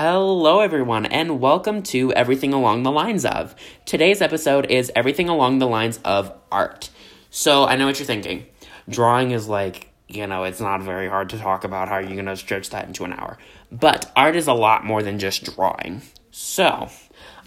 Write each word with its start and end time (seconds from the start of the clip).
Hello, 0.00 0.60
everyone, 0.60 1.06
and 1.06 1.40
welcome 1.40 1.82
to 1.82 2.12
Everything 2.12 2.52
Along 2.52 2.84
the 2.84 2.92
Lines 2.92 3.24
of. 3.24 3.56
Today's 3.84 4.22
episode 4.22 4.70
is 4.70 4.92
Everything 4.94 5.28
Along 5.28 5.58
the 5.58 5.66
Lines 5.66 5.98
of 6.04 6.32
Art. 6.52 6.88
So, 7.30 7.64
I 7.64 7.74
know 7.74 7.86
what 7.86 7.98
you're 7.98 8.06
thinking. 8.06 8.46
Drawing 8.88 9.32
is 9.32 9.48
like, 9.48 9.88
you 10.06 10.28
know, 10.28 10.44
it's 10.44 10.60
not 10.60 10.82
very 10.82 11.08
hard 11.08 11.30
to 11.30 11.38
talk 11.38 11.64
about. 11.64 11.88
How 11.88 11.98
you're 11.98 12.10
you 12.10 12.14
going 12.14 12.26
to 12.26 12.36
stretch 12.36 12.70
that 12.70 12.86
into 12.86 13.04
an 13.04 13.12
hour? 13.12 13.38
But 13.72 14.12
art 14.14 14.36
is 14.36 14.46
a 14.46 14.52
lot 14.52 14.84
more 14.84 15.02
than 15.02 15.18
just 15.18 15.56
drawing. 15.56 16.02
So, 16.30 16.90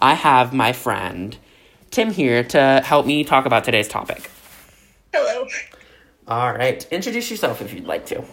I 0.01 0.15
have 0.15 0.51
my 0.51 0.73
friend 0.73 1.37
Tim 1.89 2.11
here 2.11 2.43
to 2.43 2.81
help 2.83 3.05
me 3.05 3.23
talk 3.23 3.45
about 3.45 3.63
today's 3.63 3.87
topic. 3.87 4.29
Hello. 5.13 5.47
All 6.27 6.51
right, 6.51 6.85
introduce 6.91 7.31
yourself 7.31 7.61
if 7.61 7.73
you'd 7.73 7.87
like 7.87 8.07
to. 8.07 8.25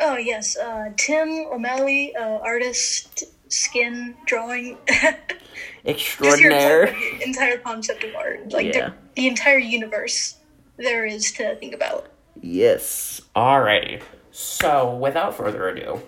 Oh 0.00 0.16
yes, 0.16 0.56
uh, 0.56 0.90
Tim 0.96 1.28
O'Malley, 1.52 2.14
uh, 2.16 2.38
artist, 2.42 3.24
skin 3.48 4.16
drawing. 4.26 4.78
Your 5.84 6.36
entire, 6.36 6.94
entire 7.24 7.58
concept 7.58 8.04
of 8.04 8.14
art, 8.14 8.52
like 8.52 8.74
Yeah. 8.74 8.90
the, 8.90 8.94
the 9.16 9.28
entire 9.28 9.58
universe 9.58 10.36
there 10.76 11.04
is 11.06 11.32
to 11.32 11.54
think 11.56 11.74
about. 11.74 12.06
Yes. 12.40 13.20
Alrighty. 13.34 14.02
So, 14.30 14.94
without 14.96 15.34
further 15.34 15.68
ado, 15.68 16.00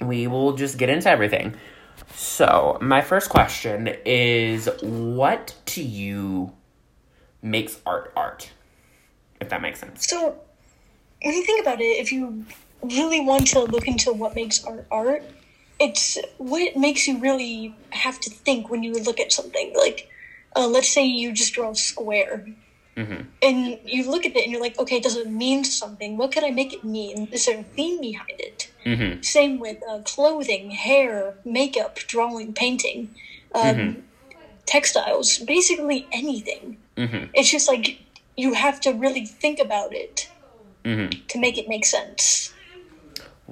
we 0.00 0.26
will 0.26 0.54
just 0.54 0.78
get 0.78 0.88
into 0.88 1.10
everything. 1.10 1.54
So, 2.14 2.78
my 2.80 3.00
first 3.00 3.28
question 3.30 3.94
is 4.04 4.68
what 4.82 5.54
to 5.66 5.82
you 5.82 6.52
makes 7.42 7.78
art 7.84 8.12
art? 8.16 8.50
If 9.40 9.48
that 9.48 9.60
makes 9.60 9.80
sense. 9.80 10.06
So, 10.06 10.38
when 11.22 11.34
you 11.34 11.44
think 11.44 11.62
about 11.62 11.80
it, 11.80 11.84
if 11.84 12.12
you 12.12 12.44
really 12.82 13.20
want 13.20 13.46
to 13.48 13.60
look 13.60 13.86
into 13.86 14.12
what 14.12 14.34
makes 14.34 14.64
art 14.64 14.86
art, 14.90 15.24
it's 15.80 16.18
what 16.38 16.76
makes 16.76 17.06
you 17.06 17.18
really 17.18 17.74
have 17.90 18.20
to 18.20 18.30
think 18.30 18.70
when 18.70 18.82
you 18.82 18.92
look 18.94 19.20
at 19.20 19.32
something. 19.32 19.72
Like, 19.76 20.08
uh, 20.56 20.66
let's 20.66 20.88
say 20.92 21.04
you 21.04 21.32
just 21.32 21.54
draw 21.54 21.70
a 21.70 21.74
square, 21.74 22.46
Mhm. 22.96 23.26
and 23.40 23.78
you 23.84 24.08
look 24.10 24.26
at 24.26 24.36
it 24.36 24.42
and 24.42 24.52
you're 24.52 24.60
like, 24.60 24.78
okay, 24.78 25.00
does 25.00 25.16
it 25.16 25.26
mean 25.28 25.64
something? 25.64 26.16
What 26.16 26.32
could 26.32 26.44
I 26.44 26.50
make 26.50 26.72
it 26.74 26.84
mean? 26.84 27.28
Is 27.32 27.46
there 27.46 27.60
a 27.60 27.62
theme 27.62 28.00
behind 28.00 28.38
it? 28.38 28.68
Mhm. 28.84 29.24
Same 29.24 29.58
with 29.58 29.78
uh, 29.88 30.00
clothing, 30.04 30.70
hair, 30.72 31.36
makeup, 31.44 31.96
drawing, 32.06 32.52
painting, 32.52 33.14
um, 33.54 34.04
textiles, 34.66 35.38
basically 35.38 36.08
anything. 36.12 36.78
Mhm. 36.96 37.30
It's 37.34 37.50
just 37.50 37.68
like 37.68 37.98
you 38.36 38.54
have 38.54 38.80
to 38.80 38.90
really 38.92 39.24
think 39.26 39.58
about 39.58 39.94
it 39.94 40.28
Mhm. 40.84 41.26
to 41.28 41.38
make 41.38 41.58
it 41.58 41.68
make 41.68 41.84
sense. 41.86 42.52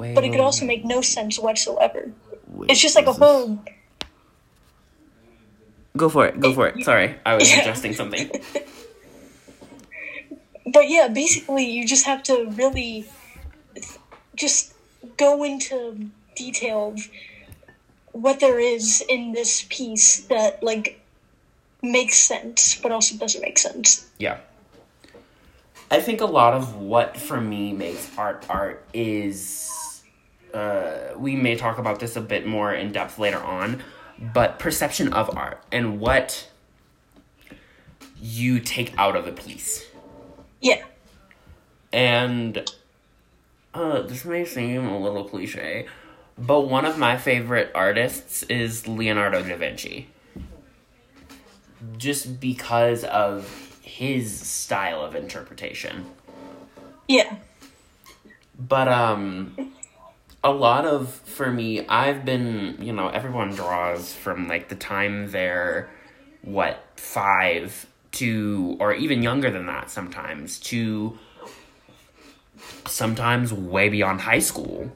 Wait, 0.00 0.14
But 0.14 0.24
it 0.24 0.30
could 0.30 0.40
also 0.40 0.64
make 0.64 0.82
no 0.84 1.02
sense 1.02 1.38
whatsoever. 1.38 2.10
wait, 2.48 2.70
It's 2.70 2.80
just 2.80 2.96
like 2.96 3.06
a 3.06 3.10
is- 3.10 3.18
whole. 3.18 3.58
Go 5.96 6.08
for 6.08 6.24
it. 6.26 6.40
Go 6.40 6.54
for 6.54 6.68
it. 6.68 6.82
Sorry. 6.84 7.16
I 7.26 7.34
was 7.34 7.50
Yeah. 7.50 7.60
adjusting 7.60 7.92
something. 7.94 8.30
But 10.72 10.88
yeah, 10.88 11.08
basically, 11.08 11.64
you 11.64 11.84
just 11.84 12.06
have 12.06 12.22
to 12.24 12.46
really 12.52 13.04
just 14.36 14.72
go 15.16 15.42
into 15.42 16.10
detail 16.36 16.92
of 16.94 17.08
what 18.12 18.38
there 18.38 18.60
is 18.60 19.02
in 19.08 19.32
this 19.32 19.66
piece 19.68 20.20
that 20.28 20.62
like 20.62 21.00
makes 21.82 22.18
sense, 22.18 22.76
but 22.80 22.92
also 22.92 23.16
doesn't 23.16 23.40
make 23.42 23.58
sense. 23.58 24.06
Yeah. 24.18 24.38
I 25.90 26.00
think 26.00 26.20
a 26.20 26.26
lot 26.26 26.54
of 26.54 26.76
what 26.76 27.16
for 27.16 27.40
me 27.40 27.72
makes 27.72 28.08
art 28.16 28.46
art 28.48 28.84
is 28.94 29.68
uh, 30.54 31.18
we 31.18 31.36
may 31.36 31.56
talk 31.56 31.78
about 31.78 32.00
this 32.00 32.16
a 32.16 32.20
bit 32.20 32.46
more 32.46 32.72
in 32.72 32.92
depth 32.92 33.18
later 33.18 33.38
on, 33.42 33.82
but 34.18 34.58
perception 34.58 35.12
of 35.12 35.36
art 35.36 35.62
and 35.72 36.00
what 36.00 36.48
you 38.20 38.60
take 38.60 38.96
out 38.98 39.16
of 39.16 39.26
a 39.26 39.32
piece. 39.32 39.86
Yeah. 40.60 40.84
And 41.92 42.70
uh, 43.74 44.02
this 44.02 44.24
may 44.24 44.44
seem 44.44 44.86
a 44.86 44.98
little 44.98 45.24
cliche, 45.24 45.86
but 46.38 46.62
one 46.62 46.84
of 46.84 46.98
my 46.98 47.16
favorite 47.16 47.70
artists 47.74 48.42
is 48.44 48.86
Leonardo 48.86 49.42
da 49.42 49.56
Vinci. 49.56 50.08
Just 51.96 52.40
because 52.40 53.04
of 53.04 53.78
his 53.82 54.38
style 54.38 55.02
of 55.02 55.14
interpretation. 55.14 56.06
Yeah. 57.08 57.36
But 58.58 58.88
um 58.88 59.72
a 60.42 60.50
lot 60.50 60.86
of 60.86 61.10
for 61.10 61.50
me 61.50 61.86
I've 61.86 62.24
been, 62.24 62.78
you 62.80 62.92
know, 62.92 63.08
everyone 63.08 63.50
draws 63.50 64.12
from 64.12 64.48
like 64.48 64.68
the 64.68 64.74
time 64.74 65.30
they're 65.30 65.90
what, 66.42 66.82
5 66.96 67.86
to 68.12 68.76
or 68.80 68.92
even 68.92 69.22
younger 69.22 69.50
than 69.50 69.66
that 69.66 69.90
sometimes 69.90 70.58
to 70.60 71.18
sometimes 72.86 73.52
way 73.52 73.88
beyond 73.88 74.22
high 74.22 74.38
school. 74.38 74.90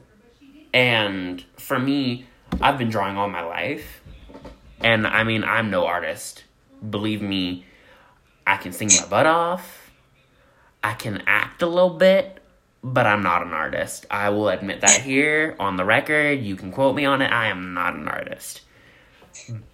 And 0.73 1.43
for 1.57 1.79
me, 1.79 2.25
I've 2.59 2.77
been 2.77 2.89
drawing 2.89 3.17
all 3.17 3.29
my 3.29 3.43
life. 3.43 4.01
And 4.81 5.07
I 5.07 5.23
mean, 5.23 5.43
I'm 5.43 5.69
no 5.69 5.85
artist. 5.85 6.43
Believe 6.87 7.21
me, 7.21 7.65
I 8.45 8.57
can 8.57 8.71
sing 8.71 8.89
my 8.89 9.07
butt 9.07 9.25
off. 9.25 9.91
I 10.83 10.93
can 10.93 11.23
act 11.25 11.61
a 11.61 11.67
little 11.67 11.97
bit, 11.97 12.34
but 12.85 13.07
I'm 13.07 13.23
not 13.23 13.41
an 13.41 13.51
artist. 13.51 14.05
I 14.11 14.29
will 14.29 14.47
admit 14.47 14.81
that 14.81 15.01
here 15.01 15.55
on 15.59 15.75
the 15.75 15.83
record. 15.83 16.41
You 16.41 16.55
can 16.55 16.71
quote 16.71 16.95
me 16.95 17.03
on 17.03 17.19
it. 17.23 17.31
I 17.31 17.47
am 17.47 17.73
not 17.73 17.95
an 17.95 18.07
artist. 18.07 18.61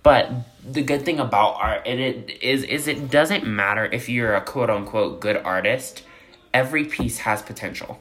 But 0.02 0.32
the 0.66 0.82
good 0.82 1.04
thing 1.04 1.20
about 1.20 1.56
art 1.56 1.86
it, 1.86 2.00
it 2.00 2.42
is 2.42 2.64
is 2.64 2.88
it 2.88 3.12
doesn't 3.12 3.46
matter 3.46 3.86
if 3.86 4.08
you're 4.08 4.34
a 4.34 4.42
quote 4.42 4.70
unquote 4.70 5.20
good 5.20 5.38
artist. 5.38 6.04
Every 6.54 6.86
piece 6.86 7.20
has 7.20 7.42
potential. 7.42 8.00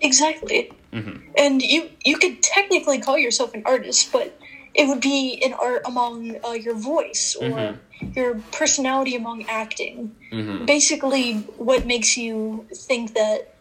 Exactly. 0.00 0.70
Mhm. 0.92 1.20
And 1.38 1.62
you 1.62 1.90
you 2.04 2.18
could 2.18 2.42
technically 2.42 2.98
call 3.00 3.18
yourself 3.18 3.54
an 3.54 3.62
artist, 3.64 4.10
but 4.12 4.36
it 4.74 4.88
would 4.88 5.00
be 5.00 5.40
an 5.44 5.54
art 5.54 5.82
among 5.86 6.36
uh, 6.44 6.52
your 6.52 6.74
voice 6.74 7.36
or 7.40 7.48
Mhm. 7.48 7.78
your 8.14 8.34
personality 8.50 9.14
among 9.14 9.46
acting. 9.48 10.14
hmm 10.30 10.64
Basically, 10.66 11.44
what 11.56 11.86
makes 11.86 12.16
you 12.16 12.66
think 12.74 13.14
that, 13.14 13.54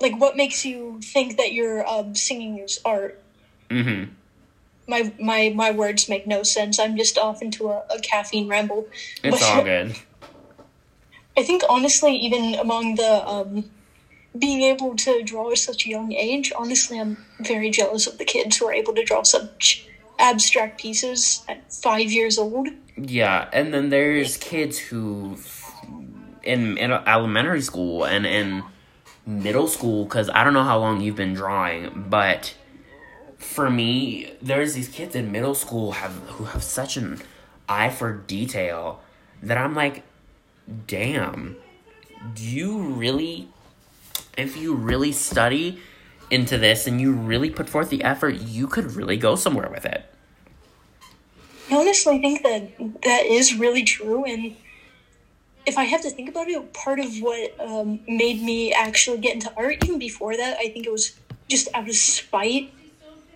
like, 0.00 0.18
what 0.20 0.36
makes 0.36 0.64
you 0.64 1.00
think 1.02 1.36
that 1.38 1.52
your 1.52 1.86
um, 1.88 2.14
singing 2.14 2.58
is 2.58 2.80
art? 2.84 3.22
hmm 3.70 4.04
My 4.88 5.12
my 5.20 5.52
my 5.54 5.70
words 5.72 6.08
make 6.08 6.26
no 6.26 6.42
sense. 6.44 6.78
I'm 6.78 6.96
just 6.96 7.18
off 7.18 7.42
into 7.42 7.68
a, 7.68 7.82
a 7.90 7.98
caffeine 8.00 8.48
ramble. 8.48 8.86
It's 9.22 9.40
But- 9.40 9.42
all 9.42 9.64
good. 9.64 9.96
I 11.38 11.42
think 11.42 11.62
honestly, 11.68 12.16
even 12.16 12.54
among 12.54 12.94
the 12.94 13.28
um, 13.28 13.64
being 14.38 14.62
able 14.62 14.96
to 14.96 15.22
draw 15.22 15.50
at 15.50 15.58
such 15.58 15.84
a 15.84 15.90
young 15.90 16.12
age, 16.12 16.50
honestly, 16.56 16.98
I'm 16.98 17.18
very 17.40 17.68
jealous 17.68 18.06
of 18.06 18.16
the 18.16 18.24
kids 18.24 18.56
who 18.56 18.66
are 18.68 18.72
able 18.72 18.94
to 18.94 19.04
draw 19.04 19.22
such 19.22 19.86
abstract 20.18 20.80
pieces 20.80 21.44
at 21.46 21.70
five 21.70 22.10
years 22.10 22.38
old. 22.38 22.68
Yeah, 22.96 23.48
and 23.52 23.74
then 23.74 23.90
there's 23.90 24.38
kids 24.38 24.78
who 24.78 25.36
in, 26.42 26.78
in 26.78 26.90
elementary 26.90 27.60
school 27.60 28.04
and 28.04 28.24
in 28.24 28.62
middle 29.26 29.68
school 29.68 30.04
because 30.04 30.30
I 30.30 30.44
don't 30.44 30.54
know 30.54 30.64
how 30.64 30.78
long 30.78 31.00
you've 31.00 31.16
been 31.16 31.34
drawing, 31.34 32.06
but 32.08 32.54
for 33.36 33.68
me, 33.68 34.32
there's 34.40 34.74
these 34.74 34.88
kids 34.88 35.14
in 35.14 35.32
middle 35.32 35.54
school 35.54 35.92
have 35.92 36.12
who 36.28 36.44
have 36.44 36.62
such 36.62 36.96
an 36.96 37.20
eye 37.68 37.90
for 37.90 38.12
detail 38.12 39.00
that 39.42 39.58
I'm 39.58 39.74
like, 39.74 40.04
damn, 40.86 41.56
do 42.34 42.44
you 42.44 42.78
really 42.78 43.48
if 44.36 44.56
you 44.56 44.74
really 44.74 45.12
study 45.12 45.80
into 46.30 46.58
this 46.58 46.86
and 46.86 47.00
you 47.00 47.12
really 47.12 47.50
put 47.50 47.68
forth 47.68 47.90
the 47.90 48.02
effort, 48.02 48.34
you 48.40 48.66
could 48.66 48.92
really 48.92 49.16
go 49.16 49.36
somewhere 49.36 49.68
with 49.70 49.84
it. 49.84 50.04
I 51.70 51.76
honestly 51.76 52.20
think 52.20 52.42
that 52.42 52.76
that 53.02 53.26
is 53.26 53.54
really 53.54 53.82
true, 53.82 54.24
and 54.24 54.56
if 55.66 55.76
I 55.76 55.84
have 55.84 56.02
to 56.02 56.10
think 56.10 56.28
about 56.28 56.48
it, 56.48 56.72
part 56.72 57.00
of 57.00 57.20
what 57.20 57.54
um, 57.60 58.00
made 58.06 58.40
me 58.40 58.72
actually 58.72 59.18
get 59.18 59.34
into 59.34 59.52
art, 59.56 59.84
even 59.84 59.98
before 59.98 60.36
that, 60.36 60.56
I 60.58 60.68
think 60.68 60.86
it 60.86 60.92
was 60.92 61.16
just 61.48 61.68
out 61.74 61.88
of 61.88 61.94
spite 61.94 62.72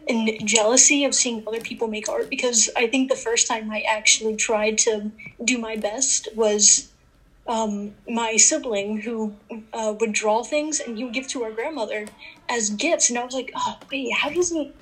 and 0.08 0.30
jealousy 0.44 1.04
of 1.04 1.14
seeing 1.14 1.42
other 1.46 1.60
people 1.60 1.88
make 1.88 2.08
art. 2.08 2.30
Because 2.30 2.70
I 2.76 2.86
think 2.86 3.10
the 3.10 3.16
first 3.16 3.48
time 3.48 3.70
I 3.70 3.80
actually 3.80 4.36
tried 4.36 4.78
to 4.78 5.10
do 5.44 5.58
my 5.58 5.76
best 5.76 6.28
was 6.36 6.90
um, 7.48 7.94
my 8.08 8.36
sibling 8.36 9.00
who 9.00 9.34
uh, 9.72 9.94
would 9.98 10.12
draw 10.12 10.44
things 10.44 10.78
and 10.78 10.96
he 10.96 11.04
would 11.04 11.14
give 11.14 11.26
to 11.28 11.42
our 11.42 11.50
grandmother 11.50 12.06
as 12.48 12.70
gifts, 12.70 13.10
and 13.10 13.18
I 13.18 13.24
was 13.24 13.34
like, 13.34 13.50
oh 13.56 13.78
wait, 13.90 14.12
how 14.14 14.30
does 14.30 14.50
he? 14.50 14.72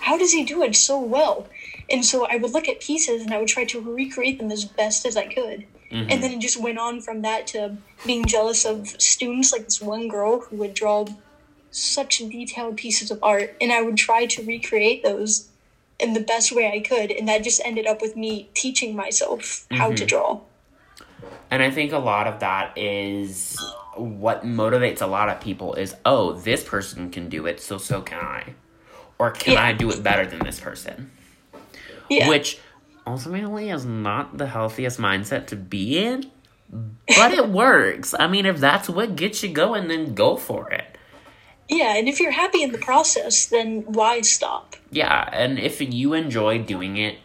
How 0.00 0.16
does 0.16 0.32
he 0.32 0.44
do 0.44 0.62
it 0.62 0.76
so 0.76 1.00
well? 1.00 1.48
And 1.90 2.04
so 2.04 2.26
I 2.26 2.36
would 2.36 2.52
look 2.52 2.68
at 2.68 2.80
pieces 2.80 3.22
and 3.22 3.34
I 3.34 3.38
would 3.38 3.48
try 3.48 3.64
to 3.64 3.80
recreate 3.80 4.38
them 4.38 4.52
as 4.52 4.64
best 4.64 5.04
as 5.04 5.16
I 5.16 5.26
could. 5.26 5.66
Mhm. 5.90 6.10
And 6.10 6.22
then 6.22 6.32
it 6.32 6.40
just 6.40 6.60
went 6.60 6.78
on 6.78 7.00
from 7.00 7.22
that 7.22 7.46
to 7.48 7.76
being 8.04 8.24
jealous 8.26 8.64
of 8.64 8.88
students, 9.00 9.52
like 9.52 9.64
this 9.64 9.80
one 9.80 10.08
girl 10.08 10.40
who 10.40 10.56
would 10.56 10.74
draw 10.74 11.06
such 11.70 12.18
detailed 12.18 12.76
pieces 12.76 13.10
of 13.10 13.18
art, 13.22 13.56
and 13.60 13.72
I 13.72 13.82
would 13.82 13.96
try 13.96 14.26
to 14.26 14.42
recreate 14.42 15.02
those 15.02 15.48
in 15.98 16.12
the 16.12 16.20
best 16.20 16.52
way 16.52 16.70
I 16.70 16.80
could, 16.80 17.10
and 17.10 17.28
that 17.28 17.42
just 17.42 17.60
ended 17.64 17.86
up 17.86 18.00
with 18.00 18.16
me 18.16 18.48
teaching 18.54 18.94
myself 18.94 19.66
how 19.70 19.92
to 19.92 20.04
draw. 20.06 20.40
And 21.50 21.62
I 21.62 21.70
think 21.70 21.92
a 21.92 21.98
lot 21.98 22.26
of 22.26 22.40
that 22.40 22.76
is 22.76 23.58
what 23.96 24.44
motivates 24.44 25.00
a 25.02 25.06
lot 25.06 25.28
of 25.28 25.40
people 25.40 25.74
is, 25.74 25.96
oh, 26.04 26.32
this 26.32 26.62
person 26.62 27.10
can 27.10 27.28
do 27.28 27.46
it, 27.46 27.60
so 27.60 27.78
so 27.78 28.00
can 28.00 28.18
I. 28.18 28.54
Or 29.18 29.30
can 29.30 29.54
Yeah. 29.54 29.64
I 29.64 29.72
do 29.72 29.90
it 29.90 30.02
better 30.02 30.24
than 30.24 30.38
this 30.40 30.60
person? 30.60 31.10
Yeah, 32.08 32.28
Which 32.28 32.58
ultimately 33.08 33.70
is 33.70 33.84
not 33.84 34.36
the 34.38 34.46
healthiest 34.46 34.98
mindset 34.98 35.46
to 35.48 35.56
be 35.56 35.98
in, 35.98 36.30
but 36.70 37.32
it 37.32 37.48
works. 37.48 38.14
I 38.18 38.26
mean, 38.28 38.44
if 38.46 38.58
that's 38.58 38.88
what 38.88 39.16
gets 39.16 39.42
you 39.42 39.50
going, 39.52 39.88
then 39.88 40.14
go 40.14 40.36
for 40.36 40.70
it. 40.70 40.98
yeah, 41.68 41.96
and 41.96 42.08
if 42.08 42.20
you're 42.20 42.30
happy 42.30 42.62
in 42.62 42.72
the 42.72 42.78
process, 42.78 43.46
then 43.46 43.82
why 43.86 44.20
stop? 44.22 44.76
Yeah, 44.90 45.28
and 45.32 45.58
if 45.58 45.80
you 45.80 46.12
enjoy 46.14 46.58
doing 46.62 46.96
it, 46.96 47.18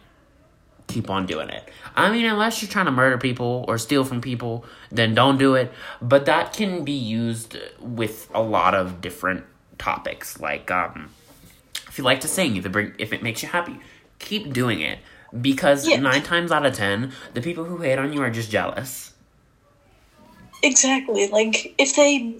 keep 0.86 1.08
on 1.10 1.26
doing 1.26 1.48
it. 1.48 1.68
I 1.96 2.10
mean, 2.10 2.26
unless 2.26 2.60
you're 2.60 2.70
trying 2.70 2.86
to 2.86 2.92
murder 2.92 3.18
people 3.18 3.64
or 3.68 3.78
steal 3.78 4.04
from 4.04 4.20
people, 4.20 4.64
then 4.90 5.14
don't 5.14 5.38
do 5.38 5.54
it. 5.54 5.72
But 6.02 6.26
that 6.26 6.52
can 6.52 6.84
be 6.84 6.92
used 6.92 7.56
with 7.80 8.28
a 8.34 8.42
lot 8.42 8.74
of 8.74 9.00
different 9.00 9.44
topics. 9.78 10.40
Like, 10.40 10.70
um, 10.70 11.10
if 11.88 11.98
you 11.98 12.04
like 12.04 12.20
to 12.20 12.28
sing, 12.28 12.56
if 12.56 12.66
it 12.66 12.72
bring, 12.72 12.92
if 12.98 13.12
it 13.12 13.22
makes 13.22 13.42
you 13.42 13.48
happy, 13.48 13.78
keep 14.18 14.52
doing 14.52 14.80
it. 14.80 14.98
Because 15.40 15.86
Yeah. 15.88 15.96
nine 16.00 16.22
times 16.22 16.52
out 16.52 16.64
of 16.64 16.74
ten, 16.74 17.12
the 17.34 17.40
people 17.40 17.64
who 17.64 17.78
hate 17.78 17.98
on 17.98 18.12
you 18.12 18.22
are 18.22 18.30
just 18.30 18.50
jealous. 18.50 19.12
Exactly. 20.62 21.28
Like 21.28 21.74
if 21.78 21.96
they 21.96 22.36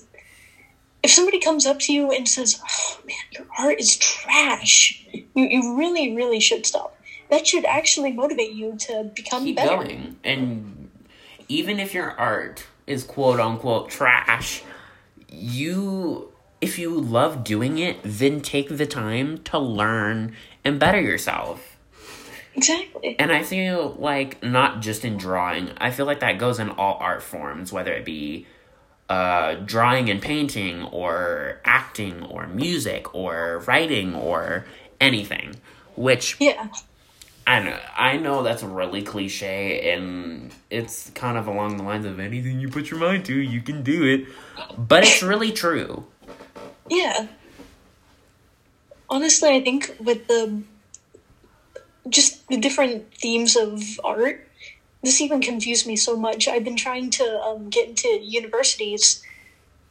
if 1.02 1.10
somebody 1.10 1.38
comes 1.38 1.66
up 1.66 1.78
to 1.80 1.92
you 1.92 2.10
and 2.10 2.26
says, 2.26 2.60
"Oh 2.66 2.98
man, 3.04 3.16
your 3.32 3.46
art 3.58 3.78
is 3.78 3.96
trash," 3.96 5.04
you 5.12 5.26
you 5.34 5.76
really 5.76 6.14
really 6.16 6.40
should 6.40 6.64
stop. 6.64 6.96
That 7.30 7.46
should 7.46 7.64
actually 7.64 8.12
motivate 8.12 8.52
you 8.52 8.76
to 8.78 9.10
become 9.14 9.44
keep 9.44 9.56
better. 9.56 9.76
going. 9.76 10.16
And 10.24 10.90
even 11.48 11.78
if 11.80 11.92
your 11.92 12.12
art 12.12 12.66
is 12.86 13.02
quote 13.04 13.40
unquote 13.40 13.90
trash, 13.90 14.62
you 15.28 16.32
if 16.60 16.78
you 16.78 16.98
love 16.98 17.44
doing 17.44 17.78
it, 17.78 17.98
then 18.02 18.40
take 18.40 18.68
the 18.78 18.86
time 18.86 19.38
to 19.44 19.58
learn 19.58 20.34
and 20.64 20.78
better 20.80 21.00
yourself. 21.00 21.73
Exactly. 22.56 23.16
And 23.18 23.32
I 23.32 23.42
feel 23.42 23.96
like 23.98 24.42
not 24.42 24.80
just 24.80 25.04
in 25.04 25.16
drawing, 25.16 25.70
I 25.78 25.90
feel 25.90 26.06
like 26.06 26.20
that 26.20 26.38
goes 26.38 26.58
in 26.58 26.70
all 26.70 26.96
art 27.00 27.22
forms, 27.22 27.72
whether 27.72 27.92
it 27.92 28.04
be 28.04 28.46
uh, 29.08 29.54
drawing 29.54 30.08
and 30.08 30.22
painting, 30.22 30.84
or 30.84 31.60
acting, 31.64 32.22
or 32.24 32.46
music, 32.46 33.14
or 33.14 33.62
writing, 33.66 34.14
or 34.14 34.64
anything. 35.00 35.56
Which 35.96 36.36
Yeah. 36.40 36.68
I 37.46 37.60
know, 37.60 37.78
I 37.94 38.16
know 38.16 38.42
that's 38.42 38.62
really 38.62 39.02
cliche, 39.02 39.92
and 39.92 40.50
it's 40.70 41.10
kind 41.10 41.36
of 41.36 41.46
along 41.46 41.76
the 41.76 41.82
lines 41.82 42.06
of 42.06 42.18
anything 42.18 42.58
you 42.58 42.70
put 42.70 42.90
your 42.90 42.98
mind 42.98 43.26
to, 43.26 43.34
you 43.34 43.60
can 43.60 43.82
do 43.82 44.04
it. 44.04 44.26
But 44.78 45.02
it's 45.02 45.22
really 45.22 45.52
true. 45.52 46.06
Yeah. 46.88 47.26
Honestly, 49.10 49.50
I 49.50 49.62
think 49.62 49.94
with 50.00 50.26
the 50.26 50.62
just 52.08 52.46
the 52.48 52.56
different 52.56 53.12
themes 53.14 53.56
of 53.56 53.82
art, 54.04 54.40
this 55.02 55.20
even 55.20 55.40
confused 55.40 55.86
me 55.86 55.96
so 55.96 56.16
much. 56.16 56.48
I've 56.48 56.64
been 56.64 56.76
trying 56.76 57.10
to 57.10 57.40
um, 57.40 57.68
get 57.70 57.88
into 57.88 58.08
universities 58.22 59.22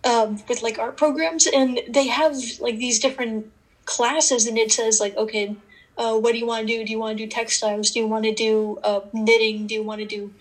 um, 0.04 0.40
with 0.48 0.62
like 0.62 0.80
art 0.80 0.98
programs, 0.98 1.48
and 1.48 1.82
they 1.88 2.08
have 2.08 2.36
like 2.60 2.78
these 2.78 3.00
different 3.00 3.52
classes, 3.86 4.46
and 4.48 4.58
it 4.58 4.72
says 4.72 5.00
like, 5.00 5.16
okay, 5.16 5.56
uh, 5.98 6.18
what 6.18 6.32
do 6.34 6.40
you 6.40 6.46
want 6.46 6.68
to 6.68 6.74
do? 6.74 6.84
Do 6.84 6.92
you 6.92 7.00
want 7.00 7.18
to 7.18 7.24
do 7.24 7.30
textiles? 7.30 7.92
Do 7.92 8.00
you 8.00 8.08
want 8.08 8.26
to 8.26 8.34
do 8.34 8.80
uh, 8.84 9.02
knitting? 9.14 9.68
Do 9.68 9.76
you 9.76 9.84
want 9.84 10.00
to 10.02 10.06
do 10.08 10.34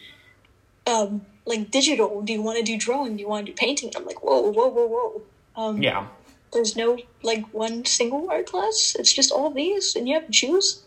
um, 0.86 1.26
like 1.44 1.70
digital? 1.70 2.22
Do 2.22 2.32
you 2.32 2.42
want 2.42 2.58
to 2.58 2.64
do 2.64 2.78
drawing? 2.78 3.16
Do 3.16 3.22
you 3.22 3.28
want 3.28 3.46
to 3.46 3.52
do 3.52 3.56
painting? 3.56 3.92
I'm 3.96 4.06
like, 4.06 4.22
whoa, 4.22 4.40
whoa, 4.50 4.68
whoa, 4.68 4.86
whoa. 4.86 5.22
Um, 5.54 5.82
Yeah. 5.82 6.06
there's 6.52 6.76
no 6.76 6.98
like 7.22 7.44
one 7.52 7.84
single 7.84 8.28
art 8.30 8.46
class. 8.46 8.96
It's 8.98 9.12
just 9.12 9.30
all 9.30 9.50
these, 9.50 9.94
and 9.94 10.08
you 10.08 10.14
have 10.14 10.26
to 10.26 10.32
choose. 10.32 10.82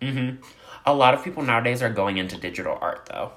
Hmm 0.00 0.30
A 0.86 0.94
lot 0.94 1.14
of 1.14 1.22
people 1.22 1.42
nowadays 1.42 1.82
are 1.82 1.90
going 1.90 2.18
into 2.18 2.36
digital 2.36 2.78
art, 2.80 3.06
though. 3.06 3.32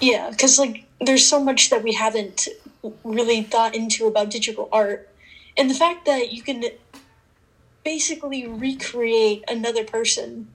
Yeah, 0.00 0.30
because 0.30 0.58
like 0.58 0.84
there's 1.00 1.26
so 1.26 1.42
much 1.42 1.70
that 1.70 1.82
we 1.82 1.92
haven't 1.92 2.48
really 3.04 3.42
thought 3.42 3.74
into 3.74 4.06
about 4.06 4.30
digital 4.30 4.68
art, 4.72 5.08
and 5.56 5.70
the 5.70 5.74
fact 5.74 6.06
that 6.06 6.32
you 6.32 6.42
can 6.42 6.64
basically 7.84 8.46
recreate 8.46 9.44
another 9.48 9.84
person 9.84 10.48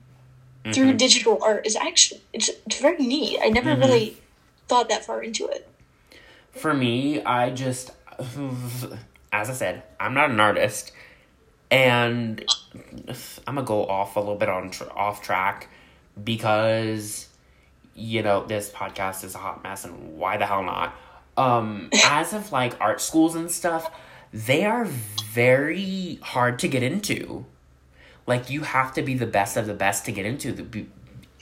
through 0.74 0.92
digital 0.94 1.42
art 1.42 1.66
is 1.66 1.74
actually 1.74 2.20
it's, 2.34 2.50
it's 2.66 2.80
very 2.80 2.98
neat. 2.98 3.38
I 3.42 3.48
never 3.48 3.74
really 3.74 4.18
thought 4.68 4.88
that 4.90 5.04
far 5.04 5.22
into 5.22 5.46
it. 5.48 5.66
For 6.52 6.74
me, 6.74 7.22
I 7.22 7.50
just, 7.50 7.92
as 9.32 9.48
I 9.48 9.54
said, 9.54 9.82
I'm 9.98 10.12
not 10.12 10.30
an 10.30 10.38
artist, 10.38 10.92
and 11.70 12.44
I'm 13.46 13.54
gonna 13.56 13.66
go 13.66 13.86
off 13.86 14.16
a 14.16 14.20
little 14.20 14.36
bit 14.36 14.48
on 14.48 14.70
tr- 14.70 14.90
off 14.94 15.22
track 15.22 15.68
because 16.22 17.28
you 17.94 18.22
know 18.22 18.44
this 18.46 18.70
podcast 18.70 19.24
is 19.24 19.34
a 19.34 19.38
hot 19.38 19.62
mess, 19.62 19.84
and 19.84 20.16
why 20.18 20.36
the 20.36 20.46
hell 20.46 20.62
not? 20.62 20.94
Um, 21.36 21.88
as 22.04 22.32
of 22.32 22.52
like 22.52 22.80
art 22.80 23.00
schools 23.00 23.34
and 23.34 23.50
stuff, 23.50 23.90
they 24.32 24.64
are 24.64 24.84
very 25.32 26.18
hard 26.22 26.58
to 26.60 26.68
get 26.68 26.82
into. 26.82 27.44
Like 28.26 28.50
you 28.50 28.62
have 28.62 28.94
to 28.94 29.02
be 29.02 29.14
the 29.14 29.26
best 29.26 29.56
of 29.56 29.66
the 29.66 29.74
best 29.74 30.04
to 30.06 30.12
get 30.12 30.24
into 30.26 30.52
the. 30.52 30.62
be- 30.62 30.88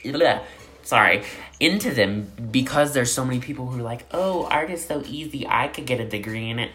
bleh, 0.04 0.40
Sorry, 0.82 1.22
into 1.60 1.92
them 1.92 2.32
because 2.50 2.94
there's 2.94 3.12
so 3.12 3.24
many 3.24 3.40
people 3.40 3.66
who 3.66 3.78
are 3.80 3.82
like, 3.82 4.06
"Oh, 4.10 4.46
art 4.46 4.70
is 4.70 4.84
so 4.86 5.02
easy. 5.06 5.46
I 5.46 5.68
could 5.68 5.86
get 5.86 6.00
a 6.00 6.08
degree 6.08 6.48
in 6.50 6.58
it." 6.58 6.70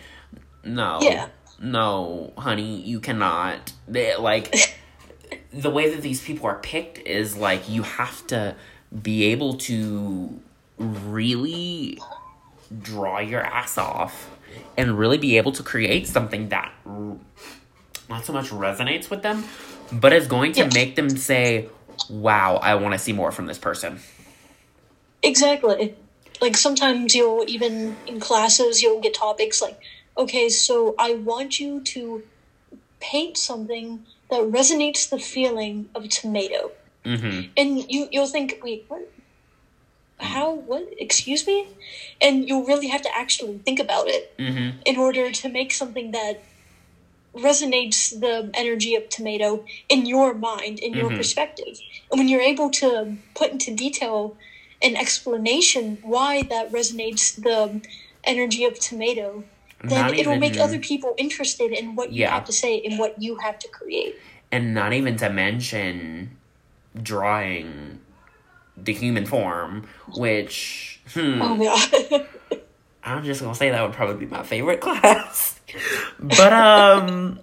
No, 0.63 1.00
Yeah. 1.01 1.28
no, 1.60 2.31
honey, 2.38 2.80
you 2.81 3.00
cannot. 3.00 3.74
They, 3.88 4.16
like 4.16 4.54
the 5.51 5.69
way 5.69 5.89
that 5.89 6.01
these 6.01 6.21
people 6.21 6.47
are 6.47 6.59
picked 6.59 7.00
is 7.00 7.38
like 7.38 7.69
you 7.69 7.83
have 7.83 8.25
to 8.27 8.56
be 9.01 9.25
able 9.25 9.56
to 9.56 10.39
really 10.77 12.00
draw 12.81 13.19
your 13.19 13.41
ass 13.41 13.77
off 13.77 14.30
and 14.77 14.97
really 14.97 15.18
be 15.18 15.38
able 15.38 15.51
to 15.51 15.63
create 15.63 16.07
something 16.07 16.50
that 16.50 16.71
not 18.09 18.25
so 18.25 18.33
much 18.33 18.50
resonates 18.50 19.09
with 19.09 19.21
them, 19.24 19.44
but 19.91 20.13
is 20.13 20.27
going 20.27 20.51
to 20.53 20.62
Yeah. 20.62 20.69
make 20.74 20.95
them 20.95 21.09
say, 21.09 21.69
"Wow, 22.09 22.57
I 22.57 22.75
want 22.75 22.94
to 22.94 22.99
see 22.99 23.13
more 23.13 23.31
from 23.31 23.45
this 23.47 23.57
person." 23.57 23.99
Exactly. 25.21 25.95
Like 26.42 26.57
sometimes 26.57 27.16
you'll 27.16 27.45
even 27.47 27.95
in 28.06 28.19
classes 28.19 28.81
you'll 28.81 28.99
get 28.99 29.13
topics 29.13 29.61
like, 29.61 29.80
okay, 30.18 30.49
so 30.49 30.95
I 30.99 31.13
want 31.13 31.59
you 31.59 31.80
to 31.81 32.23
paint 32.99 33.37
something 33.37 34.06
that 34.33 34.44
resonates 34.59 35.09
the 35.09 35.19
feeling 35.19 35.75
of 35.95 36.02
a 36.06 36.07
tomato. 36.19 36.71
Mm-hmm. 37.06 37.40
And 37.59 37.69
you 37.94 38.02
you'll 38.13 38.28
think, 38.37 38.59
wait, 38.63 38.85
what? 38.87 39.06
How? 40.19 40.54
What? 40.54 40.85
Excuse 40.97 41.45
me? 41.45 41.68
And 42.21 42.47
you'll 42.47 42.66
really 42.71 42.87
have 42.87 43.02
to 43.07 43.11
actually 43.23 43.57
think 43.66 43.80
about 43.80 44.07
it 44.07 44.23
Mm-hmm. 44.37 44.69
in 44.85 44.95
order 44.97 45.31
to 45.31 45.49
make 45.49 45.71
something 45.81 46.11
that 46.11 46.35
resonates 47.35 47.99
the 48.25 48.35
energy 48.54 48.94
of 48.95 49.09
tomato 49.09 49.66
in 49.90 50.06
your 50.06 50.33
mind, 50.35 50.80
in 50.80 50.94
your 50.94 51.09
Mhm. 51.09 51.18
perspective. 51.18 51.75
And 52.09 52.19
when 52.19 52.28
you're 52.30 52.42
able 52.54 52.69
to 52.81 53.18
put 53.33 53.52
into 53.52 53.71
detail 53.85 54.37
an 54.81 54.95
explanation 54.95 55.97
why 56.13 56.44
that 56.44 56.71
resonates 56.71 57.25
the 57.47 57.81
energy 58.23 58.63
of 58.69 58.80
tomato, 58.80 59.44
then 59.83 60.13
it'll 60.13 60.37
make 60.37 60.57
other 60.57 60.80
people 60.80 61.13
interested 61.18 61.71
in 61.71 61.95
what 61.95 62.11
you 62.11 62.21
Yeah. 62.21 62.31
have 62.35 62.45
to 62.45 62.54
say 62.54 62.81
and 62.81 62.97
what 62.97 63.21
you 63.21 63.35
have 63.37 63.59
to 63.59 63.68
create. 63.68 64.16
and 64.52 64.73
not 64.73 64.94
even 64.94 65.16
to 65.18 65.30
mention 65.30 66.37
drawing 67.02 67.99
the 68.78 68.94
human 68.94 69.25
form, 69.25 69.87
which 70.16 70.99
hmm, 71.13 71.40
Oh. 71.42 72.25
I'm 73.04 73.23
just 73.25 73.42
gonna 73.42 73.56
say 73.56 73.69
that 73.71 73.81
would 73.81 73.94
probably 73.94 74.25
be 74.25 74.31
my 74.31 74.44
favorite 74.44 74.80
class. 74.87 75.59
but 76.19 76.54
um 76.54 77.40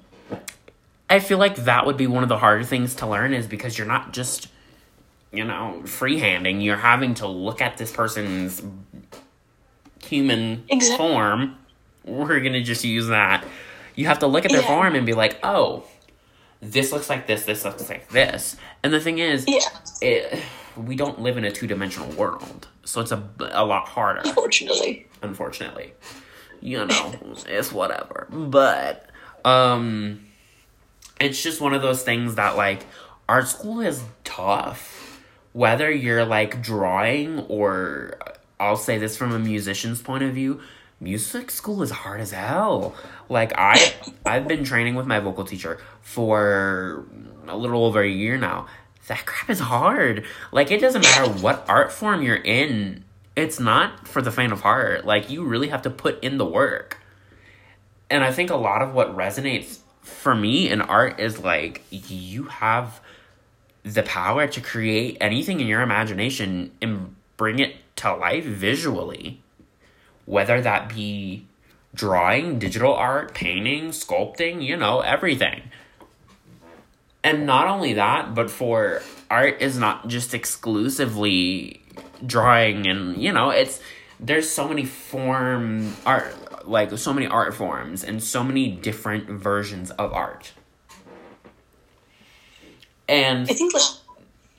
I 1.10 1.18
feel 1.18 1.38
like 1.38 1.56
that 1.56 1.84
would 1.86 1.96
be 1.96 2.06
one 2.06 2.22
of 2.22 2.28
the 2.28 2.38
harder 2.38 2.62
things 2.64 2.94
to 2.96 3.06
learn 3.06 3.34
is 3.34 3.46
because 3.48 3.76
you're 3.76 3.86
not 3.88 4.12
just 4.12 4.48
you 5.32 5.44
know, 5.44 5.80
freehanding, 5.84 6.62
you're 6.64 6.76
having 6.76 7.14
to 7.14 7.26
look 7.28 7.60
at 7.60 7.76
this 7.76 7.92
person's 7.92 8.62
human 10.02 10.64
Exact- 10.68 10.96
form. 10.98 11.56
We're 12.04 12.40
gonna 12.40 12.62
just 12.62 12.84
use 12.84 13.08
that. 13.08 13.44
You 13.94 14.06
have 14.06 14.20
to 14.20 14.26
look 14.26 14.44
at 14.44 14.50
their 14.52 14.60
Yeah. 14.62 14.66
form 14.68 14.94
and 14.94 15.04
be 15.04 15.12
like, 15.14 15.38
oh, 15.42 15.84
this 16.60 16.92
looks 16.92 17.08
like 17.10 17.26
this, 17.26 17.44
this 17.44 17.64
looks 17.64 17.88
like 17.88 18.08
this. 18.10 18.56
And 18.82 18.92
the 18.92 19.00
thing 19.00 19.18
is, 19.18 19.44
yeah. 19.48 19.60
it, 20.00 20.42
we 20.76 20.94
don't 20.96 21.20
live 21.20 21.36
in 21.36 21.44
a 21.44 21.50
two 21.50 21.66
dimensional 21.66 22.10
world, 22.12 22.68
so 22.84 23.00
it's 23.00 23.12
a, 23.12 23.22
a 23.52 23.64
lot 23.64 23.88
harder 23.88 24.20
Unfortunately. 24.24 25.06
unfortunately. 25.22 25.92
You 26.60 26.84
know, 26.86 27.14
it's 27.46 27.72
whatever. 27.72 28.26
But 28.30 29.08
Um, 29.44 30.26
it's 31.20 31.42
just 31.42 31.60
one 31.60 31.72
of 31.74 31.80
those 31.82 32.02
things 32.02 32.34
that 32.36 32.56
like 32.56 32.84
art 33.28 33.48
school 33.48 33.80
is 33.80 34.02
tough. 34.24 35.22
Whether 35.52 35.90
you're 35.90 36.24
like 36.26 36.62
drawing 36.62 37.40
or 37.48 38.18
I'll 38.58 38.76
say 38.76 38.98
this 38.98 39.16
from 39.16 39.32
a 39.32 39.38
musician's 39.38 40.02
point 40.02 40.22
of 40.22 40.34
view, 40.34 40.60
music 41.00 41.50
school 41.50 41.82
is 41.82 41.90
hard 41.90 42.20
as 42.20 42.30
hell. 42.30 42.94
Like 43.28 43.52
I 43.56 43.94
I've 44.24 44.46
been 44.46 44.64
training 44.64 44.94
with 44.94 45.06
my 45.06 45.18
vocal 45.18 45.44
teacher 45.44 45.78
for 46.02 47.06
a 47.48 47.56
little 47.56 47.84
over 47.84 48.02
a 48.02 48.08
year 48.08 48.36
now. 48.36 48.66
That 49.08 49.26
crap 49.26 49.50
is 49.50 49.60
hard. 49.60 50.24
Like 50.52 50.70
it 50.70 50.80
doesn't 50.80 51.02
matter 51.02 51.30
what 51.30 51.64
art 51.68 51.90
form 51.90 52.22
you're 52.22 52.36
in. 52.36 53.04
It's 53.34 53.58
not 53.58 54.06
for 54.06 54.20
the 54.20 54.30
faint 54.30 54.52
of 54.52 54.60
heart. 54.60 55.04
Like 55.04 55.30
you 55.30 55.44
really 55.44 55.68
have 55.68 55.82
to 55.82 55.90
put 55.90 56.22
in 56.22 56.38
the 56.38 56.44
work. 56.44 56.98
And 58.10 58.22
I 58.22 58.32
think 58.32 58.50
a 58.50 58.56
lot 58.56 58.82
of 58.82 58.92
what 58.92 59.16
resonates 59.16 59.78
for 60.02 60.34
me 60.34 60.68
in 60.68 60.80
art 60.80 61.20
is 61.20 61.38
like 61.38 61.84
you 61.90 62.44
have 62.44 63.00
the 63.82 64.02
power 64.02 64.46
to 64.46 64.60
create 64.60 65.16
anything 65.20 65.60
in 65.60 65.66
your 65.66 65.80
imagination 65.80 66.72
and 66.82 67.14
bring 67.36 67.58
it 67.58 67.76
to 67.96 68.14
life 68.14 68.44
visually. 68.44 69.40
Whether 70.30 70.60
that 70.60 70.88
be 70.88 71.44
drawing, 71.92 72.60
digital 72.60 72.94
art, 72.94 73.34
painting, 73.34 73.88
sculpting, 73.88 74.62
you 74.62 74.76
know, 74.76 75.00
everything. 75.00 75.62
And 77.24 77.46
not 77.46 77.66
only 77.66 77.94
that, 77.94 78.32
but 78.32 78.48
for 78.48 79.02
art 79.28 79.60
is 79.60 79.76
not 79.76 80.06
just 80.06 80.32
exclusively 80.32 81.82
drawing 82.24 82.86
and, 82.86 83.20
you 83.20 83.32
know, 83.32 83.50
it's 83.50 83.80
there's 84.20 84.48
so 84.48 84.68
many 84.68 84.84
form 84.84 85.96
art 86.06 86.32
like 86.64 86.96
so 86.96 87.12
many 87.12 87.26
art 87.26 87.52
forms 87.52 88.04
and 88.04 88.22
so 88.22 88.44
many 88.44 88.70
different 88.70 89.28
versions 89.28 89.90
of 89.90 90.12
art. 90.12 90.52
And 93.08 93.50
I 93.50 93.54
think 93.54 93.74
like 93.74 93.82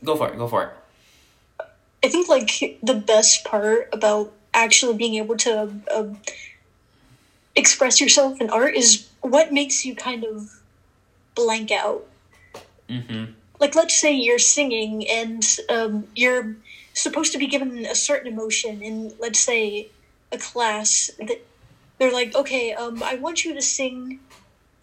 go 0.03 0.17
for 0.17 0.27
it, 0.27 0.37
go 0.37 0.49
for 0.49 0.63
it. 0.63 1.67
I 2.03 2.09
think 2.09 2.27
like 2.27 2.79
the 2.83 2.95
best 2.95 3.45
part 3.45 3.87
about 3.93 4.33
actually 4.53 4.97
being 4.97 5.15
able 5.15 5.37
to 5.37 5.71
uh, 5.93 6.07
express 7.55 8.01
yourself 8.01 8.39
in 8.41 8.49
art 8.49 8.75
is 8.75 9.07
what 9.21 9.53
makes 9.53 9.85
you 9.85 9.95
kind 9.95 10.23
of 10.23 10.61
blank 11.35 11.71
out. 11.71 12.05
Mm-hmm. 12.89 13.31
Like 13.59 13.75
let's 13.75 13.95
say 13.95 14.13
you're 14.13 14.39
singing 14.39 15.07
and 15.07 15.45
um, 15.69 16.07
you're 16.15 16.55
supposed 16.93 17.31
to 17.33 17.37
be 17.37 17.47
given 17.47 17.85
a 17.85 17.95
certain 17.95 18.31
emotion 18.31 18.81
in 18.81 19.13
let's 19.19 19.39
say 19.39 19.89
a 20.31 20.37
class 20.37 21.11
that 21.19 21.45
they're 21.97 22.11
like, 22.11 22.35
okay, 22.35 22.73
um, 22.73 23.03
I 23.03 23.15
want 23.15 23.45
you 23.45 23.53
to 23.53 23.61
sing 23.61 24.19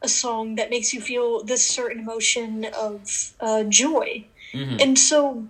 a 0.03 0.09
song 0.09 0.55
that 0.55 0.71
makes 0.71 0.95
you 0.95 1.01
feel 1.01 1.43
this 1.43 1.67
certain 1.67 2.03
emotion 2.03 2.67
of 2.79 3.33
uh, 3.41 3.65
joy. 3.65 4.25
Mm-hmm. 4.53 4.77
And 4.81 4.99
so 4.99 5.49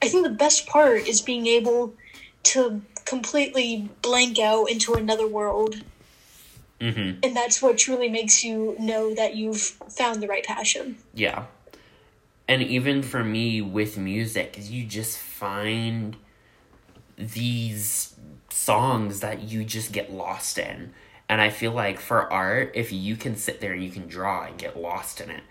I 0.00 0.08
think 0.08 0.22
the 0.22 0.30
best 0.30 0.66
part 0.66 1.08
is 1.08 1.20
being 1.20 1.46
able 1.46 1.94
to 2.44 2.80
completely 3.10 3.90
blank 4.02 4.38
out 4.38 4.66
into 4.70 4.94
another 4.94 5.26
world. 5.26 5.82
Mm-hmm. 6.80 7.18
And 7.22 7.36
that's 7.36 7.60
what 7.60 7.76
truly 7.76 8.08
makes 8.08 8.42
you 8.42 8.76
know 8.78 9.14
that 9.14 9.34
you've 9.34 9.60
found 9.60 10.22
the 10.22 10.28
right 10.28 10.44
passion. 10.44 10.96
Yeah. 11.12 11.46
And 12.48 12.62
even 12.62 13.02
for 13.02 13.22
me 13.22 13.60
with 13.60 13.98
music, 13.98 14.56
you 14.60 14.84
just 14.86 15.18
find 15.18 16.16
these 17.18 18.14
songs 18.48 19.20
that 19.20 19.42
you 19.42 19.64
just 19.64 19.92
get 19.92 20.12
lost 20.12 20.56
in. 20.56 20.92
And 21.28 21.40
I 21.40 21.50
feel 21.50 21.72
like 21.72 22.00
for 22.00 22.32
art, 22.32 22.72
if 22.74 22.92
you 22.92 23.16
can 23.16 23.36
sit 23.36 23.60
there 23.60 23.72
and 23.72 23.84
you 23.84 23.90
can 23.90 24.06
draw 24.08 24.44
and 24.44 24.56
get 24.56 24.80
lost 24.80 25.20
in 25.20 25.30
it 25.30 25.42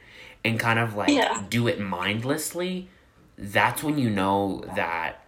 and 0.44 0.60
kind 0.60 0.80
of 0.80 0.96
like 0.96 1.10
Yeah. 1.10 1.44
do 1.50 1.68
it 1.68 1.80
mindlessly, 1.80 2.88
that's 3.38 3.84
when 3.84 3.98
you 3.98 4.10
know 4.10 4.63
that 4.75 5.24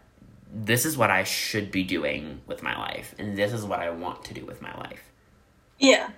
this 0.54 0.86
is 0.86 0.98
what 0.98 1.10
I 1.10 1.24
should 1.24 1.72
be 1.72 1.84
doing 1.84 2.42
with 2.48 2.62
my 2.62 2.78
life 2.78 3.16
and 3.18 3.38
this 3.38 3.54
is 3.54 3.64
what 3.64 3.80
I 3.80 3.90
want 3.90 4.26
to 4.26 4.34
do 4.34 4.46
with 4.46 4.62
my 4.62 4.76
life. 4.78 5.04
Yeah. 5.80 6.10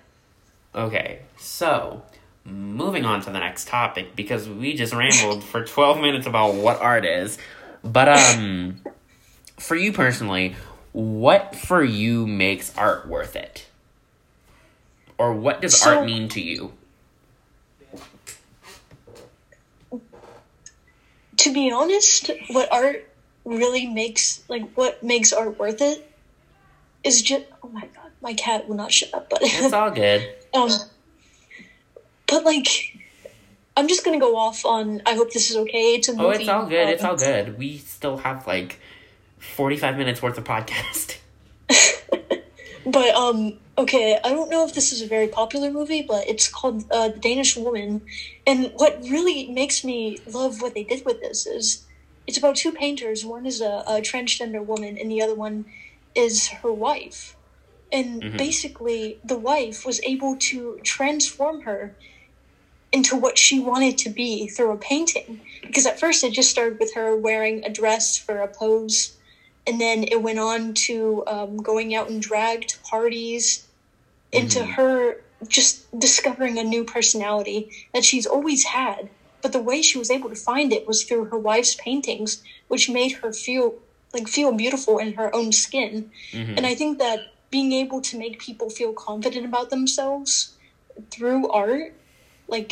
Okay, 0.76 1.20
so 1.38 2.02
moving 2.46 3.06
on 3.06 3.22
to 3.22 3.30
the 3.30 3.40
next 3.40 3.68
topic 3.68 4.16
because 4.16 4.50
we 4.50 4.74
just 4.74 4.94
rambled 4.94 5.44
for 5.44 5.64
12 5.64 6.00
minutes 6.02 6.26
about 6.28 6.56
what 6.56 6.82
art 6.82 7.06
is. 7.06 7.38
But 7.84 8.10
um 8.10 8.82
for 9.58 9.76
you 9.76 9.94
personally, 9.94 10.56
what 10.94 11.56
for 11.56 11.84
you 11.84 12.26
makes 12.28 12.76
art 12.78 13.08
worth 13.08 13.36
it? 13.36 13.68
Or 15.18 15.32
what 15.34 15.62
does 15.62 15.78
So- 15.80 15.98
art 16.00 16.06
mean 16.06 16.28
to 16.30 16.42
you? 16.42 16.74
To 21.38 21.54
be 21.54 21.72
honest, 21.72 22.30
what 22.50 22.72
art 22.72 23.10
really 23.46 23.88
makes, 23.88 24.44
like, 24.48 24.72
what 24.74 25.04
makes 25.04 25.34
art 25.34 25.60
worth 25.60 25.82
it 25.82 26.10
is 27.04 27.22
just, 27.22 27.46
oh 27.64 27.70
my 27.70 27.82
god, 27.82 28.12
my 28.22 28.34
cat 28.34 28.68
will 28.68 28.76
not 28.76 28.92
shut 28.92 29.14
up, 29.14 29.30
but. 29.30 29.40
It's 29.44 29.74
all 29.74 29.92
good. 29.92 30.28
Um, 30.54 30.70
but 32.28 32.46
like, 32.46 32.68
I'm 33.76 33.88
just 33.88 34.06
gonna 34.06 34.20
go 34.20 34.38
off 34.38 34.66
on. 34.66 35.02
I 35.06 35.16
hope 35.16 35.32
this 35.32 35.50
is 35.50 35.58
okay. 35.58 35.96
It's 35.96 36.08
a 36.08 36.14
movie. 36.14 36.26
Oh, 36.26 36.30
it's 36.30 36.50
all 36.50 36.66
good. 36.68 36.90
It's 36.90 37.04
um, 37.04 37.10
all 37.12 37.18
good. 37.18 37.58
We 37.58 37.78
still 37.80 38.18
have 38.18 38.46
like 38.48 38.80
45 39.40 39.98
minutes 39.98 40.22
worth 40.22 40.38
of 40.38 40.44
podcast. 40.44 41.18
But 42.86 43.16
um, 43.16 43.54
okay. 43.78 44.20
I 44.24 44.30
don't 44.30 44.50
know 44.50 44.66
if 44.66 44.74
this 44.74 44.92
is 44.92 45.02
a 45.02 45.08
very 45.08 45.28
popular 45.28 45.72
movie, 45.72 46.02
but 46.02 46.28
it's 46.28 46.48
called 46.48 46.84
uh, 46.92 47.10
The 47.10 47.20
Danish 47.20 47.56
Woman. 47.56 48.02
And 48.46 48.72
what 48.76 49.00
really 49.04 49.50
makes 49.52 49.84
me 49.84 50.20
love 50.28 50.62
what 50.62 50.74
they 50.74 50.84
did 50.84 51.06
with 51.06 51.22
this 51.22 51.46
is, 51.46 51.86
it's 52.28 52.38
about 52.38 52.56
two 52.56 52.72
painters. 52.72 53.26
One 53.26 53.46
is 53.46 53.62
a, 53.62 53.84
a 53.88 54.02
transgender 54.02 54.66
woman, 54.66 54.98
and 54.98 55.12
the 55.12 55.22
other 55.22 55.36
one 55.36 55.66
is 56.16 56.48
her 56.62 56.72
wife. 56.72 57.36
And 57.92 58.22
Mhm. 58.24 58.38
basically, 58.38 59.20
the 59.24 59.38
wife 59.38 59.86
was 59.86 60.02
able 60.04 60.36
to 60.52 60.80
transform 60.84 61.62
her 61.62 61.94
into 62.92 63.16
what 63.16 63.38
she 63.38 63.60
wanted 63.60 63.98
to 64.00 64.10
be 64.10 64.48
through 64.48 64.72
a 64.72 64.78
painting. 64.78 65.42
Because 65.62 65.86
at 65.86 66.00
first 66.00 66.24
it 66.24 66.32
just 66.34 66.50
started 66.52 66.80
with 66.80 66.94
her 66.94 67.16
wearing 67.18 67.64
a 67.66 67.70
dress 67.70 68.18
for 68.18 68.42
a 68.42 68.48
pose, 68.48 69.12
and 69.66 69.82
then 69.82 70.04
it 70.12 70.22
went 70.22 70.40
on 70.40 70.74
to 70.74 71.24
um, 71.28 71.58
going 71.58 71.96
out 71.96 72.10
and 72.10 72.22
drag 72.22 72.68
to 72.68 72.80
parties, 72.90 73.66
into 74.32 74.60
Mhm. 74.60 74.74
her 74.76 75.18
just 75.48 75.88
discovering 75.98 76.58
a 76.58 76.64
new 76.64 76.84
personality 76.84 77.68
that 77.94 78.06
she's 78.06 78.26
always 78.26 78.66
had. 78.66 79.10
But 79.44 79.52
the 79.52 79.62
way 79.62 79.82
she 79.84 80.00
was 80.00 80.10
able 80.10 80.30
to 80.30 80.36
find 80.36 80.72
it 80.74 80.88
was 80.88 81.04
through 81.04 81.26
her 81.26 81.38
wife's 81.38 81.76
paintings, 81.76 82.42
which 82.70 82.90
made 82.90 83.12
her 83.22 83.32
feel 83.32 83.76
like 84.14 84.28
feel 84.28 84.52
beautiful 84.54 84.98
in 85.00 85.14
her 85.14 85.36
own 85.36 85.52
skin. 85.52 86.12
Mhm. 86.32 86.58
And 86.58 86.66
I 86.66 86.74
think 86.76 86.98
that 87.00 87.20
being 87.52 87.74
able 87.74 88.00
to 88.02 88.18
make 88.18 88.40
people 88.40 88.70
feel 88.70 88.94
confident 88.94 89.46
about 89.46 89.70
themselves 89.70 90.54
through 91.12 91.50
art, 91.50 91.94
like 92.48 92.72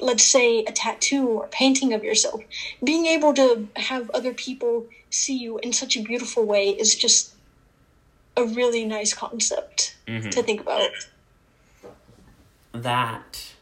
let's 0.00 0.24
say 0.24 0.62
a 0.64 0.72
tattoo 0.72 1.26
or 1.28 1.46
painting 1.48 1.94
of 1.94 2.04
yourself, 2.04 2.40
being 2.84 3.06
able 3.06 3.32
to 3.34 3.68
have 3.76 4.10
other 4.10 4.34
people 4.34 4.86
see 5.08 5.36
you 5.36 5.58
in 5.58 5.72
such 5.72 5.96
a 5.96 6.02
beautiful 6.02 6.44
way 6.44 6.68
is 6.70 6.94
just 6.94 7.32
a 8.36 8.44
really 8.44 8.84
nice 8.84 9.14
concept 9.14 9.96
Mhm. 10.06 10.30
to 10.32 10.42
think 10.42 10.60
about. 10.60 10.90
That 12.72 13.54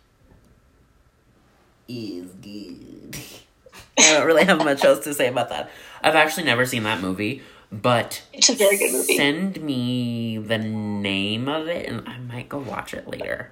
is 1.88 2.30
good. 2.32 3.16
I 3.98 4.12
don't 4.14 4.26
really 4.26 4.44
have 4.44 4.58
much 4.58 4.84
else 4.84 5.04
to 5.04 5.14
say 5.14 5.28
about 5.28 5.48
that. 5.50 5.70
I've 6.02 6.14
actually 6.16 6.44
never 6.44 6.66
seen 6.66 6.82
that 6.82 7.00
movie, 7.00 7.42
but 7.70 8.22
It's 8.32 8.48
a 8.48 8.54
very 8.54 8.76
good 8.76 8.92
movie. 8.92 9.16
send 9.16 9.60
me 9.62 10.38
the 10.38 10.58
name 10.58 11.48
of 11.48 11.68
it 11.68 11.88
and 11.88 12.06
I 12.08 12.18
might 12.18 12.48
go 12.48 12.58
watch 12.58 12.92
it 12.94 13.06
later. 13.08 13.50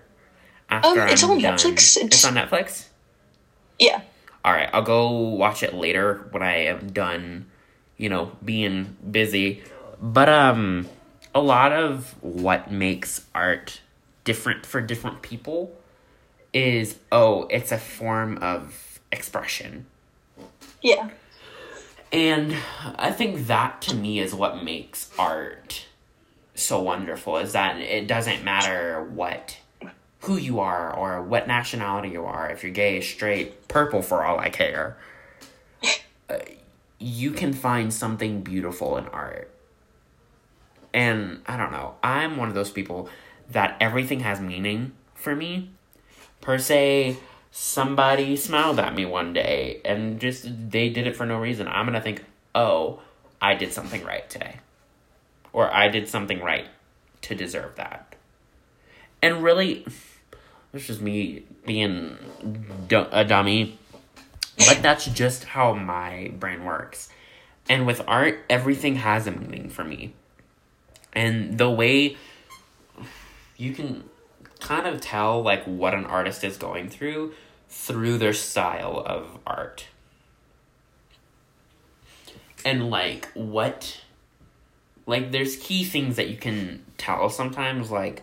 Um, 0.68 0.82
it's 0.98 1.22
I'm 1.22 1.30
on 1.32 1.38
done. 1.40 1.54
Netflix. 1.58 1.96
It's 1.96 1.96
It's- 1.96 2.24
on 2.24 2.34
Netflix? 2.34 2.86
Yeah. 3.78 4.00
All 4.44 4.52
right, 4.52 4.68
I'll 4.72 4.82
go 4.82 5.10
watch 5.10 5.62
it 5.62 5.74
later 5.74 6.26
when 6.30 6.42
I 6.42 6.64
am 6.66 6.90
done, 6.92 7.46
you 7.96 8.08
know, 8.08 8.32
being 8.44 8.96
busy. 9.08 9.62
But 10.00 10.28
um 10.28 10.88
a 11.34 11.40
lot 11.40 11.72
of 11.72 12.14
what 12.20 12.70
makes 12.70 13.24
art 13.34 13.80
different 14.24 14.66
for 14.66 14.80
different 14.80 15.22
people 15.22 15.74
is 16.52 16.98
oh, 17.10 17.46
it's 17.50 17.72
a 17.72 17.78
form 17.78 18.38
of 18.38 19.00
expression. 19.10 19.86
Yeah. 20.82 21.10
And 22.12 22.54
I 22.96 23.10
think 23.10 23.46
that 23.46 23.80
to 23.82 23.94
me 23.94 24.18
is 24.18 24.34
what 24.34 24.62
makes 24.62 25.10
art 25.18 25.86
so 26.54 26.80
wonderful 26.80 27.38
is 27.38 27.52
that 27.52 27.78
it 27.78 28.06
doesn't 28.06 28.44
matter 28.44 29.02
what 29.02 29.58
who 30.20 30.36
you 30.36 30.60
are 30.60 30.94
or 30.94 31.20
what 31.20 31.48
nationality 31.48 32.10
you 32.10 32.24
are, 32.24 32.48
if 32.50 32.62
you're 32.62 32.70
gay, 32.70 33.00
straight, 33.00 33.66
purple 33.66 34.02
for 34.02 34.24
all 34.24 34.38
I 34.38 34.50
care. 34.50 34.96
Uh, 36.30 36.38
you 36.98 37.32
can 37.32 37.52
find 37.52 37.92
something 37.92 38.42
beautiful 38.42 38.96
in 38.96 39.06
art. 39.08 39.50
And 40.94 41.42
I 41.46 41.56
don't 41.56 41.72
know, 41.72 41.96
I'm 42.04 42.36
one 42.36 42.48
of 42.48 42.54
those 42.54 42.70
people 42.70 43.08
that 43.50 43.76
everything 43.80 44.20
has 44.20 44.40
meaning 44.40 44.92
for 45.14 45.34
me. 45.34 45.70
Per 46.42 46.58
se, 46.58 47.16
somebody 47.50 48.36
smiled 48.36 48.78
at 48.78 48.94
me 48.94 49.06
one 49.06 49.32
day 49.32 49.80
and 49.84 50.20
just 50.20 50.70
they 50.70 50.90
did 50.90 51.06
it 51.06 51.16
for 51.16 51.24
no 51.24 51.38
reason. 51.38 51.66
I'm 51.66 51.86
gonna 51.86 52.02
think, 52.02 52.22
oh, 52.54 53.00
I 53.40 53.54
did 53.54 53.72
something 53.72 54.04
right 54.04 54.28
today. 54.28 54.56
Or 55.54 55.72
I 55.72 55.88
did 55.88 56.08
something 56.08 56.40
right 56.40 56.66
to 57.22 57.34
deserve 57.34 57.76
that. 57.76 58.16
And 59.22 59.42
really, 59.42 59.86
it's 60.72 60.86
just 60.86 61.00
me 61.00 61.44
being 61.64 62.18
a 62.90 63.24
dummy. 63.24 63.78
But 64.58 64.82
that's 64.82 65.06
just 65.06 65.44
how 65.44 65.74
my 65.74 66.32
brain 66.38 66.64
works. 66.64 67.08
And 67.68 67.86
with 67.86 68.02
art, 68.06 68.44
everything 68.50 68.96
has 68.96 69.26
a 69.26 69.30
meaning 69.30 69.70
for 69.70 69.84
me. 69.84 70.14
And 71.12 71.58
the 71.58 71.70
way 71.70 72.16
you 73.56 73.72
can 73.72 74.04
kind 74.62 74.86
of 74.86 75.00
tell 75.00 75.42
like 75.42 75.64
what 75.64 75.94
an 75.94 76.04
artist 76.06 76.44
is 76.44 76.56
going 76.56 76.88
through 76.88 77.34
through 77.68 78.18
their 78.18 78.32
style 78.32 79.02
of 79.04 79.38
art. 79.46 79.86
And 82.64 82.90
like 82.90 83.28
what 83.34 84.00
like 85.06 85.32
there's 85.32 85.56
key 85.56 85.84
things 85.84 86.16
that 86.16 86.28
you 86.28 86.36
can 86.36 86.84
tell 86.96 87.28
sometimes 87.28 87.90
like 87.90 88.22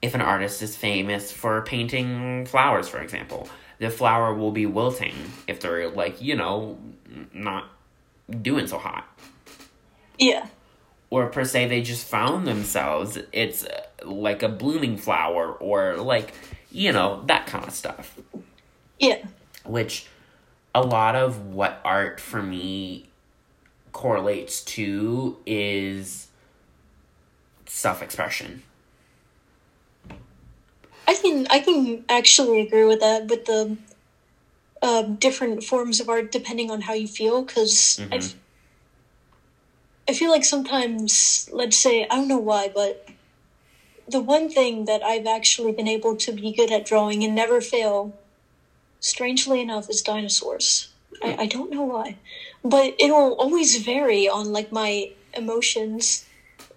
if 0.00 0.14
an 0.14 0.20
artist 0.20 0.62
is 0.62 0.76
famous 0.76 1.30
for 1.32 1.62
painting 1.62 2.46
flowers 2.46 2.88
for 2.88 3.00
example 3.00 3.48
the 3.78 3.90
flower 3.90 4.34
will 4.34 4.52
be 4.52 4.66
wilting 4.66 5.14
if 5.46 5.60
they're 5.60 5.90
like 5.90 6.20
you 6.22 6.34
know 6.34 6.78
not 7.32 7.68
doing 8.42 8.66
so 8.66 8.78
hot 8.78 9.06
yeah 10.18 10.46
or 11.10 11.26
per 11.26 11.44
se 11.44 11.68
they 11.68 11.80
just 11.80 12.06
found 12.06 12.46
themselves 12.46 13.18
it's 13.32 13.64
uh, 13.64 13.80
like 14.04 14.42
a 14.42 14.48
blooming 14.48 14.96
flower 14.96 15.52
or 15.52 15.96
like 15.96 16.32
you 16.70 16.92
know 16.92 17.22
that 17.26 17.46
kind 17.46 17.64
of 17.64 17.72
stuff. 17.72 18.18
Yeah. 18.98 19.24
Which 19.64 20.06
a 20.74 20.82
lot 20.82 21.16
of 21.16 21.46
what 21.46 21.80
art 21.84 22.20
for 22.20 22.42
me 22.42 23.08
correlates 23.92 24.62
to 24.62 25.36
is 25.46 26.28
self-expression. 27.66 28.62
I 31.06 31.14
can 31.14 31.46
i 31.48 31.60
can 31.60 32.04
actually 32.08 32.60
agree 32.60 32.84
with 32.84 33.00
that 33.00 33.28
with 33.28 33.46
the 33.46 33.76
uh, 34.82 35.02
different 35.02 35.64
forms 35.64 36.00
of 36.00 36.08
art 36.08 36.30
depending 36.30 36.70
on 36.70 36.82
how 36.82 36.92
you 36.92 37.08
feel 37.08 37.42
because 37.42 37.98
mm-hmm. 38.00 38.12
I 40.08 40.14
feel 40.14 40.30
like 40.30 40.44
sometimes, 40.44 41.50
let's 41.52 41.76
say, 41.76 42.04
I 42.04 42.16
don't 42.16 42.28
know 42.28 42.38
why, 42.38 42.70
but 42.74 43.06
the 44.08 44.20
one 44.20 44.48
thing 44.48 44.86
that 44.86 45.02
I've 45.02 45.26
actually 45.26 45.72
been 45.72 45.86
able 45.86 46.16
to 46.16 46.32
be 46.32 46.52
good 46.52 46.72
at 46.72 46.86
drawing 46.86 47.22
and 47.24 47.34
never 47.34 47.60
fail, 47.60 48.18
strangely 49.00 49.60
enough, 49.60 49.90
is 49.90 50.00
dinosaurs. 50.00 50.88
I, 51.22 51.36
I 51.40 51.46
don't 51.46 51.70
know 51.70 51.82
why, 51.82 52.16
but 52.64 52.94
it'll 52.98 53.34
always 53.34 53.84
vary 53.84 54.26
on 54.26 54.50
like 54.50 54.72
my 54.72 55.10
emotions, 55.34 56.24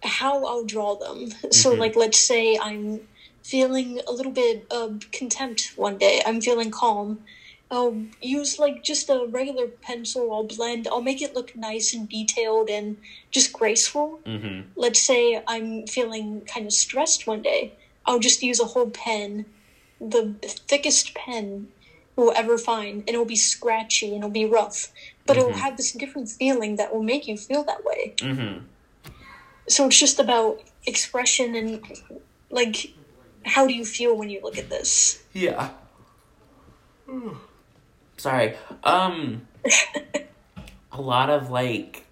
how 0.04 0.46
I'll 0.46 0.66
draw 0.66 0.96
them. 0.96 1.28
Mm-hmm. 1.42 1.52
So, 1.52 1.74
like, 1.74 1.96
let's 1.96 2.20
say 2.20 2.58
I'm 2.62 3.00
feeling 3.44 4.02
a 4.08 4.12
little 4.12 4.32
bit 4.32 4.68
of 4.70 5.10
contempt 5.12 5.72
one 5.78 5.98
day, 5.98 6.22
I'm 6.26 6.42
feeling 6.42 6.70
calm 6.70 7.20
I'll 7.72 8.04
use 8.22 8.60
like 8.60 8.84
just 8.84 9.10
a 9.10 9.26
regular 9.30 9.68
pencil. 9.68 10.34
I'll 10.34 10.44
blend. 10.44 10.90
I'll 10.90 11.02
make 11.02 11.22
it 11.22 11.34
look 11.34 11.56
nice 11.56 11.94
and 11.94 12.08
detailed 12.08 12.70
and 12.70 12.98
just 13.32 13.54
graceful. 13.54 14.20
Mm-hmm. 14.26 14.70
Let's 14.76 15.02
say 15.02 15.42
I'm 15.48 15.88
feeling 15.88 16.42
kind 16.42 16.66
of 16.66 16.74
stressed 16.74 17.26
one 17.26 17.42
day. 17.42 17.74
I'll 18.06 18.20
just 18.20 18.44
use 18.44 18.60
a 18.60 18.66
whole 18.66 18.90
pen, 18.90 19.46
the 20.02 20.36
thickest 20.44 21.16
pen 21.16 21.70
we'll 22.18 22.34
ever 22.36 22.58
find, 22.58 23.00
and 23.02 23.10
it'll 23.10 23.26
be 23.26 23.38
scratchy 23.38 24.08
and 24.08 24.18
it'll 24.18 24.30
be 24.30 24.46
rough, 24.46 24.92
but 25.26 25.38
mm-hmm. 25.38 25.50
it'll 25.50 25.60
have 25.60 25.78
this 25.78 25.94
different 25.94 26.28
feeling 26.28 26.76
that 26.76 26.94
will 26.94 27.04
make 27.04 27.28
you 27.28 27.38
feel 27.38 27.64
that 27.64 27.86
way. 27.86 28.16
Mm-hmm. 28.18 28.66
So 29.70 29.88
it's 29.88 29.98
just 29.98 30.20
about 30.20 30.62
expression 30.86 31.56
and 31.56 31.82
like, 32.50 32.94
how 33.46 33.66
do 33.66 33.74
you 33.74 33.86
feel 33.86 34.18
when 34.18 34.30
you 34.30 34.42
look 34.44 34.58
at 34.58 34.70
this? 34.70 35.24
Yeah. 35.32 35.70
Sorry. 38.22 38.54
Um 38.84 39.48
a 40.92 41.02
lot 41.02 41.32
of 41.32 41.50
like 41.50 42.06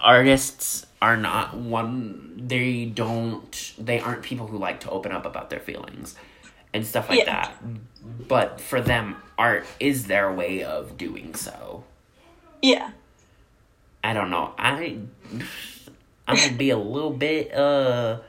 artists 0.00 0.86
are 1.02 1.16
not 1.16 1.56
one 1.56 2.34
they 2.36 2.84
don't 2.84 3.74
they 3.78 3.98
aren't 3.98 4.22
people 4.22 4.46
who 4.46 4.58
like 4.58 4.78
to 4.80 4.90
open 4.90 5.10
up 5.10 5.26
about 5.26 5.50
their 5.50 5.58
feelings 5.58 6.14
and 6.72 6.86
stuff 6.86 7.08
like 7.08 7.18
yeah. 7.18 7.24
that. 7.24 7.54
But 8.28 8.60
for 8.60 8.80
them 8.80 9.16
art 9.36 9.66
is 9.80 10.06
their 10.06 10.32
way 10.32 10.62
of 10.62 10.96
doing 10.96 11.34
so. 11.34 11.82
Yeah. 12.62 12.92
I 14.04 14.12
don't 14.12 14.30
know. 14.30 14.54
I 14.56 14.98
I'm 16.28 16.36
gonna 16.36 16.52
be 16.52 16.70
a 16.70 16.78
little 16.78 17.10
bit 17.10 17.52
uh 17.52 18.20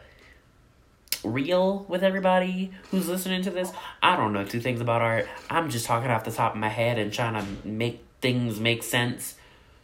real 1.24 1.86
with 1.88 2.04
everybody 2.04 2.72
who's 2.92 3.08
listening 3.08 3.42
to 3.44 3.52
this. 3.52 3.72
I 4.02 4.16
don't 4.16 4.34
know 4.34 4.44
two 4.44 4.60
things 4.60 4.82
about 4.82 5.02
art. 5.02 5.28
I'm 5.50 5.70
just 5.70 5.86
talking 5.86 6.10
off 6.10 6.24
the 6.24 6.32
top 6.32 6.54
of 6.54 6.60
my 6.60 6.70
head 6.70 6.98
and 6.98 7.12
trying 7.12 7.34
to 7.34 7.68
make 7.68 8.04
things 8.22 8.60
make 8.60 8.84
sense. 8.84 9.36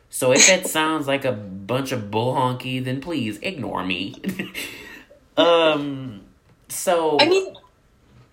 So 0.09 0.31
if 0.31 0.49
it 0.49 0.67
sounds 0.67 1.07
like 1.07 1.25
a 1.25 1.31
bunch 1.31 1.91
of 1.91 2.09
bull 2.11 2.33
honky, 2.35 2.83
then 2.83 3.01
please 3.01 3.39
ignore 3.41 3.85
me. 3.85 4.21
um. 5.37 6.21
So 6.67 7.17
I 7.19 7.29
mean, 7.29 7.55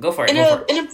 go 0.00 0.12
for 0.12 0.24
it. 0.24 0.30
In 0.30 0.36
a, 0.38 0.56
it. 0.56 0.70
in 0.70 0.86
a 0.86 0.88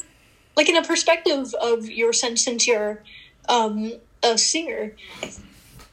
like 0.57 0.69
in 0.69 0.77
a 0.77 0.83
perspective 0.83 1.55
of 1.61 1.89
your 1.89 2.13
sense 2.13 2.45
since 2.45 2.67
you're 2.67 3.03
um 3.49 3.93
a 4.23 4.37
singer, 4.37 4.95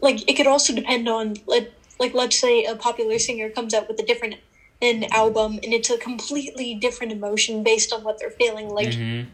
like 0.02 0.28
it 0.30 0.36
could 0.36 0.48
also 0.48 0.74
depend 0.74 1.08
on 1.08 1.36
like 1.46 1.72
like 2.00 2.14
let's 2.14 2.38
say 2.38 2.66
a 2.66 2.76
popular 2.76 3.20
singer 3.20 3.50
comes 3.50 3.74
out 3.74 3.88
with 3.88 4.00
a 4.00 4.04
different 4.04 4.36
an 4.82 5.06
album 5.12 5.60
and 5.64 5.74
it's 5.74 5.90
a 5.90 5.98
completely 5.98 6.76
different 6.76 7.12
emotion 7.12 7.64
based 7.64 7.94
on 7.94 8.04
what 8.04 8.20
they're 8.20 8.30
feeling. 8.32 8.70
Like 8.70 8.90
mm-hmm. 8.90 9.30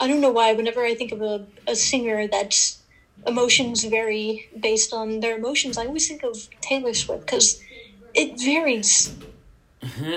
i 0.00 0.08
don't 0.08 0.20
know 0.20 0.30
why 0.30 0.52
whenever 0.52 0.84
i 0.84 0.94
think 0.94 1.12
of 1.12 1.22
a, 1.22 1.46
a 1.66 1.74
singer 1.74 2.26
that's 2.28 2.78
emotions 3.26 3.84
vary 3.84 4.48
based 4.58 4.92
on 4.92 5.20
their 5.20 5.36
emotions 5.36 5.76
i 5.76 5.84
always 5.84 6.06
think 6.06 6.22
of 6.22 6.48
taylor 6.60 6.94
swift 6.94 7.26
because 7.26 7.60
it 8.14 8.40
varies 8.40 9.12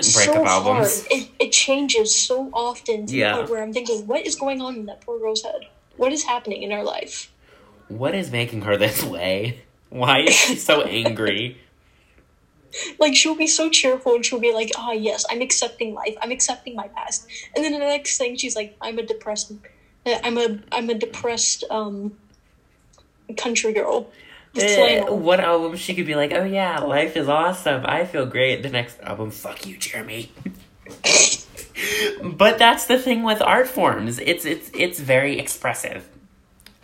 so 0.00 0.44
hard. 0.44 0.86
it, 1.10 1.28
it 1.38 1.50
changes 1.50 2.14
so 2.14 2.48
often 2.52 3.06
to 3.06 3.16
yeah. 3.16 3.32
the 3.32 3.38
point 3.38 3.50
where 3.50 3.62
i'm 3.62 3.72
thinking 3.72 4.06
what 4.06 4.24
is 4.24 4.36
going 4.36 4.60
on 4.60 4.76
in 4.76 4.86
that 4.86 5.00
poor 5.00 5.18
girl's 5.18 5.42
head? 5.42 5.66
What 5.96 6.12
is 6.12 6.24
happening 6.24 6.62
in 6.62 6.70
her 6.70 6.82
life? 6.82 7.30
What 7.88 8.14
is 8.14 8.30
making 8.30 8.62
her 8.62 8.76
this 8.76 9.04
way? 9.04 9.62
Why 9.90 10.20
is 10.20 10.34
she 10.34 10.56
so 10.56 10.82
angry 11.00 11.58
like 12.98 13.14
she'll 13.14 13.36
be 13.36 13.46
so 13.46 13.68
cheerful 13.68 14.14
and 14.14 14.24
she'll 14.24 14.40
be 14.40 14.52
like, 14.52 14.70
"Ah, 14.76 14.88
oh, 14.90 14.92
yes, 14.92 15.24
I'm 15.30 15.40
accepting 15.40 15.94
life. 15.94 16.16
I'm 16.20 16.30
accepting 16.30 16.74
my 16.74 16.88
past." 16.88 17.26
And 17.54 17.64
then 17.64 17.72
the 17.72 17.78
next 17.78 18.18
thing 18.18 18.36
she's 18.36 18.56
like, 18.56 18.76
"I'm 18.80 18.98
a 18.98 19.02
depressed, 19.02 19.52
I'm 20.06 20.38
a 20.38 20.58
I'm 20.70 20.90
a 20.90 20.94
depressed 20.94 21.64
um 21.70 22.16
country 23.36 23.72
girl." 23.72 24.10
Uh, 24.54 25.06
what 25.14 25.40
album 25.40 25.76
she 25.76 25.94
could 25.94 26.06
be 26.06 26.14
like, 26.14 26.32
"Oh 26.32 26.44
yeah, 26.44 26.80
life 26.80 27.16
is 27.16 27.28
awesome. 27.28 27.84
I 27.86 28.04
feel 28.04 28.26
great." 28.26 28.62
The 28.62 28.70
next 28.70 29.00
album, 29.00 29.30
"Fuck 29.30 29.66
you, 29.66 29.78
Jeremy." 29.78 30.30
but 32.22 32.58
that's 32.58 32.86
the 32.86 32.98
thing 32.98 33.22
with 33.22 33.40
art 33.40 33.66
forms. 33.66 34.18
It's 34.18 34.44
it's 34.44 34.70
it's 34.74 35.00
very 35.00 35.38
expressive. 35.38 36.06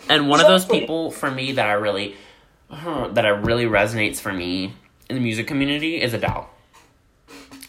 And 0.08 0.28
one 0.28 0.40
exactly. 0.40 0.54
of 0.54 0.62
those 0.62 0.80
people 0.80 1.10
for 1.10 1.30
me 1.30 1.52
that 1.52 1.66
I 1.66 1.72
really 1.72 2.16
that 2.70 3.24
I 3.26 3.30
really 3.30 3.66
resonates 3.66 4.18
for 4.18 4.32
me 4.32 4.72
in 5.08 5.16
the 5.16 5.22
music 5.22 5.46
community 5.46 6.00
is 6.00 6.14
Adele, 6.14 6.48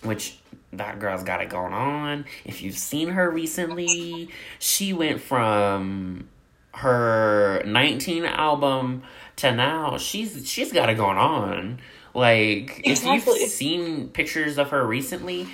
which 0.03 0.39
that 0.73 0.99
girl's 0.99 1.23
got 1.23 1.41
it 1.41 1.49
going 1.49 1.73
on. 1.73 2.25
If 2.45 2.61
you've 2.61 2.77
seen 2.77 3.09
her 3.09 3.29
recently, 3.29 4.29
she 4.59 4.93
went 4.93 5.21
from 5.21 6.29
her 6.75 7.63
19 7.65 8.25
album 8.25 9.03
to 9.35 9.53
now 9.53 9.97
she's 9.97 10.47
she's 10.49 10.71
got 10.71 10.89
it 10.89 10.95
going 10.95 11.17
on. 11.17 11.79
Like 12.13 12.81
exactly. 12.85 13.33
if 13.33 13.41
you've 13.41 13.49
seen 13.49 14.09
pictures 14.09 14.57
of 14.57 14.69
her 14.69 14.85
recently, 14.85 15.47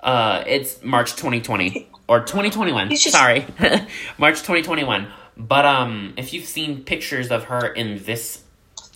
uh 0.00 0.42
it's 0.46 0.82
March 0.82 1.12
2020 1.12 1.88
or 2.08 2.20
2021. 2.20 2.90
Just... 2.90 3.10
Sorry. 3.10 3.46
March 4.18 4.38
2021. 4.38 5.08
But 5.36 5.64
um 5.64 6.14
if 6.16 6.32
you've 6.32 6.46
seen 6.46 6.84
pictures 6.84 7.30
of 7.30 7.44
her 7.44 7.66
in 7.66 8.02
this 8.04 8.42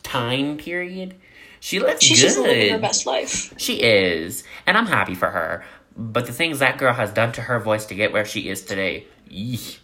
time 0.02 0.56
period, 0.56 1.14
she 1.62 1.78
looks 1.78 2.02
She's 2.02 2.18
good. 2.20 2.26
just 2.26 2.38
living 2.40 2.72
her 2.72 2.78
best 2.80 3.06
life. 3.06 3.54
She 3.56 3.80
is, 3.80 4.42
and 4.66 4.76
I'm 4.76 4.86
happy 4.86 5.14
for 5.14 5.30
her. 5.30 5.64
But 5.96 6.26
the 6.26 6.32
things 6.32 6.58
that 6.58 6.76
girl 6.76 6.92
has 6.92 7.12
done 7.12 7.30
to 7.34 7.40
her 7.40 7.60
voice 7.60 7.86
to 7.86 7.94
get 7.94 8.12
where 8.12 8.24
she 8.24 8.48
is 8.48 8.64
today. 8.64 9.06
Eesh. 9.30 9.78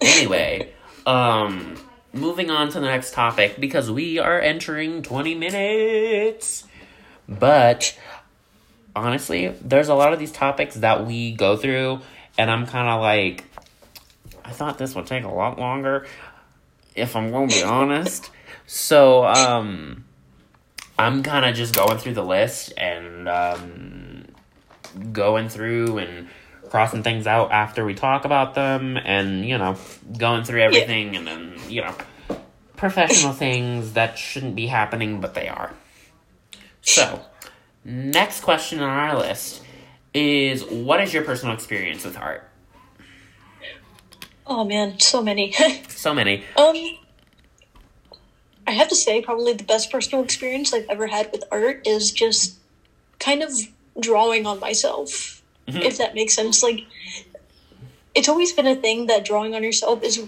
Anyway, 0.00 0.72
um, 1.06 1.76
moving 2.12 2.50
on 2.50 2.68
to 2.70 2.80
the 2.80 2.86
next 2.86 3.14
topic 3.14 3.60
because 3.60 3.92
we 3.92 4.18
are 4.18 4.40
entering 4.40 5.02
20 5.02 5.36
minutes. 5.36 6.64
But 7.28 7.96
honestly, 8.96 9.54
there's 9.60 9.88
a 9.88 9.94
lot 9.94 10.12
of 10.12 10.18
these 10.18 10.32
topics 10.32 10.74
that 10.74 11.06
we 11.06 11.30
go 11.30 11.56
through 11.56 12.00
and 12.36 12.50
I'm 12.50 12.66
kind 12.66 12.88
of 12.88 13.00
like, 13.00 13.44
I 14.44 14.50
thought 14.50 14.78
this 14.78 14.96
would 14.96 15.06
take 15.06 15.22
a 15.22 15.30
lot 15.30 15.60
longer, 15.60 16.08
if 16.96 17.14
I'm 17.14 17.30
going 17.30 17.50
to 17.50 17.54
be 17.54 17.62
honest. 17.62 18.32
So, 18.66 19.24
um, 19.24 20.06
I'm 21.02 21.22
kind 21.22 21.44
of 21.44 21.54
just 21.54 21.74
going 21.74 21.98
through 21.98 22.14
the 22.14 22.24
list 22.24 22.72
and 22.76 23.28
um, 23.28 24.24
going 25.12 25.48
through 25.48 25.98
and 25.98 26.28
crossing 26.70 27.02
things 27.02 27.26
out 27.26 27.50
after 27.52 27.84
we 27.84 27.94
talk 27.94 28.24
about 28.24 28.54
them, 28.54 28.96
and 28.96 29.44
you 29.46 29.58
know, 29.58 29.76
going 30.16 30.44
through 30.44 30.62
everything, 30.62 31.16
and 31.16 31.26
then 31.26 31.54
you 31.68 31.82
know, 31.82 31.94
professional 32.76 33.32
things 33.44 33.92
that 33.92 34.18
shouldn't 34.18 34.56
be 34.56 34.66
happening, 34.66 35.20
but 35.20 35.34
they 35.34 35.48
are. 35.48 35.74
So, 36.80 37.20
next 37.84 38.40
question 38.40 38.80
on 38.80 38.88
our 38.88 39.18
list 39.18 39.62
is 40.14 40.64
what 40.64 41.00
is 41.00 41.12
your 41.12 41.24
personal 41.24 41.54
experience 41.54 42.04
with 42.04 42.16
art? 42.16 42.48
Oh 44.46 44.64
man, 44.64 44.98
so 44.98 45.22
many. 45.22 45.54
So 45.88 46.12
many. 46.12 46.42
um, 46.56 46.74
I 48.66 48.72
have 48.72 48.88
to 48.88 48.96
say, 48.96 49.22
probably 49.22 49.52
the 49.54 49.64
best 49.64 49.90
personal 49.90 50.24
experience 50.24 50.72
I've 50.72 50.86
ever 50.88 51.06
had 51.06 51.30
with 51.32 51.44
art 51.50 51.86
is 51.86 52.10
just 52.10 52.58
kind 53.18 53.42
of 53.42 53.52
drawing 53.98 54.46
on 54.46 54.60
myself, 54.60 55.42
mm-hmm. 55.66 55.78
if 55.78 55.98
that 55.98 56.14
makes 56.14 56.34
sense. 56.34 56.62
Like, 56.62 56.80
it's 58.14 58.28
always 58.28 58.52
been 58.52 58.66
a 58.66 58.76
thing 58.76 59.06
that 59.06 59.24
drawing 59.24 59.54
on 59.54 59.62
yourself 59.62 60.02
is 60.02 60.22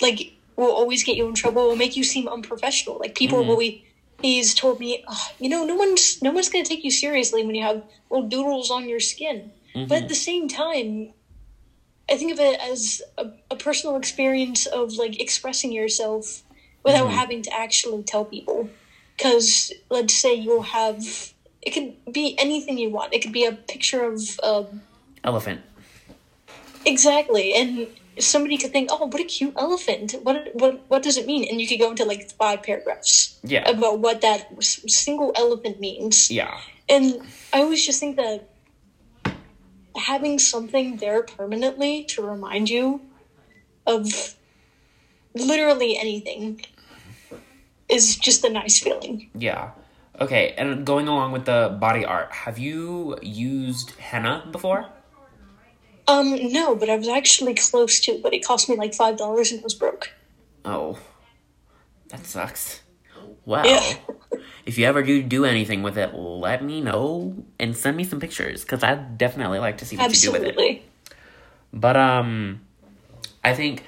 like 0.00 0.32
will 0.56 0.72
always 0.72 1.04
get 1.04 1.16
you 1.16 1.28
in 1.28 1.34
trouble, 1.34 1.68
will 1.68 1.76
make 1.76 1.96
you 1.96 2.04
seem 2.04 2.28
unprofessional. 2.28 2.98
Like 2.98 3.14
people 3.14 3.38
mm-hmm. 3.38 3.48
will 3.48 3.58
be. 3.58 3.84
he's 4.20 4.54
told 4.54 4.80
me, 4.80 5.04
oh, 5.06 5.28
you 5.38 5.48
know, 5.48 5.64
no 5.64 5.76
one's 5.76 6.20
no 6.22 6.32
one's 6.32 6.48
gonna 6.48 6.64
take 6.64 6.84
you 6.84 6.90
seriously 6.90 7.44
when 7.46 7.54
you 7.54 7.62
have 7.62 7.82
little 8.10 8.28
doodles 8.28 8.70
on 8.70 8.88
your 8.88 9.00
skin. 9.00 9.52
But 9.74 9.80
at 9.80 9.88
mm-hmm. 9.88 10.08
the 10.08 10.14
same 10.14 10.48
time, 10.48 11.10
I 12.10 12.16
think 12.16 12.32
of 12.32 12.40
it 12.40 12.58
as 12.60 13.02
a, 13.16 13.30
a 13.50 13.56
personal 13.56 13.96
experience 13.96 14.66
of 14.66 14.94
like 14.94 15.20
expressing 15.20 15.70
yourself 15.70 16.42
without 16.88 17.10
having 17.10 17.42
to 17.42 17.52
actually 17.54 18.02
tell 18.02 18.24
people. 18.24 18.68
Because 19.16 19.72
let's 19.90 20.14
say 20.14 20.34
you'll 20.34 20.62
have 20.62 21.02
it 21.60 21.70
could 21.74 22.12
be 22.12 22.36
anything 22.38 22.78
you 22.78 22.90
want. 22.90 23.12
It 23.12 23.20
could 23.22 23.32
be 23.32 23.44
a 23.44 23.52
picture 23.52 24.04
of 24.04 24.20
um, 24.42 24.82
Elephant. 25.24 25.60
exactly, 26.86 27.52
and 27.54 27.88
somebody 28.18 28.56
could 28.56 28.70
think, 28.72 28.90
"Oh, 28.92 29.06
what 29.06 29.20
a 29.20 29.24
cute 29.24 29.54
elephant! 29.56 30.14
What 30.22 30.54
what 30.54 30.80
what 30.88 31.02
does 31.02 31.16
it 31.16 31.26
mean?" 31.26 31.46
And 31.50 31.60
you 31.60 31.66
could 31.66 31.80
go 31.80 31.90
into 31.90 32.04
like 32.04 32.30
five 32.38 32.62
paragraphs 32.62 33.38
Yeah. 33.42 33.68
about 33.68 33.98
what 33.98 34.20
that 34.20 34.46
single 34.62 35.32
elephant 35.34 35.80
means. 35.80 36.30
Yeah. 36.30 36.54
And 36.88 37.20
I 37.52 37.60
always 37.62 37.84
just 37.84 37.98
think 38.00 38.16
that 38.16 38.48
having 39.96 40.38
something 40.38 40.96
there 40.98 41.22
permanently 41.22 42.04
to 42.04 42.22
remind 42.22 42.70
you 42.70 43.00
of 43.86 44.36
literally 45.34 45.98
anything 45.98 46.62
is 47.88 48.16
just 48.16 48.44
a 48.44 48.50
nice 48.50 48.78
feeling. 48.80 49.30
Yeah. 49.34 49.70
Okay, 50.20 50.54
and 50.58 50.84
going 50.84 51.06
along 51.06 51.32
with 51.32 51.44
the 51.44 51.76
body 51.80 52.04
art, 52.04 52.32
have 52.32 52.58
you 52.58 53.16
used 53.22 53.92
henna 53.98 54.44
before? 54.50 54.86
Um, 56.08 56.52
no, 56.52 56.74
but 56.74 56.88
I 56.90 56.96
was 56.96 57.06
actually 57.08 57.54
close 57.54 58.00
to, 58.00 58.18
but 58.22 58.32
it 58.34 58.44
cost 58.44 58.68
me 58.68 58.76
like 58.76 58.94
five 58.94 59.16
dollars 59.16 59.50
and 59.52 59.60
it 59.60 59.64
was 59.64 59.74
broke. 59.74 60.10
Oh, 60.64 60.98
that 62.08 62.26
sucks. 62.26 62.80
Well, 63.44 63.64
Yeah. 63.66 63.94
if 64.66 64.76
you 64.76 64.86
ever 64.86 65.02
do 65.02 65.22
do 65.22 65.44
anything 65.44 65.82
with 65.82 65.96
it, 65.96 66.14
let 66.14 66.64
me 66.64 66.80
know 66.80 67.44
and 67.60 67.76
send 67.76 67.96
me 67.96 68.04
some 68.04 68.20
pictures 68.20 68.62
because 68.62 68.82
I'd 68.82 69.18
definitely 69.18 69.58
like 69.58 69.78
to 69.78 69.84
see 69.86 69.96
what 69.96 70.10
you 70.12 70.20
do 70.20 70.32
with 70.32 70.42
it. 70.42 70.48
Absolutely. 70.48 70.82
But 71.72 71.96
um, 71.96 72.60
I 73.44 73.54
think 73.54 73.84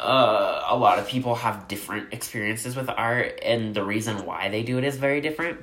uh, 0.00 0.64
a 0.68 0.76
lot 0.76 0.98
of 0.98 1.06
people 1.06 1.34
have 1.36 1.68
different 1.68 2.12
experiences 2.12 2.74
with 2.76 2.88
art, 2.88 3.38
and 3.44 3.74
the 3.74 3.84
reason 3.84 4.24
why 4.26 4.48
they 4.48 4.62
do 4.62 4.78
it 4.78 4.84
is 4.84 4.96
very 4.96 5.20
different. 5.20 5.60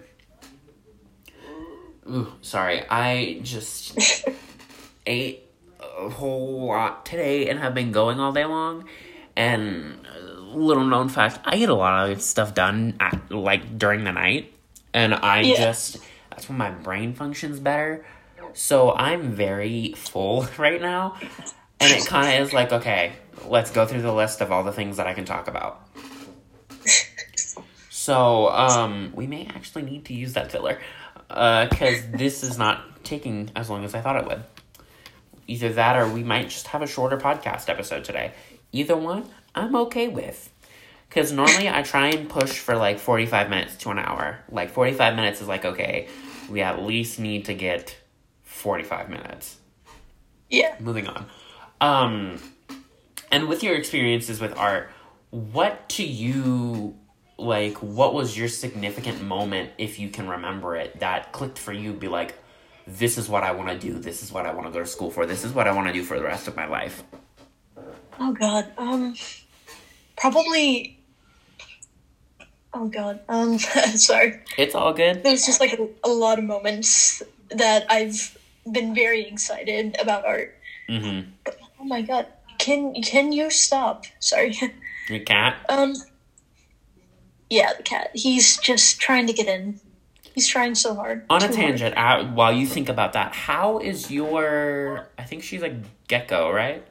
Ooh, 2.09 2.31
sorry, 2.41 2.83
I 2.89 3.39
just 3.43 3.97
ate 5.05 5.43
a 5.79 6.09
whole 6.09 6.67
lot 6.67 7.05
today 7.05 7.49
and 7.49 7.59
have 7.59 7.73
been 7.73 7.91
going 7.91 8.19
all 8.19 8.31
day 8.31 8.45
long. 8.45 8.85
And 9.35 10.07
uh, 10.07 10.31
little 10.39 10.85
known 10.85 11.09
fact, 11.09 11.39
I 11.45 11.57
get 11.57 11.69
a 11.69 11.75
lot 11.75 12.09
of 12.09 12.21
stuff 12.21 12.53
done 12.55 12.95
at, 12.99 13.29
like 13.29 13.77
during 13.77 14.03
the 14.05 14.11
night, 14.11 14.53
and 14.93 15.13
I 15.13 15.41
Yeah. 15.41 15.55
just 15.57 15.97
that's 16.29 16.47
when 16.49 16.57
my 16.57 16.71
brain 16.71 17.13
functions 17.13 17.59
better. 17.59 18.05
So 18.53 18.93
I'm 18.93 19.33
very 19.33 19.93
full 19.97 20.47
right 20.57 20.81
now, 20.81 21.17
and 21.79 21.93
it 21.93 22.05
kind 22.05 22.41
of 22.41 22.47
is 22.47 22.53
like, 22.53 22.71
okay, 22.71 23.13
let's 23.47 23.71
go 23.71 23.85
through 23.85 24.01
the 24.01 24.13
list 24.13 24.41
of 24.41 24.51
all 24.51 24.63
the 24.63 24.71
things 24.71 24.97
that 24.97 25.07
I 25.07 25.13
can 25.13 25.25
talk 25.25 25.47
about. 25.47 25.87
So, 28.07 28.47
um, 28.47 29.11
we 29.15 29.27
may 29.27 29.47
actually 29.47 29.81
need 29.81 30.05
to 30.05 30.13
use 30.13 30.31
that 30.31 30.49
filler, 30.49 30.79
because 31.27 32.07
this 32.09 32.41
is 32.41 32.57
not 32.57 33.03
taking 33.03 33.51
as 33.53 33.69
long 33.69 33.83
as 33.83 33.93
I 33.93 33.99
thought 33.99 34.15
it 34.15 34.25
would. 34.25 34.43
Either 35.45 35.73
that, 35.73 35.97
or 35.97 36.07
we 36.07 36.23
might 36.23 36.47
just 36.47 36.67
have 36.67 36.81
a 36.81 36.87
shorter 36.87 37.17
podcast 37.17 37.67
episode 37.67 38.05
today. 38.05 38.31
Either 38.71 38.95
one, 38.95 39.25
I'm 39.53 39.75
okay 39.75 40.07
with. 40.07 40.49
Because 41.09 41.33
normally 41.33 41.67
I 41.67 41.81
try 41.83 42.07
and 42.07 42.29
push 42.29 42.57
for 42.57 42.77
like 42.77 42.99
45 42.99 43.49
minutes 43.49 43.75
to 43.77 43.89
an 43.89 43.99
hour. 43.99 44.39
Like 44.49 44.69
45 44.69 45.17
minutes 45.17 45.41
is 45.41 45.49
like, 45.49 45.65
okay, 45.65 46.07
we 46.49 46.61
at 46.61 46.81
least 46.83 47.19
need 47.19 47.43
to 47.45 47.53
get 47.53 47.97
45 48.43 49.09
minutes. 49.09 49.57
Yeah. 50.49 50.75
Moving 50.79 51.07
on. 51.07 51.25
Um, 51.79 52.39
and 53.31 53.47
with 53.47 53.63
your 53.63 53.75
experiences 53.75 54.39
with 54.39 54.55
art, 54.57 54.89
what 55.29 55.89
to 55.89 56.03
you, 56.03 56.95
like, 57.37 57.77
what 57.77 58.13
was 58.13 58.37
your 58.37 58.47
significant 58.47 59.21
moment, 59.21 59.71
if 59.77 59.99
you 59.99 60.09
can 60.09 60.27
remember 60.27 60.75
it, 60.75 60.99
that 60.99 61.31
clicked 61.31 61.59
for 61.59 61.73
you? 61.73 61.93
Be 61.93 62.07
like, 62.07 62.35
this 62.87 63.17
is 63.17 63.27
what 63.27 63.43
I 63.43 63.51
want 63.51 63.69
to 63.69 63.77
do. 63.77 63.99
This 63.99 64.23
is 64.23 64.31
what 64.31 64.45
I 64.45 64.53
want 64.53 64.67
to 64.67 64.71
go 64.71 64.79
to 64.79 64.85
school 64.85 65.11
for. 65.11 65.25
This 65.25 65.43
is 65.43 65.51
what 65.53 65.67
I 65.67 65.71
want 65.71 65.87
to 65.87 65.93
do 65.93 66.03
for 66.03 66.17
the 66.17 66.23
rest 66.23 66.47
of 66.47 66.55
my 66.55 66.65
life. 66.65 67.03
Oh 68.19 68.31
god. 68.31 68.71
Um 68.77 69.15
probably 70.15 70.97
Oh 72.73 72.87
god. 72.87 73.19
Um 73.27 73.59
sorry. 73.59 74.41
It's 74.57 74.73
all 74.73 74.93
good. 74.93 75.23
There's 75.23 75.45
just 75.45 75.59
like 75.59 75.73
a, 75.73 75.87
a 76.03 76.09
lot 76.09 76.39
of 76.39 76.45
moments 76.45 77.21
that 77.49 77.85
I've 77.89 78.37
been 78.71 78.95
very 78.95 79.27
excited 79.27 79.97
about 80.01 80.25
art. 80.25 80.55
Mm-hmm. 80.89 81.29
Oh 81.79 81.83
my 81.85 82.01
god. 82.01 82.27
Can 82.57 82.93
can 83.01 83.31
you 83.31 83.49
stop? 83.49 84.05
Sorry. 84.19 84.57
Your 85.09 85.19
cat. 85.19 85.57
um 85.69 85.93
Yeah, 87.49 87.73
the 87.77 87.83
cat. 87.83 88.11
He's 88.13 88.57
just 88.57 88.99
trying 88.99 89.27
to 89.27 89.33
get 89.33 89.47
in. 89.47 89.79
He's 90.33 90.47
trying 90.47 90.75
so 90.75 90.93
hard. 90.93 91.25
On 91.29 91.41
a 91.41 91.47
tangent, 91.47 91.97
uh, 91.97 92.25
while 92.25 92.53
you 92.53 92.67
think 92.67 92.89
about 92.89 93.13
that, 93.13 93.33
how 93.33 93.79
is 93.79 94.11
your? 94.11 95.07
I 95.17 95.23
think 95.23 95.41
she's 95.43 95.63
a 95.63 95.81
gecko, 96.07 96.51
right? 96.51 96.85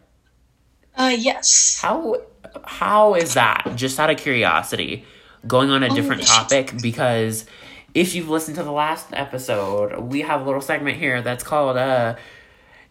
Uh 0.96 1.14
yes. 1.16 1.78
How 1.80 2.16
how 2.64 3.14
is 3.14 3.34
that? 3.34 3.70
Just 3.76 4.00
out 4.00 4.08
of 4.10 4.16
curiosity, 4.16 5.04
going 5.46 5.70
on 5.70 5.82
a 5.82 5.90
different 5.90 6.22
it's- 6.22 6.36
topic 6.36 6.72
because 6.80 7.44
if 7.94 8.14
you've 8.14 8.28
listened 8.28 8.56
to 8.56 8.62
the 8.62 8.72
last 8.72 9.08
episode, 9.12 9.98
we 10.00 10.22
have 10.22 10.40
a 10.42 10.44
little 10.44 10.60
segment 10.60 10.96
here 10.98 11.20
that's 11.22 11.44
called 11.44 11.76
uh 11.76 12.16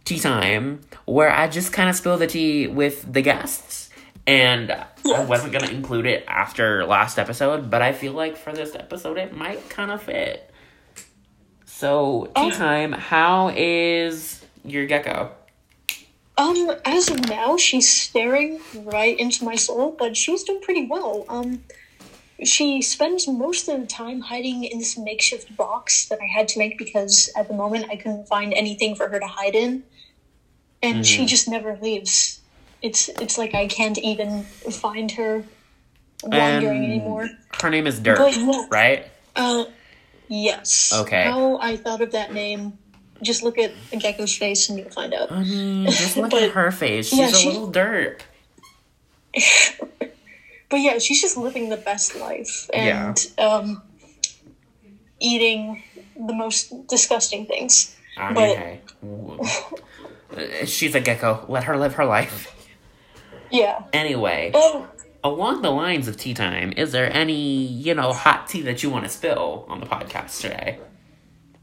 tea 0.06 0.20
time 0.20 0.82
where 1.06 1.30
I 1.32 1.48
just 1.48 1.74
kind 1.74 1.89
of 1.89 1.96
spill 1.96 2.18
the 2.18 2.28
tea 2.28 2.68
with 2.68 3.12
the 3.12 3.22
guests. 3.22 3.89
And 4.28 4.72
I 4.72 5.24
wasn't 5.26 5.54
gonna 5.54 5.70
include 5.72 6.06
it 6.08 6.24
after 6.28 6.86
last 6.86 7.20
episode, 7.20 7.70
but 7.70 7.82
I 7.82 7.91
feel 7.94 8.13
like 8.13 8.38
for 8.38 8.54
this 8.54 8.74
episode 8.74 9.18
it 9.18 9.36
might 9.36 9.68
kind 9.70 9.91
of 9.91 10.02
fit. 10.02 10.50
So 11.65 12.26
tea 12.28 12.32
Oh. 12.36 12.50
time. 12.52 12.91
How 12.94 13.52
is 13.56 14.44
your 14.63 14.86
gecko? 14.86 15.32
Um, 16.38 16.72
as 16.84 17.10
of 17.10 17.30
now, 17.30 17.56
she's 17.58 17.89
staring 17.89 18.60
right 18.76 19.18
into 19.18 19.46
my 19.46 19.56
soul, 19.56 19.96
but 19.98 20.18
she's 20.18 20.44
doing 20.44 20.60
pretty 20.62 20.86
well. 20.86 21.26
Um, 21.30 21.63
she 22.44 22.82
spends 22.82 23.26
most 23.28 23.70
of 23.70 23.80
the 23.80 23.88
time 23.88 24.20
hiding 24.20 24.65
in 24.65 24.80
this 24.80 24.98
makeshift 24.98 25.56
box 25.56 26.08
that 26.08 26.20
I 26.22 26.26
had 26.26 26.50
to 26.50 26.60
make 26.60 26.78
because 26.78 27.30
at 27.38 27.48
the 27.48 27.54
moment 27.54 27.86
I 27.89 27.96
couldn't 27.96 28.28
find 28.28 28.54
anything 28.54 28.96
for 28.96 29.08
her 29.08 29.20
to 29.20 29.28
hide 29.28 29.56
in, 29.56 29.84
and 30.86 31.06
she 31.06 31.26
just 31.26 31.48
never 31.48 31.78
leaves. 31.82 32.39
It's 32.82 33.10
it's 33.10 33.38
like 33.38 33.54
I 33.56 33.67
can't 33.67 33.98
even 33.98 34.43
find 34.43 35.12
her 35.13 35.43
wandering 36.24 36.84
And- 36.84 36.86
anymore. 36.93 37.30
Her 37.62 37.69
name 37.69 37.88
is 37.88 38.00
Dirk, 38.00 38.17
But 38.17 38.36
yeah. 38.38 38.65
right? 38.69 39.06
Uh, 39.36 39.65
yes. 40.28 40.93
Okay. 40.93 41.24
How 41.24 41.58
I 41.58 41.78
thought 41.78 42.02
of 42.02 42.12
that 42.12 42.34
name? 42.34 42.78
Just 43.24 43.43
look 43.43 43.58
at 43.58 43.71
a 43.93 43.98
gecko's 43.98 44.36
face 44.36 44.69
and 44.69 44.78
you'll 44.78 44.89
find 44.91 45.13
out. 45.13 45.32
I 45.32 45.43
mean, 45.43 45.86
just 45.86 46.17
look 46.21 46.32
But- 46.32 46.43
at 46.43 46.52
her 46.52 46.71
face. 46.71 47.08
She's 47.10 47.19
yeah, 47.19 47.30
a 47.30 47.34
she- 47.34 47.48
little 47.50 47.67
dirt. 47.71 48.24
but 50.69 50.78
yeah, 50.80 50.98
she's 51.00 51.21
just 51.21 51.38
living 51.38 51.69
the 51.69 51.78
best 51.78 52.15
life 52.15 52.69
and 52.74 53.17
um, 53.38 53.82
eating 55.19 55.84
the 56.17 56.34
most 56.34 56.88
disgusting 56.88 57.45
things. 57.45 57.95
I 58.17 58.26
mean, 58.32 58.36
But- 58.36 58.58
hey. 58.58 58.82
Uh, 60.36 60.65
She's 60.65 60.95
a 60.95 61.00
gecko. 61.00 61.45
Let 61.48 61.65
her 61.65 61.78
live 61.78 61.95
her 61.95 62.06
life. 62.06 62.52
Yeah. 63.52 63.84
Anyway, 63.93 64.52
along 65.24 65.62
the 65.62 65.71
lines 65.71 66.08
of 66.08 66.17
tea 66.17 66.34
time, 66.34 66.74
is 66.76 66.91
there 66.91 67.12
any, 67.13 67.65
you 67.65 67.93
know, 67.93 68.12
hot 68.12 68.48
tea 68.48 68.62
that 68.63 68.84
you 68.84 68.89
want 68.89 69.06
to 69.06 69.10
spill 69.10 69.65
on 69.69 69.80
the 69.80 69.86
podcast 69.86 70.41
today? 70.41 70.80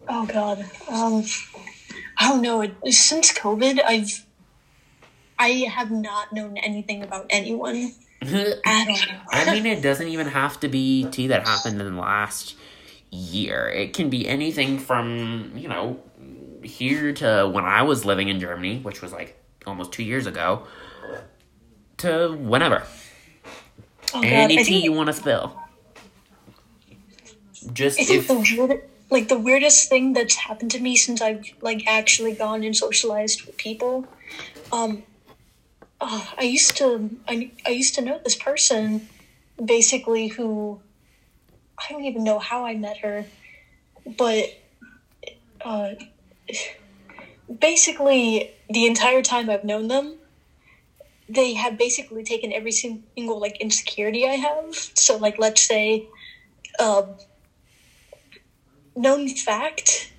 oh 0.08 0.26
God. 0.26 0.64
Um, 0.90 1.24
I 2.18 2.28
don't 2.28 2.42
know. 2.42 2.68
Since 2.90 3.32
COVID, 3.32 3.80
I've 3.84 4.26
I 5.38 5.48
have 5.70 5.90
not 5.90 6.32
known 6.32 6.56
anything 6.56 7.02
about 7.02 7.26
anyone 7.30 7.92
at 8.22 8.88
all. 8.88 8.96
I 9.32 9.52
mean, 9.52 9.66
it 9.66 9.82
doesn't 9.82 10.08
even 10.08 10.28
have 10.28 10.60
to 10.60 10.68
be 10.68 11.08
tea 11.10 11.28
that 11.28 11.46
happened 11.46 11.80
in 11.80 11.94
the 11.94 12.00
last 12.00 12.54
year. 13.10 13.68
It 13.68 13.92
can 13.92 14.08
be 14.08 14.28
anything 14.28 14.78
from, 14.78 15.52
you 15.56 15.68
know, 15.68 16.00
here 16.62 17.12
to 17.14 17.50
when 17.52 17.64
I 17.64 17.82
was 17.82 18.04
living 18.04 18.28
in 18.28 18.40
Germany, 18.40 18.78
which 18.80 19.02
was 19.02 19.12
like 19.12 19.38
almost 19.66 19.92
two 19.92 20.02
years 20.02 20.26
ago, 20.26 20.66
to 21.98 22.36
whenever. 22.38 22.82
Oh, 24.14 24.20
God. 24.20 24.24
Any 24.24 24.58
I 24.58 24.62
tea 24.62 24.82
you 24.82 24.92
want 24.92 25.08
to 25.08 25.12
spill. 25.12 25.58
Just 27.72 27.98
if. 27.98 28.28
the 28.28 28.34
weird, 28.34 28.82
like 29.10 29.28
the 29.28 29.38
weirdest 29.38 29.88
thing 29.88 30.12
that's 30.12 30.34
happened 30.34 30.70
to 30.72 30.80
me 30.80 30.96
since 30.96 31.20
I've 31.20 31.44
like 31.60 31.86
actually 31.86 32.34
gone 32.34 32.64
and 32.64 32.76
socialized 32.76 33.46
with 33.46 33.56
people. 33.56 34.06
Um, 34.72 35.04
uh, 36.00 36.24
I 36.36 36.42
used 36.42 36.76
to 36.78 37.10
I, 37.28 37.52
I 37.64 37.70
used 37.70 37.94
to 37.94 38.02
know 38.02 38.20
this 38.22 38.34
person, 38.34 39.08
basically 39.64 40.28
who 40.28 40.80
I 41.78 41.92
don't 41.92 42.04
even 42.04 42.24
know 42.24 42.38
how 42.38 42.66
I 42.66 42.74
met 42.74 42.98
her, 42.98 43.24
but 44.18 44.46
uh, 45.60 45.90
basically 47.60 48.52
the 48.68 48.86
entire 48.86 49.22
time 49.22 49.50
I've 49.50 49.64
known 49.64 49.88
them, 49.88 50.18
they 51.28 51.54
have 51.54 51.78
basically 51.78 52.24
taken 52.24 52.52
every 52.52 52.72
single 52.72 53.40
like 53.40 53.56
insecurity 53.60 54.26
I 54.26 54.34
have. 54.34 54.74
So 54.74 55.16
like 55.16 55.38
let's 55.38 55.62
say, 55.62 56.06
um, 56.78 57.16
known 58.96 59.28
fact. 59.28 60.12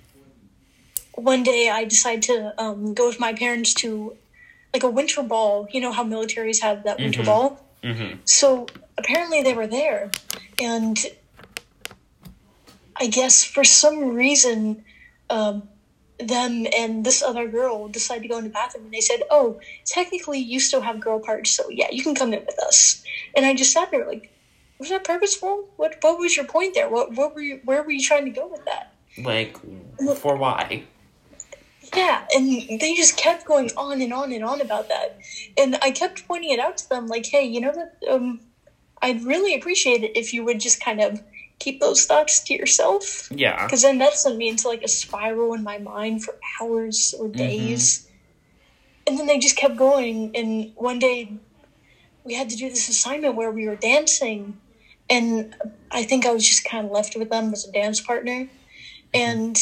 One 1.14 1.42
day 1.42 1.68
I 1.70 1.84
decide 1.84 2.22
to 2.22 2.60
um, 2.60 2.94
go 2.94 3.06
with 3.08 3.20
my 3.20 3.32
parents 3.32 3.72
to 3.74 4.16
like 4.72 4.82
a 4.82 4.90
winter 4.90 5.22
ball. 5.22 5.68
You 5.72 5.80
know 5.80 5.92
how 5.92 6.04
militaries 6.04 6.60
have 6.62 6.84
that 6.84 7.00
winter 7.00 7.22
Mhm. 7.22 7.26
ball. 7.26 7.60
hmm 7.82 8.14
So 8.24 8.66
apparently 8.98 9.42
they 9.42 9.54
were 9.54 9.66
there, 9.68 10.10
and 10.60 10.98
I 12.96 13.06
guess 13.06 13.44
for 13.44 13.64
some 13.64 14.14
reason, 14.14 14.84
um, 15.30 15.68
them 16.18 16.66
and 16.76 17.04
this 17.04 17.22
other 17.22 17.48
girl 17.48 17.88
decided 17.88 18.22
to 18.22 18.28
go 18.28 18.38
in 18.38 18.44
the 18.44 18.50
bathroom, 18.50 18.84
and 18.84 18.94
they 18.94 19.00
said, 19.00 19.22
"Oh, 19.30 19.60
technically 19.84 20.38
you 20.38 20.60
still 20.60 20.80
have 20.80 21.00
girl 21.00 21.20
parts, 21.20 21.50
so 21.50 21.68
yeah, 21.68 21.88
you 21.90 22.02
can 22.02 22.14
come 22.14 22.32
in 22.32 22.44
with 22.44 22.58
us." 22.58 23.02
And 23.36 23.44
I 23.44 23.54
just 23.54 23.72
sat 23.72 23.90
there 23.90 24.06
like, 24.06 24.30
"Was 24.78 24.90
that 24.90 25.04
purposeful? 25.04 25.68
What 25.76 25.96
What 26.02 26.18
was 26.18 26.36
your 26.36 26.46
point 26.46 26.74
there? 26.74 26.88
What 26.88 27.12
What 27.12 27.34
were 27.34 27.42
you? 27.42 27.60
Where 27.64 27.82
were 27.82 27.90
you 27.90 28.02
trying 28.02 28.24
to 28.24 28.30
go 28.30 28.46
with 28.46 28.64
that?" 28.64 28.92
Like, 29.18 29.56
for 30.16 30.36
why? 30.36 30.84
Yeah, 31.94 32.26
and 32.34 32.80
they 32.80 32.94
just 32.94 33.16
kept 33.16 33.44
going 33.44 33.70
on 33.76 34.00
and 34.00 34.12
on 34.12 34.32
and 34.32 34.44
on 34.44 34.60
about 34.60 34.88
that. 34.88 35.18
And 35.56 35.78
I 35.82 35.90
kept 35.90 36.26
pointing 36.26 36.50
it 36.50 36.58
out 36.58 36.76
to 36.78 36.88
them, 36.88 37.06
like, 37.06 37.26
hey, 37.26 37.44
you 37.44 37.60
know 37.60 37.72
that 37.72 38.10
um, 38.10 38.40
I'd 39.02 39.22
really 39.22 39.54
appreciate 39.54 40.02
it 40.02 40.16
if 40.16 40.32
you 40.32 40.44
would 40.44 40.60
just 40.60 40.82
kind 40.82 41.00
of 41.00 41.22
keep 41.58 41.80
those 41.80 42.04
thoughts 42.04 42.40
to 42.44 42.54
yourself. 42.54 43.30
Yeah. 43.30 43.64
Because 43.64 43.82
then 43.82 43.98
that 43.98 44.14
sent 44.14 44.36
me 44.36 44.48
into 44.48 44.68
like 44.68 44.82
a 44.82 44.88
spiral 44.88 45.54
in 45.54 45.62
my 45.62 45.78
mind 45.78 46.24
for 46.24 46.38
hours 46.60 47.14
or 47.18 47.28
days. 47.28 48.08
And 49.06 49.18
then 49.18 49.26
they 49.26 49.38
just 49.38 49.56
kept 49.56 49.76
going. 49.76 50.34
And 50.34 50.72
one 50.76 50.98
day 50.98 51.32
we 52.24 52.34
had 52.34 52.50
to 52.50 52.56
do 52.56 52.68
this 52.68 52.88
assignment 52.88 53.34
where 53.34 53.50
we 53.50 53.68
were 53.68 53.76
dancing. 53.76 54.60
And 55.08 55.54
I 55.90 56.04
think 56.04 56.26
I 56.26 56.32
was 56.32 56.46
just 56.46 56.64
kind 56.64 56.86
of 56.86 56.92
left 56.92 57.16
with 57.16 57.30
them 57.30 57.52
as 57.52 57.66
a 57.66 57.72
dance 57.72 58.00
partner. 58.00 58.48
And 59.12 59.58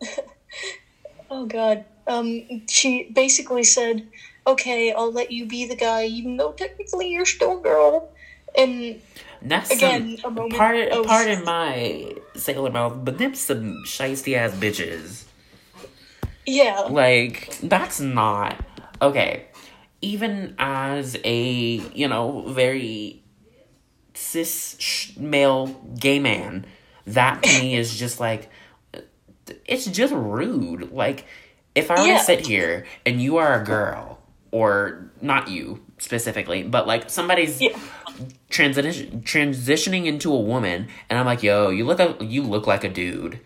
oh 1.30 1.46
god, 1.46 1.84
um, 2.06 2.66
she 2.68 3.10
basically 3.12 3.64
said, 3.64 4.08
"Okay, 4.46 4.92
I'll 4.92 5.12
let 5.12 5.30
you 5.30 5.46
be 5.46 5.66
the 5.66 5.76
guy, 5.76 6.06
even 6.06 6.36
though 6.36 6.52
technically 6.52 7.10
you're 7.10 7.26
still 7.26 7.58
a 7.58 7.62
girl." 7.62 8.10
And 8.56 9.00
That's 9.42 9.70
again, 9.70 10.16
some, 10.20 10.32
a 10.32 10.34
moment 10.34 10.54
Pardon, 10.54 10.92
of 10.92 11.06
pardon 11.06 11.44
my 11.44 12.14
sailor 12.34 12.70
mouth, 12.70 13.04
but 13.04 13.18
them 13.18 13.34
some 13.34 13.84
shisty 13.84 14.34
ass 14.36 14.52
bitches. 14.52 15.24
yeah, 16.46 16.80
Like, 16.90 17.56
that's 17.62 18.00
not 18.00 18.64
okay. 19.00 19.46
Even 20.00 20.54
as 20.58 21.16
a, 21.24 21.42
you 21.94 22.08
know, 22.08 22.42
very 22.48 23.22
cis 24.14 24.76
sh- 24.78 25.16
male 25.16 25.66
gay 25.98 26.18
man, 26.18 26.66
that 27.06 27.42
to 27.42 27.60
me 27.60 27.74
is 27.76 27.96
just 27.98 28.20
like, 28.20 28.50
it's 29.66 29.86
just 29.86 30.12
rude. 30.12 30.92
Like, 30.92 31.26
if 31.74 31.90
I 31.90 32.00
were 32.00 32.06
Yeah. 32.06 32.18
to 32.18 32.24
sit 32.24 32.46
here 32.46 32.86
and 33.06 33.20
you 33.22 33.36
are 33.38 33.60
a 33.60 33.64
girl, 33.64 34.18
or 34.50 35.10
not 35.20 35.48
you 35.48 35.84
specifically, 35.98 36.62
but 36.62 36.86
like 36.86 37.10
somebody's 37.10 37.60
yeah, 37.60 37.76
transition 38.50 39.22
transitioning 39.22 40.06
into 40.06 40.32
a 40.32 40.40
woman, 40.40 40.88
and 41.08 41.18
I'm 41.18 41.26
like, 41.26 41.42
yo, 41.42 41.70
you 41.70 41.84
look 41.84 42.00
a, 42.00 42.16
you 42.24 42.42
look 42.42 42.66
like 42.66 42.84
a 42.84 42.88
dude. 42.88 43.40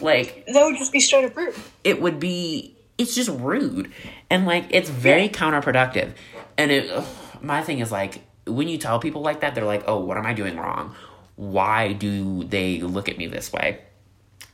Like, 0.00 0.46
that 0.46 0.64
would 0.64 0.78
just 0.78 0.92
be 0.92 1.00
straight 1.00 1.26
up 1.26 1.36
rude. 1.36 1.54
it 1.84 2.00
would 2.00 2.18
be 2.18 2.74
it's 3.00 3.14
just 3.14 3.30
rude 3.30 3.90
and 4.28 4.44
like 4.44 4.66
it's 4.68 4.90
very 4.90 5.28
counterproductive 5.28 6.12
and 6.58 6.70
it 6.70 6.90
ugh, 6.90 7.06
my 7.40 7.62
thing 7.62 7.78
is 7.78 7.90
like 7.90 8.20
when 8.46 8.68
you 8.68 8.76
tell 8.76 8.98
people 9.00 9.22
like 9.22 9.40
that 9.40 9.54
they're 9.54 9.64
like 9.64 9.82
oh 9.86 9.98
what 9.98 10.18
am 10.18 10.26
i 10.26 10.34
doing 10.34 10.58
wrong 10.58 10.94
why 11.36 11.94
do 11.94 12.44
they 12.44 12.78
look 12.82 13.08
at 13.08 13.16
me 13.16 13.26
this 13.26 13.50
way 13.50 13.80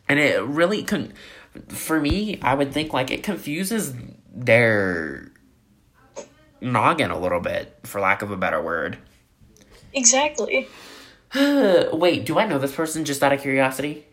and 0.08 0.20
it 0.20 0.40
really 0.44 0.84
can. 0.84 1.12
for 1.66 2.00
me 2.00 2.38
i 2.40 2.54
would 2.54 2.72
think 2.72 2.92
like 2.92 3.10
it 3.10 3.24
confuses 3.24 3.92
their 4.32 5.32
noggin 6.60 7.10
a 7.10 7.18
little 7.18 7.40
bit 7.40 7.78
for 7.84 8.00
lack 8.00 8.22
of 8.22 8.30
a 8.30 8.36
better 8.36 8.60
word 8.62 8.98
Exactly. 9.92 10.68
wait 11.34 12.24
do 12.26 12.38
i 12.38 12.46
know 12.46 12.58
this 12.58 12.74
person 12.74 13.04
just 13.04 13.22
out 13.22 13.32
of 13.32 13.40
curiosity 13.40 14.04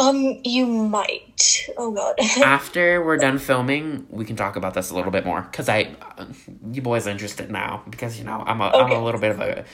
Um, 0.00 0.40
you 0.44 0.66
might. 0.66 1.68
Oh 1.76 1.92
god. 1.92 2.16
after 2.44 3.00
we're 3.04 3.16
done 3.16 3.38
filming, 3.38 4.06
we 4.10 4.24
can 4.24 4.34
talk 4.34 4.56
about 4.56 4.74
this 4.74 4.90
a 4.90 4.94
little 4.96 5.12
bit 5.12 5.24
more 5.24 5.42
because 5.42 5.68
I, 5.68 5.94
uh, 6.18 6.24
you 6.72 6.82
boys 6.82 7.06
are 7.06 7.10
interested 7.10 7.48
now 7.50 7.84
because 7.88 8.18
you 8.18 8.24
know 8.24 8.42
I'm 8.44 8.60
a 8.60 8.66
am 8.76 8.86
Okay. 8.86 8.96
a 8.96 9.00
little 9.00 9.20
bit 9.20 9.30
of 9.30 9.40
a 9.40 9.64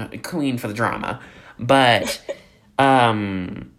uh, 0.00 0.08
queen 0.22 0.56
for 0.56 0.66
the 0.68 0.72
drama, 0.74 1.20
but 1.58 2.22
um, 2.78 3.72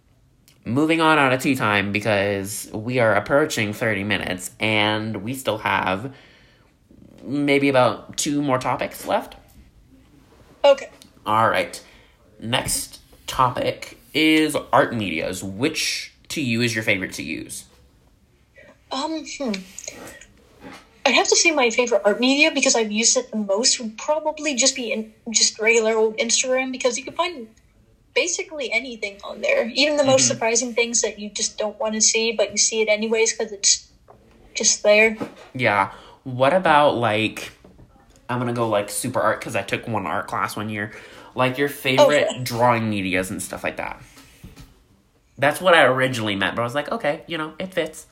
moving 0.64 1.00
on 1.00 1.18
out 1.18 1.32
of 1.32 1.40
tea 1.42 1.56
time 1.56 1.90
because 1.90 2.70
we 2.72 3.00
are 3.00 3.14
approaching 3.16 3.72
thirty 3.72 4.04
minutes 4.04 4.52
and 4.60 5.16
we 5.24 5.34
still 5.34 5.58
have 5.58 6.14
maybe 7.26 7.68
about 7.68 8.16
two 8.16 8.40
more 8.42 8.58
topics 8.58 9.06
left. 9.06 9.34
okay. 10.64 10.90
All 11.24 11.48
right, 11.48 11.82
next 12.38 13.00
topic 13.26 13.98
is 14.14 14.56
art 14.72 14.94
medias. 14.94 15.42
Which 15.42 16.12
to 16.28 16.40
you 16.40 16.60
is 16.62 16.74
your 16.74 16.84
favorite 16.84 17.12
to 17.14 17.22
use? 17.22 17.64
Um, 18.92 19.24
hmm. 19.38 19.52
I'd 21.04 21.14
have 21.14 21.28
to 21.28 21.36
say 21.36 21.50
my 21.50 21.70
favorite 21.70 22.02
art 22.04 22.20
media 22.20 22.50
because 22.52 22.74
I've 22.76 22.90
used 22.92 23.16
it 23.16 23.30
the 23.30 23.36
most 23.36 23.80
would 23.80 23.98
probably 23.98 24.54
just 24.54 24.74
be 24.76 24.92
in 24.92 25.12
just 25.30 25.58
regular 25.60 25.94
old 25.96 26.16
Instagram 26.18 26.70
because 26.72 26.96
you 26.98 27.04
can 27.04 27.14
find 27.14 27.48
basically 28.14 28.72
anything 28.72 29.18
on 29.24 29.40
there, 29.40 29.68
even 29.74 29.96
the 29.96 30.04
most 30.04 30.22
Mhm. 30.24 30.28
surprising 30.28 30.74
things 30.74 31.02
that 31.02 31.18
you 31.18 31.28
just 31.30 31.58
don't 31.58 31.78
want 31.78 31.94
to 31.94 32.00
see, 32.00 32.32
but 32.32 32.50
you 32.52 32.56
see 32.58 32.80
it 32.82 32.88
anyways 32.88 33.32
because 33.32 33.52
it's 33.52 33.86
just 34.54 34.82
there. 34.82 35.16
Yeah. 35.54 35.92
What 36.26 36.52
about 36.52 36.96
like 36.96 37.52
I'm 38.28 38.40
gonna 38.40 38.52
go 38.52 38.68
like 38.68 38.90
super 38.90 39.20
art 39.20 39.38
because 39.38 39.54
I 39.54 39.62
took 39.62 39.86
one 39.86 40.06
art 40.08 40.26
class 40.26 40.56
one 40.56 40.68
year. 40.68 40.90
Like 41.36 41.56
your 41.56 41.68
favorite 41.68 42.26
Okay. 42.28 42.42
drawing 42.42 42.90
medias 42.90 43.30
and 43.30 43.40
stuff 43.40 43.62
like 43.62 43.76
that. 43.76 44.02
That's 45.38 45.60
what 45.60 45.72
I 45.74 45.84
originally 45.84 46.34
meant, 46.34 46.56
but 46.56 46.62
I 46.62 46.64
was 46.64 46.74
like, 46.74 46.90
okay, 46.90 47.22
you 47.28 47.38
know, 47.38 47.52
it 47.60 47.72
fits. 47.72 48.08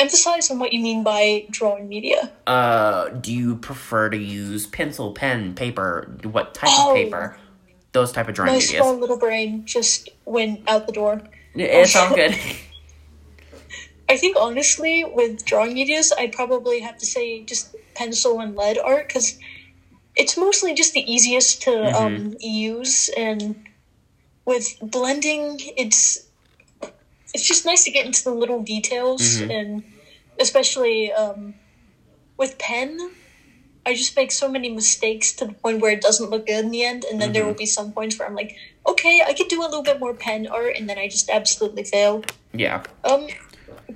Emphasize 0.00 0.50
on 0.50 0.58
what 0.58 0.72
you 0.72 0.80
mean 0.80 1.04
by 1.04 1.46
drawing 1.50 1.88
media. 1.88 2.32
Uh, 2.48 3.10
do 3.10 3.32
you 3.32 3.54
prefer 3.54 4.10
to 4.10 4.16
use 4.16 4.66
pencil, 4.66 5.12
pen, 5.12 5.54
paper? 5.54 6.16
What 6.24 6.52
type 6.52 6.70
Oh. 6.72 6.90
of 6.90 6.96
paper? 6.96 7.36
Those 7.92 8.10
type 8.10 8.26
of 8.28 8.34
drawing 8.34 8.48
My 8.54 8.58
medias. 8.58 8.70
small 8.72 8.96
little 8.96 9.18
brain 9.18 9.64
just 9.66 10.08
went 10.24 10.68
out 10.68 10.86
the 10.88 10.92
door. 10.92 11.22
It's 11.54 11.94
all 11.94 12.12
good. 12.16 12.34
I 14.08 14.16
think 14.16 14.36
honestly, 14.38 15.04
with 15.04 15.44
drawing 15.44 15.74
medias, 15.74 16.12
I'd 16.16 16.32
probably 16.32 16.80
have 16.80 16.98
to 16.98 17.06
say 17.06 17.42
just 17.44 17.74
pencil 17.94 18.40
and 18.40 18.54
lead 18.56 18.78
art 18.78 19.08
because 19.08 19.38
it's 20.16 20.36
mostly 20.36 20.74
just 20.74 20.92
the 20.92 21.10
easiest 21.12 21.62
to 21.62 21.70
Mm-hmm. 21.70 21.96
um, 21.96 22.36
use, 22.40 23.08
and 23.16 23.66
with 24.44 24.76
blending, 24.82 25.58
it's 25.76 26.26
it's 27.32 27.46
just 27.48 27.64
nice 27.66 27.82
to 27.84 27.90
get 27.90 28.06
into 28.06 28.22
the 28.22 28.30
little 28.30 28.62
details 28.62 29.22
Mhm. 29.40 29.50
and 29.50 29.84
especially 30.38 31.10
um, 31.12 31.54
with 32.36 32.58
pen. 32.58 33.10
I 33.86 33.92
just 33.94 34.16
make 34.16 34.32
so 34.32 34.48
many 34.48 34.70
mistakes 34.70 35.32
to 35.34 35.44
the 35.46 35.52
point 35.52 35.80
where 35.82 35.92
it 35.92 36.00
doesn't 36.00 36.30
look 36.30 36.46
good 36.46 36.64
in 36.64 36.70
the 36.70 36.84
end, 36.84 37.04
and 37.04 37.20
then 37.20 37.32
there 37.32 37.42
Mhm. 37.42 37.46
will 37.48 37.54
be 37.54 37.66
some 37.66 37.92
points 37.92 38.18
where 38.18 38.26
I'm 38.28 38.34
like, 38.34 38.56
okay, 38.86 39.20
I 39.26 39.34
could 39.34 39.48
do 39.48 39.60
a 39.60 39.66
little 39.66 39.82
bit 39.82 39.98
more 40.00 40.14
pen 40.14 40.46
art, 40.46 40.76
and 40.76 40.88
then 40.88 40.96
I 40.98 41.08
just 41.08 41.28
absolutely 41.28 41.84
fail. 41.84 42.22
Yeah. 42.54 42.82
Um, 43.04 43.26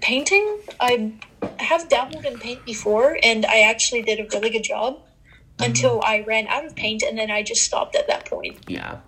painting, 0.00 0.58
I 0.80 1.12
have 1.58 1.88
dabbled 1.88 2.24
in 2.24 2.38
paint 2.38 2.64
before, 2.64 3.18
and 3.22 3.44
I 3.46 3.61
actually 3.61 4.02
did 4.02 4.20
a 4.20 4.26
really 4.32 4.50
good 4.50 4.64
job 4.64 4.96
mm-hmm. 4.96 5.64
until 5.64 6.02
I 6.04 6.24
ran 6.26 6.46
out 6.48 6.64
of 6.64 6.74
paint, 6.74 7.02
and 7.02 7.18
then 7.18 7.30
I 7.30 7.42
just 7.42 7.62
stopped 7.62 7.96
at 7.96 8.06
that 8.08 8.24
point. 8.26 8.58
Yeah. 8.68 8.98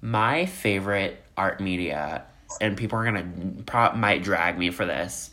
My 0.00 0.46
favorite 0.46 1.22
art 1.36 1.60
media, 1.60 2.24
and 2.60 2.76
people 2.76 2.98
are 2.98 3.04
gonna 3.04 3.28
pro- 3.66 3.94
might 3.94 4.22
drag 4.22 4.58
me 4.58 4.70
for 4.70 4.84
this. 4.84 5.30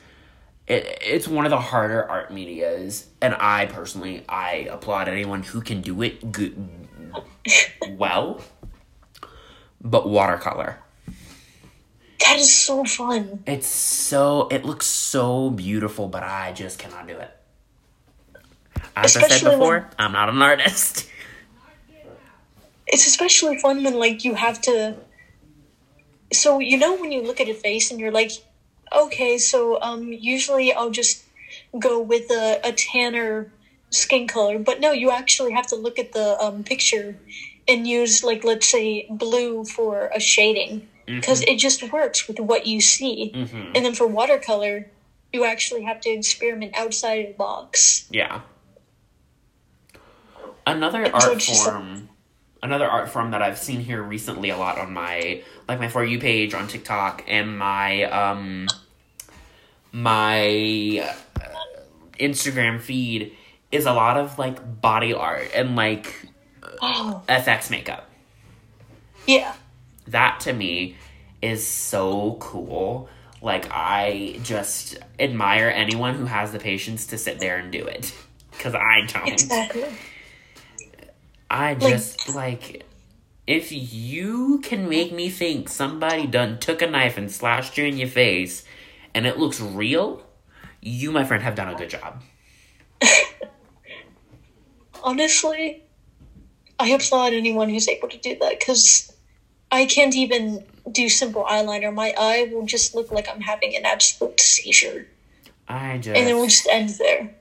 It, 0.67 0.97
it's 1.01 1.27
one 1.27 1.45
of 1.45 1.51
the 1.51 1.59
harder 1.59 2.09
art 2.09 2.31
medias, 2.31 3.07
and 3.21 3.35
I 3.39 3.67
personally 3.67 4.23
I 4.27 4.67
applaud 4.71 5.07
anyone 5.07 5.43
who 5.43 5.61
can 5.61 5.81
do 5.81 6.01
it 6.01 6.31
good, 6.31 6.69
well. 7.91 8.41
But 9.81 10.09
watercolor, 10.09 10.79
That 12.25 12.39
is 12.39 12.55
so 12.55 12.83
fun. 12.83 13.43
it's 13.45 13.67
so 13.67 14.47
it 14.49 14.65
looks 14.65 14.87
so 14.87 15.51
beautiful, 15.51 16.07
but 16.07 16.23
I 16.23 16.53
just 16.53 16.79
cannot 16.79 17.07
do 17.07 17.17
it. 17.17 17.31
As 18.95 19.15
I 19.15 19.21
said 19.21 19.31
Especially 19.31 19.51
before, 19.51 19.79
when- 19.79 19.85
I'm 19.99 20.11
not 20.11 20.29
an 20.29 20.41
artist. 20.41 21.09
It's 22.87 23.07
especially 23.07 23.57
fun 23.57 23.83
when 23.83 23.97
like 23.97 24.23
you 24.23 24.35
have 24.35 24.61
to. 24.61 24.95
So 26.31 26.59
you 26.59 26.77
know 26.77 26.95
when 26.95 27.11
you 27.11 27.23
look 27.23 27.39
at 27.41 27.49
a 27.49 27.53
face 27.55 27.89
and 27.89 27.99
you're 27.99 28.11
like, 28.11 28.31
okay, 28.95 29.39
so 29.39 29.81
um, 29.81 30.13
usually 30.13 30.71
I'll 30.71 30.91
just 30.91 31.23
go 31.79 31.99
with 31.99 32.29
a, 32.29 32.59
a 32.63 32.71
tanner 32.73 33.51
skin 33.89 34.27
color, 34.27 34.59
but 34.59 34.79
no, 34.79 34.91
you 34.91 35.09
actually 35.09 35.51
have 35.53 35.65
to 35.67 35.75
look 35.75 35.97
at 35.97 36.13
the 36.13 36.39
um, 36.39 36.63
picture 36.63 37.17
and 37.67 37.87
use 37.87 38.23
like 38.23 38.43
let's 38.43 38.69
say 38.69 39.07
blue 39.09 39.65
for 39.65 40.11
a 40.13 40.19
shading 40.19 40.87
because 41.05 41.41
it 41.41 41.57
just 41.57 41.91
works 41.91 42.27
with 42.27 42.39
what 42.39 42.65
you 42.67 42.81
see. 42.81 43.31
hmm 43.33 43.71
And 43.75 43.85
then 43.85 43.93
for 43.93 44.07
watercolor, 44.07 44.89
you 45.33 45.45
actually 45.45 45.83
have 45.83 45.99
to 46.01 46.09
experiment 46.09 46.75
outside 46.77 47.19
of 47.21 47.27
the 47.27 47.33
box. 47.33 48.07
Yeah. 48.09 48.41
Another 50.67 51.05
So 51.05 51.11
art 51.13 51.37
just- 51.39 51.63
form, 51.65 52.09
another 52.63 52.87
art 52.87 53.09
form 53.09 53.31
that 53.31 53.41
I've 53.41 53.57
seen 53.59 53.81
here 53.81 54.01
recently 54.01 54.49
a 54.49 54.57
lot 54.57 54.77
on 54.79 54.93
my 54.93 55.43
like 55.67 55.79
my 55.79 55.87
for 55.89 56.03
you 56.03 56.19
page 56.19 56.53
on 56.55 56.67
TikTok 56.67 57.23
and 57.27 57.57
my 57.57 58.03
um 58.05 58.67
my 59.91 61.07
uh, 61.35 61.39
Instagram 62.19 62.81
feed 62.81 63.35
is 63.71 63.85
a 63.85 63.93
lot 63.93 64.17
of 64.17 64.39
like 64.39 64.81
body 64.81 65.13
art 65.13 65.49
and 65.53 65.75
like 65.75 66.27
Oh, 66.81 67.21
FX 67.29 67.69
makeup. 67.69 68.09
yeah. 69.27 69.53
That 70.07 70.39
to 70.41 70.53
me 70.53 70.95
is 71.41 71.65
so 71.65 72.37
cool. 72.39 73.09
Like 73.41 73.67
I 73.71 74.39
just 74.43 74.97
admire 75.19 75.69
anyone 75.69 76.15
who 76.15 76.25
has 76.25 76.51
the 76.51 76.59
patience 76.59 77.07
to 77.07 77.17
sit 77.17 77.39
there 77.39 77.57
and 77.57 77.71
do 77.71 77.85
it 77.85 78.13
cuz 78.59 78.73
I 78.73 79.01
don't. 79.07 79.27
Exactly. 79.31 79.85
I 81.49 81.73
Like- 81.73 81.79
just 81.93 82.35
like 82.35 82.83
if 83.47 83.71
you 83.71 84.59
can 84.63 84.89
make 84.89 85.11
me 85.11 85.29
think 85.29 85.69
somebody 85.69 86.25
done 86.25 86.57
took 86.59 86.81
a 86.81 86.87
knife 86.87 87.17
and 87.17 87.31
slashed 87.31 87.77
you 87.77 87.85
in 87.85 87.97
your 87.97 88.07
face 88.07 88.63
and 89.13 89.27
it 89.27 89.37
looks 89.37 89.61
real, 89.61 90.23
you 90.81 91.11
my 91.11 91.23
friend 91.23 91.43
have 91.43 91.53
done 91.55 91.69
a 91.69 91.75
good 91.75 91.89
job. 91.91 92.21
Honestly, 95.03 95.83
I 96.79 96.89
applaud 96.89 97.33
anyone 97.33 97.69
who's 97.69 97.87
able 97.87 98.09
to 98.09 98.17
do 98.17 98.35
that 98.39 98.59
because 98.59 99.11
I 99.71 99.85
can't 99.85 100.15
even 100.15 100.65
do 100.91 101.09
simple 101.09 101.43
eyeliner. 101.43 101.93
My 101.93 102.13
eye 102.17 102.49
will 102.51 102.65
just 102.65 102.95
look 102.95 103.11
like 103.11 103.27
I'm 103.29 103.41
having 103.41 103.75
an 103.75 103.85
absolute 103.85 104.39
seizure, 104.39 105.07
I 105.67 105.97
just 105.97 106.15
and 106.17 106.29
it 106.29 106.33
will 106.33 106.45
just 106.45 106.67
end 106.71 106.89
there. 106.99 107.35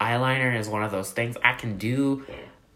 eyeliner 0.00 0.58
is 0.58 0.68
one 0.68 0.82
of 0.82 0.90
those 0.90 1.10
things 1.12 1.36
I 1.44 1.52
can 1.54 1.76
do. 1.78 2.24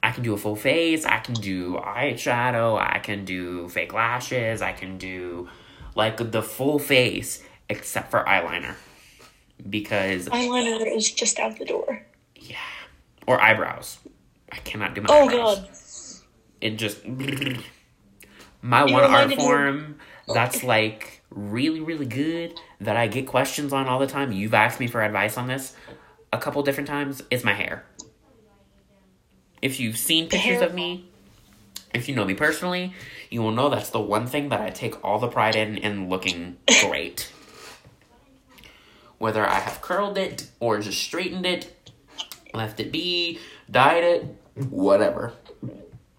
I 0.02 0.10
can 0.10 0.22
do 0.24 0.34
a 0.34 0.36
full 0.36 0.56
face. 0.56 1.04
I 1.06 1.18
can 1.18 1.34
do 1.34 1.74
eyeshadow. 1.76 2.76
I 2.78 2.98
can 2.98 3.24
do 3.24 3.68
fake 3.68 3.92
lashes. 3.94 4.60
I 4.60 4.72
can 4.72 4.98
do 4.98 5.48
like 5.94 6.16
the 6.32 6.42
full 6.42 6.78
face 6.78 7.42
except 7.68 8.10
for 8.10 8.24
eyeliner 8.24 8.74
because 9.70 10.28
Eyeliner 10.28 10.94
is 10.96 11.10
just 11.12 11.38
out 11.38 11.56
the 11.58 11.64
door. 11.64 12.04
yeah, 12.36 12.56
or 13.26 13.40
eyebrows. 13.40 13.98
I 14.50 14.56
cannot 14.56 14.94
do 14.94 15.02
my 15.02 15.08
Oh 15.10 15.28
eyebrows. 15.28 15.58
god. 15.60 15.68
it 16.60 16.70
just 16.76 16.98
my 18.62 18.86
You 18.86 18.92
one 18.94 19.02
art 19.02 19.10
reminded 19.10 19.38
me- 19.38 19.44
form 19.44 19.98
that's 20.32 20.62
like 20.62 21.20
really 21.30 21.80
really 21.80 22.06
good 22.06 22.54
that 22.80 22.96
i 22.96 23.06
get 23.06 23.26
questions 23.26 23.72
on 23.72 23.86
all 23.88 23.98
the 23.98 24.06
time. 24.06 24.32
You've 24.32 24.54
asked 24.54 24.78
me 24.80 24.86
for 24.86 25.02
advice 25.02 25.36
on 25.36 25.48
this 25.48 25.74
a 26.32 26.38
couple 26.38 26.62
different 26.62 26.88
times 26.88 27.22
is 27.30 27.44
my 27.44 27.52
hair. 27.54 27.84
If 29.60 29.78
you've 29.80 29.96
seen 29.98 30.28
pictures 30.28 30.62
of 30.62 30.74
me 30.74 31.08
if 31.94 32.08
you 32.08 32.14
know 32.14 32.24
me 32.24 32.34
personally 32.34 32.94
you 33.30 33.42
will 33.42 33.52
know 33.52 33.68
that's 33.68 33.90
the 33.90 34.00
one 34.00 34.26
thing 34.26 34.48
that 34.50 34.60
i 34.60 34.70
take 34.70 35.02
all 35.04 35.18
the 35.18 35.28
pride 35.28 35.56
in 35.56 35.76
in 35.76 36.08
looking 36.08 36.56
great. 36.86 37.30
Whether 39.18 39.46
i 39.46 39.58
have 39.60 39.80
curled 39.80 40.16
it 40.18 40.48
or 40.60 40.78
just 40.80 41.00
straightened 41.02 41.46
it 41.46 41.92
left 42.54 42.80
it 42.80 42.92
be 42.92 43.38
dyed 43.70 44.04
it 44.04 44.36
whatever 44.68 45.32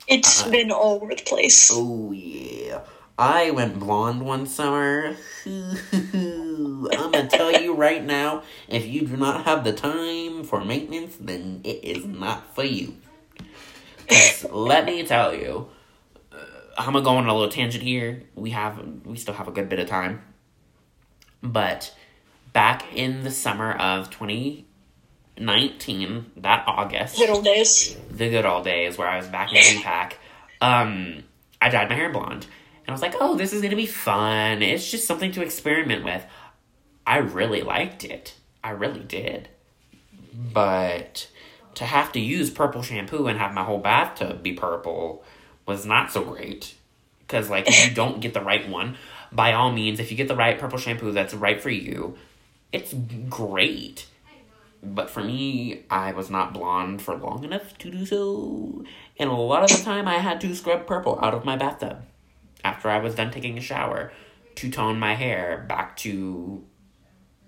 It's 0.07 0.43
been 0.43 0.71
all 0.71 0.95
over 1.01 1.15
the 1.15 1.23
place. 1.23 1.71
Oh 1.73 2.11
yeah. 2.11 2.81
I 3.17 3.51
went 3.51 3.79
blonde 3.79 4.25
one 4.25 4.47
summer. 4.47 5.15
I'm 5.45 6.87
gonna 6.89 7.27
tell 7.27 7.51
you 7.51 7.75
right 7.75 8.03
now, 8.03 8.43
if 8.67 8.87
you 8.87 9.05
do 9.05 9.17
not 9.17 9.45
have 9.45 9.63
the 9.63 9.71
time 9.71 10.43
for 10.43 10.65
maintenance, 10.65 11.15
then 11.19 11.61
it 11.63 11.83
is 11.83 12.05
not 12.05 12.55
for 12.55 12.63
you. 12.63 12.97
let 14.49 14.85
me 14.85 15.03
tell 15.03 15.35
you, 15.35 15.69
uh, 16.31 16.37
I'm 16.77 16.93
gonna 16.93 17.05
go 17.05 17.11
on 17.11 17.27
a 17.27 17.33
little 17.33 17.49
tangent 17.49 17.83
here. 17.83 18.23
We 18.33 18.49
have, 18.49 18.83
we 19.05 19.17
still 19.17 19.35
have 19.35 19.47
a 19.47 19.51
good 19.51 19.69
bit 19.69 19.79
of 19.79 19.87
time, 19.87 20.23
but 21.43 21.95
back 22.51 22.85
in 22.95 23.23
the 23.23 23.31
summer 23.31 23.73
of 23.73 24.09
2019, 25.37 26.31
that 26.37 26.63
August, 26.67 27.17
Good 27.17 27.29
old 27.29 27.43
days. 27.43 27.95
the 28.11 28.29
good 28.29 28.45
old 28.45 28.63
days 28.65 28.97
where 28.97 29.07
I 29.07 29.17
was 29.17 29.27
back 29.27 29.51
in 29.53 29.57
CPAC, 29.61 30.13
um, 30.61 31.23
I 31.61 31.69
dyed 31.69 31.89
my 31.89 31.95
hair 31.95 32.11
blonde. 32.11 32.45
And 32.85 32.89
I 32.89 32.91
was 32.91 33.01
like, 33.01 33.15
oh, 33.19 33.35
this 33.35 33.53
is 33.53 33.61
gonna 33.61 33.75
be 33.75 33.85
fun. 33.85 34.61
It's 34.61 34.89
just 34.89 35.07
something 35.07 35.31
to 35.33 35.41
experiment 35.41 36.03
with. 36.03 36.23
I 37.05 37.17
really 37.17 37.61
liked 37.61 38.03
it. 38.03 38.35
I 38.63 38.71
really 38.71 38.99
did. 39.01 39.49
But 40.33 41.27
to 41.75 41.85
have 41.85 42.11
to 42.13 42.19
use 42.19 42.49
purple 42.49 42.81
shampoo 42.81 43.27
and 43.27 43.39
have 43.39 43.53
my 43.53 43.63
whole 43.63 43.79
bathtub 43.79 44.43
be 44.43 44.53
purple 44.53 45.23
was 45.65 45.85
not 45.85 46.11
so 46.11 46.23
great. 46.23 46.75
Because, 47.19 47.49
like, 47.49 47.67
if 47.67 47.87
you 47.89 47.93
don't 47.95 48.19
get 48.21 48.33
the 48.33 48.41
right 48.41 48.67
one, 48.69 48.97
by 49.31 49.53
all 49.53 49.71
means, 49.71 49.99
if 49.99 50.11
you 50.11 50.17
get 50.17 50.27
the 50.27 50.35
right 50.35 50.57
purple 50.59 50.77
shampoo 50.77 51.11
that's 51.11 51.33
right 51.33 51.61
for 51.61 51.69
you, 51.69 52.17
it's 52.71 52.93
great. 53.29 54.07
But 54.85 55.09
for 55.09 55.23
me, 55.23 55.85
I 55.89 56.11
was 56.11 56.29
not 56.29 56.53
blonde 56.53 57.01
for 57.01 57.15
long 57.15 57.45
enough 57.45 57.77
to 57.79 57.89
do 57.89 58.05
so. 58.05 58.83
And 59.17 59.29
a 59.29 59.33
lot 59.33 59.63
of 59.63 59.77
the 59.77 59.83
time, 59.83 60.07
I 60.07 60.17
had 60.17 60.41
to 60.41 60.53
scrub 60.53 60.85
purple 60.85 61.17
out 61.21 61.33
of 61.33 61.45
my 61.45 61.55
bathtub 61.55 62.03
after 62.65 62.89
I 62.89 62.99
was 62.99 63.15
done 63.15 63.31
taking 63.31 63.57
a 63.57 63.61
shower 63.61 64.11
to 64.55 64.69
tone 64.69 64.99
my 64.99 65.15
hair 65.15 65.65
back 65.69 65.95
to 65.97 66.63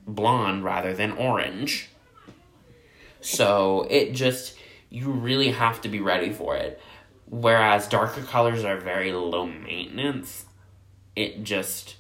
blonde 0.07 0.63
rather 0.63 0.93
than 0.93 1.11
orange. 1.11 1.89
So 3.21 3.86
it 3.89 4.13
just, 4.13 4.57
you 4.89 5.11
really 5.11 5.51
have 5.51 5.81
to 5.81 5.89
be 5.89 5.99
ready 5.99 6.31
for 6.31 6.55
it. 6.55 6.81
Whereas 7.25 7.88
darker 7.88 8.21
colors 8.21 8.63
are 8.63 8.77
very 8.77 9.11
low 9.11 9.45
maintenance, 9.47 10.45
it 11.15 11.43
just, 11.43 11.95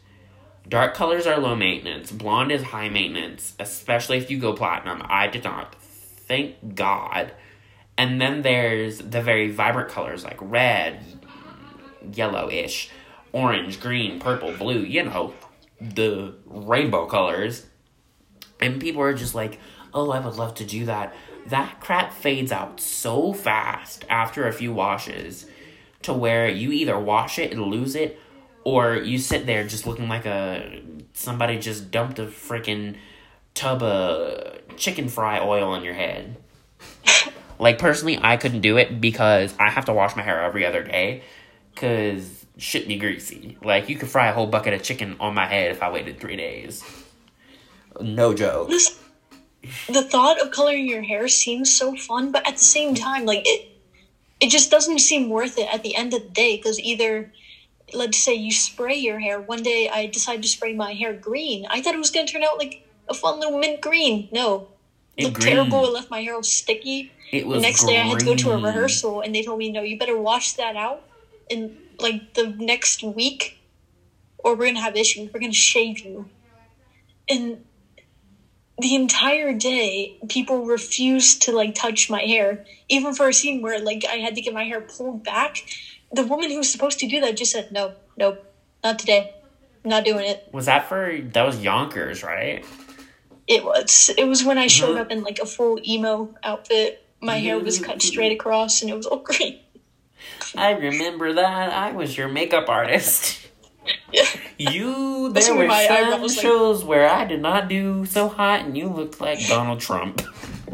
dark 0.67 0.93
colors 0.93 1.27
are 1.27 1.37
low 1.37 1.55
maintenance, 1.55 2.11
blonde 2.11 2.51
is 2.51 2.63
high 2.63 2.89
maintenance, 2.89 3.53
especially 3.59 4.17
if 4.17 4.29
you 4.29 4.39
go 4.39 4.53
platinum. 4.53 5.01
I 5.05 5.27
did 5.27 5.43
not. 5.43 5.75
Thank 5.75 6.75
God. 6.75 7.33
And 7.97 8.19
then 8.19 8.41
there's 8.41 8.97
the 8.97 9.21
very 9.21 9.51
vibrant 9.51 9.89
colors 9.89 10.23
like 10.23 10.37
red, 10.41 11.03
yellowish, 12.13 12.89
orange, 13.31 13.79
green, 13.79 14.19
purple, 14.19 14.51
blue, 14.51 14.79
you 14.79 15.03
know, 15.03 15.33
the 15.79 16.33
rainbow 16.45 17.05
colors. 17.05 17.65
And 18.59 18.81
people 18.81 19.01
are 19.01 19.13
just 19.13 19.35
like, 19.35 19.59
oh, 19.93 20.11
I 20.11 20.19
would 20.19 20.35
love 20.35 20.55
to 20.55 20.65
do 20.65 20.85
that. 20.85 21.13
That 21.47 21.79
crap 21.79 22.11
fades 22.11 22.51
out 22.51 22.79
so 22.79 23.33
fast 23.33 24.03
after 24.09 24.47
a 24.47 24.53
few 24.53 24.73
washes 24.73 25.45
to 26.01 26.13
where 26.13 26.49
you 26.49 26.71
either 26.71 26.99
wash 26.99 27.39
it 27.39 27.51
and 27.51 27.61
lose 27.61 27.95
it 27.95 28.19
or 28.65 28.95
you 28.95 29.17
sit 29.17 29.45
there 29.45 29.65
just 29.65 29.87
looking 29.87 30.09
like 30.09 30.25
a 30.25 30.81
somebody 31.13 31.57
just 31.57 31.91
dumped 31.91 32.19
a 32.19 32.25
freaking 32.25 32.97
tub 33.53 33.81
of 33.81 34.59
chicken 34.75 35.07
fry 35.07 35.39
oil 35.39 35.69
on 35.69 35.83
your 35.83 35.93
head. 35.93 36.35
like 37.59 37.79
personally, 37.79 38.19
I 38.21 38.35
couldn't 38.35 38.61
do 38.61 38.75
it 38.77 38.99
because 38.99 39.55
I 39.57 39.69
have 39.69 39.85
to 39.85 39.93
wash 39.93 40.17
my 40.17 40.23
hair 40.23 40.43
every 40.43 40.65
other 40.65 40.83
day 40.83 41.23
because 41.73 42.45
shit 42.57 42.87
be 42.87 42.97
greasy. 42.97 43.57
Like 43.63 43.87
you 43.87 43.95
could 43.95 44.09
fry 44.09 44.27
a 44.27 44.33
whole 44.33 44.47
bucket 44.47 44.73
of 44.73 44.83
chicken 44.83 45.15
on 45.19 45.33
my 45.33 45.45
head 45.45 45.71
if 45.71 45.81
I 45.81 45.91
waited 45.91 46.19
three 46.19 46.35
days. 46.35 46.83
No 48.01 48.33
joke. 48.33 48.69
This, 48.69 48.99
the 49.87 50.03
thought 50.03 50.41
of 50.41 50.51
coloring 50.51 50.87
your 50.87 51.01
hair 51.01 51.27
seems 51.27 51.73
so 51.73 51.95
fun, 51.95 52.31
but 52.31 52.47
at 52.47 52.53
the 52.53 52.63
same 52.63 52.95
time, 52.95 53.25
like 53.25 53.43
it, 53.45 53.69
it 54.39 54.49
just 54.49 54.71
doesn't 54.71 54.99
seem 54.99 55.29
worth 55.29 55.57
it 55.57 55.73
at 55.73 55.83
the 55.83 55.95
end 55.95 56.13
of 56.13 56.23
the 56.23 56.29
day. 56.29 56.57
Because 56.57 56.79
either, 56.79 57.31
let's 57.93 58.17
say 58.17 58.33
you 58.33 58.51
spray 58.51 58.95
your 58.95 59.19
hair. 59.19 59.39
One 59.39 59.63
day 59.63 59.89
I 59.89 60.07
decided 60.07 60.43
to 60.43 60.47
spray 60.47 60.73
my 60.73 60.93
hair 60.93 61.13
green. 61.13 61.65
I 61.69 61.81
thought 61.81 61.93
it 61.93 61.99
was 61.99 62.11
gonna 62.11 62.27
turn 62.27 62.43
out 62.43 62.57
like 62.57 62.87
a 63.07 63.13
fun 63.13 63.39
little 63.39 63.59
mint 63.59 63.81
green. 63.81 64.29
No, 64.31 64.69
it 65.17 65.25
looked 65.25 65.41
green. 65.41 65.55
terrible. 65.55 65.85
It 65.85 65.93
left 65.93 66.09
my 66.09 66.21
hair 66.21 66.35
all 66.35 66.43
sticky. 66.43 67.11
It 67.31 67.45
was 67.45 67.57
the 67.57 67.67
next 67.67 67.83
green. 67.83 67.95
day 67.95 68.01
I 68.01 68.05
had 68.05 68.19
to 68.19 68.25
go 68.25 68.35
to 68.35 68.51
a 68.51 68.57
rehearsal, 68.57 69.21
and 69.21 69.33
they 69.33 69.43
told 69.43 69.59
me, 69.59 69.71
"No, 69.71 69.81
you 69.81 69.97
better 69.97 70.17
wash 70.17 70.53
that 70.53 70.75
out 70.75 71.03
in 71.49 71.77
like 71.99 72.33
the 72.33 72.47
next 72.47 73.03
week, 73.03 73.57
or 74.37 74.55
we're 74.55 74.67
gonna 74.67 74.81
have 74.81 74.95
issues. 74.95 75.31
We're 75.33 75.39
gonna 75.39 75.53
shave 75.53 75.99
you." 75.99 76.29
And 77.27 77.65
the 78.79 78.95
entire 78.95 79.53
day 79.53 80.17
people 80.27 80.65
refused 80.65 81.43
to 81.43 81.51
like 81.51 81.75
touch 81.75 82.09
my 82.09 82.21
hair 82.21 82.65
even 82.89 83.13
for 83.13 83.29
a 83.29 83.33
scene 83.33 83.61
where 83.61 83.79
like 83.79 84.03
i 84.05 84.15
had 84.15 84.35
to 84.35 84.41
get 84.41 84.53
my 84.53 84.65
hair 84.65 84.81
pulled 84.81 85.23
back 85.23 85.63
the 86.15 86.25
woman 86.25 86.49
who 86.49 86.57
was 86.57 86.71
supposed 86.71 86.99
to 86.99 87.07
do 87.07 87.21
that 87.21 87.37
just 87.37 87.51
said 87.51 87.71
no 87.71 87.93
nope 88.17 88.43
not 88.83 88.99
today. 88.99 89.33
Not 89.83 90.03
doing 90.03 90.25
it. 90.25 90.49
Was 90.51 90.65
that 90.65 90.89
for 90.89 91.17
that 91.33 91.45
was 91.45 91.61
yonkers 91.61 92.23
right? 92.23 92.65
It 93.47 93.63
was 93.63 94.09
it 94.17 94.27
was 94.27 94.43
when 94.43 94.57
i 94.57 94.67
showed 94.67 94.91
mm-hmm. 94.91 95.01
up 95.01 95.11
in 95.11 95.23
like 95.23 95.39
a 95.39 95.45
full 95.45 95.79
emo 95.85 96.33
outfit. 96.43 97.05
My 97.21 97.37
hair 97.37 97.59
was 97.59 97.79
cut 97.79 98.01
straight 98.01 98.31
across 98.31 98.81
and 98.81 98.91
it 98.91 98.95
was 98.95 99.05
all 99.05 99.19
green. 99.23 99.59
I 100.55 100.71
remember 100.71 101.33
that. 101.33 101.71
I 101.71 101.91
was 101.91 102.17
your 102.17 102.27
makeup 102.27 102.69
artist. 102.69 103.41
Yeah. 104.11 104.25
You 104.57 105.31
there 105.31 105.55
were 105.55 105.69
some 105.69 106.27
shows 106.29 106.79
like... 106.79 106.89
where 106.89 107.07
I 107.07 107.23
did 107.25 107.39
not 107.39 107.67
do 107.67 108.05
so 108.05 108.27
hot, 108.27 108.61
and 108.61 108.75
you 108.75 108.87
looked 108.87 109.21
like 109.21 109.45
Donald 109.47 109.79
Trump. 109.79 110.23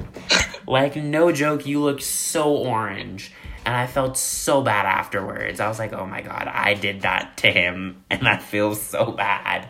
like 0.68 0.96
no 0.96 1.32
joke, 1.34 1.66
you 1.66 1.82
looked 1.82 2.04
so 2.04 2.56
orange, 2.56 3.34
and 3.66 3.76
I 3.76 3.88
felt 3.88 4.18
so 4.18 4.62
bad 4.62 4.86
afterwards. 4.86 5.60
I 5.60 5.68
was 5.68 5.80
like, 5.80 5.94
oh 5.94 6.06
my 6.06 6.22
god, 6.22 6.48
I 6.48 6.74
did 6.74 7.02
that 7.02 7.38
to 7.38 7.52
him, 7.52 8.04
and 8.10 8.28
I 8.28 8.38
feel 8.38 8.76
so 8.76 9.12
bad. 9.12 9.68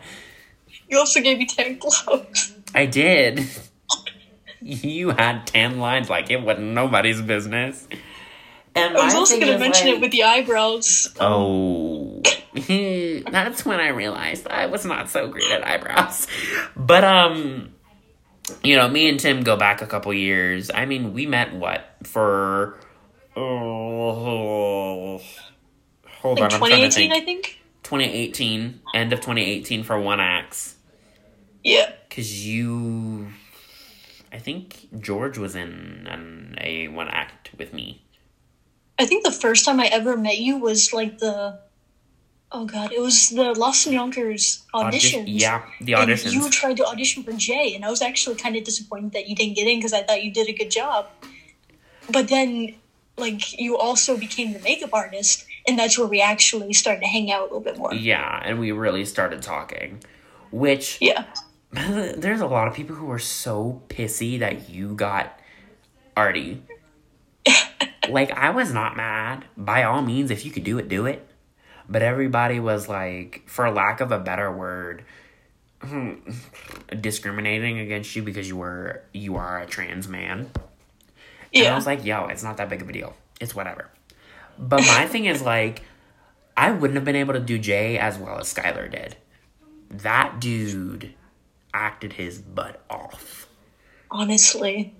You 0.88 0.98
also 0.98 1.20
gave 1.20 1.38
me 1.38 1.46
tan 1.46 1.78
gloves. 1.78 2.54
I 2.74 2.86
did. 2.86 3.48
you 4.60 5.10
had 5.10 5.46
tan 5.46 5.78
lines 5.78 6.08
like 6.08 6.30
it 6.30 6.42
wasn't 6.42 6.68
nobody's 6.68 7.20
business. 7.20 7.86
And 8.74 8.96
I 8.96 9.04
was 9.04 9.14
also 9.14 9.38
going 9.38 9.52
to 9.52 9.58
mention 9.58 9.88
like, 9.88 9.96
it 9.96 10.00
with 10.00 10.12
the 10.12 10.22
eyebrows. 10.22 11.14
Oh. 11.20 12.22
That's 13.30 13.66
when 13.66 13.80
I 13.80 13.88
realized 13.88 14.48
I 14.48 14.66
was 14.66 14.84
not 14.84 15.10
so 15.10 15.28
great 15.28 15.50
at 15.50 15.66
eyebrows. 15.66 16.26
But, 16.74 17.04
um, 17.04 17.74
you 18.62 18.76
know, 18.76 18.88
me 18.88 19.08
and 19.08 19.20
Tim 19.20 19.42
go 19.42 19.56
back 19.56 19.82
a 19.82 19.86
couple 19.86 20.12
years. 20.14 20.70
I 20.74 20.86
mean, 20.86 21.12
we 21.12 21.26
met 21.26 21.54
what? 21.54 21.84
For. 22.04 22.78
Oh. 23.36 23.71
Hold 26.22 26.40
like 26.40 26.52
on. 26.52 26.60
2018, 26.60 27.12
I 27.12 27.20
think? 27.20 27.60
2018. 27.82 28.80
End 28.94 29.12
of 29.12 29.20
2018 29.20 29.84
for 29.84 30.00
One 30.00 30.20
Acts. 30.20 30.76
Yeah. 31.62 31.92
Because 32.08 32.46
you. 32.46 33.28
I 34.32 34.38
think 34.38 34.88
George 35.00 35.36
was 35.36 35.54
in 35.54 36.06
an, 36.10 36.56
a 36.58 36.88
one 36.88 37.08
act 37.08 37.50
with 37.58 37.72
me. 37.74 38.02
I 38.98 39.04
think 39.04 39.24
the 39.24 39.32
first 39.32 39.64
time 39.64 39.78
I 39.80 39.86
ever 39.86 40.16
met 40.16 40.38
you 40.38 40.56
was 40.58 40.92
like 40.92 41.18
the 41.18 41.60
oh 42.52 42.64
god, 42.66 42.92
it 42.92 43.00
was 43.00 43.30
the 43.30 43.52
Lost 43.52 43.86
in 43.86 43.94
Yonkers 43.94 44.64
auditions. 44.74 45.22
Audi- 45.22 45.32
yeah, 45.32 45.62
the 45.80 45.92
auditions. 45.92 46.32
And 46.32 46.34
you 46.34 46.50
tried 46.50 46.76
to 46.78 46.86
audition 46.86 47.22
for 47.22 47.32
Jay, 47.32 47.74
and 47.74 47.84
I 47.84 47.90
was 47.90 48.00
actually 48.00 48.36
kind 48.36 48.56
of 48.56 48.64
disappointed 48.64 49.12
that 49.12 49.28
you 49.28 49.34
didn't 49.34 49.54
get 49.54 49.66
in 49.66 49.78
because 49.78 49.92
I 49.92 50.02
thought 50.02 50.22
you 50.22 50.32
did 50.32 50.48
a 50.48 50.52
good 50.52 50.70
job. 50.70 51.08
But 52.10 52.28
then, 52.28 52.74
like, 53.16 53.58
you 53.58 53.76
also 53.76 54.16
became 54.16 54.52
the 54.52 54.58
makeup 54.60 54.90
artist, 54.92 55.46
and 55.66 55.78
that's 55.78 55.98
where 55.98 56.08
we 56.08 56.20
actually 56.20 56.72
started 56.72 57.00
to 57.00 57.06
hang 57.06 57.30
out 57.30 57.40
a 57.40 57.44
little 57.44 57.60
bit 57.60 57.78
more. 57.78 57.94
Yeah, 57.94 58.40
and 58.44 58.58
we 58.58 58.72
really 58.72 59.04
started 59.04 59.42
talking, 59.42 60.02
which 60.50 60.98
yeah. 61.00 61.24
There's 61.72 62.42
a 62.42 62.46
lot 62.46 62.68
of 62.68 62.74
people 62.74 62.96
who 62.96 63.10
are 63.10 63.18
so 63.18 63.82
pissy 63.88 64.38
that 64.40 64.68
you 64.68 64.94
got 64.94 65.40
Arty 66.14 66.62
like 68.08 68.30
I 68.32 68.50
was 68.50 68.72
not 68.72 68.96
mad. 68.96 69.44
By 69.56 69.84
all 69.84 70.02
means, 70.02 70.30
if 70.30 70.44
you 70.44 70.50
could 70.50 70.64
do 70.64 70.78
it, 70.78 70.88
do 70.88 71.06
it. 71.06 71.26
But 71.88 72.02
everybody 72.02 72.60
was 72.60 72.88
like, 72.88 73.42
for 73.46 73.70
lack 73.70 74.00
of 74.00 74.12
a 74.12 74.18
better 74.18 74.50
word, 74.50 75.04
hmm, 75.80 76.14
discriminating 77.00 77.78
against 77.80 78.14
you 78.14 78.22
because 78.22 78.48
you 78.48 78.56
were 78.56 79.02
you 79.12 79.36
are 79.36 79.60
a 79.60 79.66
trans 79.66 80.08
man. 80.08 80.50
Yeah. 81.52 81.64
And 81.64 81.72
I 81.74 81.76
was 81.76 81.86
like, 81.86 82.04
yo, 82.04 82.26
it's 82.26 82.42
not 82.42 82.56
that 82.56 82.68
big 82.68 82.82
of 82.82 82.88
a 82.88 82.92
deal. 82.92 83.14
It's 83.40 83.54
whatever. 83.54 83.88
But 84.58 84.80
my 84.80 85.06
thing 85.10 85.26
is 85.26 85.42
like, 85.42 85.82
I 86.56 86.70
wouldn't 86.70 86.96
have 86.96 87.04
been 87.04 87.16
able 87.16 87.34
to 87.34 87.40
do 87.40 87.58
Jay 87.58 87.98
as 87.98 88.18
well 88.18 88.38
as 88.38 88.52
Skylar 88.52 88.90
did. 88.90 89.16
That 89.90 90.40
dude 90.40 91.14
acted 91.74 92.14
his 92.14 92.38
butt 92.38 92.82
off. 92.88 93.46
Honestly. 94.10 94.94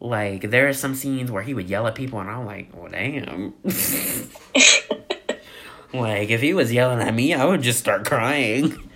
Like 0.00 0.50
there 0.50 0.68
are 0.68 0.72
some 0.72 0.94
scenes 0.94 1.30
where 1.30 1.42
he 1.42 1.54
would 1.54 1.68
yell 1.68 1.86
at 1.86 1.94
people, 1.94 2.18
and 2.20 2.28
I'm 2.30 2.44
like, 2.44 2.70
well, 2.74 2.90
damn. 2.90 3.54
like 5.92 6.30
if 6.30 6.40
he 6.40 6.54
was 6.54 6.72
yelling 6.72 7.00
at 7.00 7.14
me, 7.14 7.34
I 7.34 7.44
would 7.44 7.62
just 7.62 7.78
start 7.78 8.04
crying. 8.04 8.90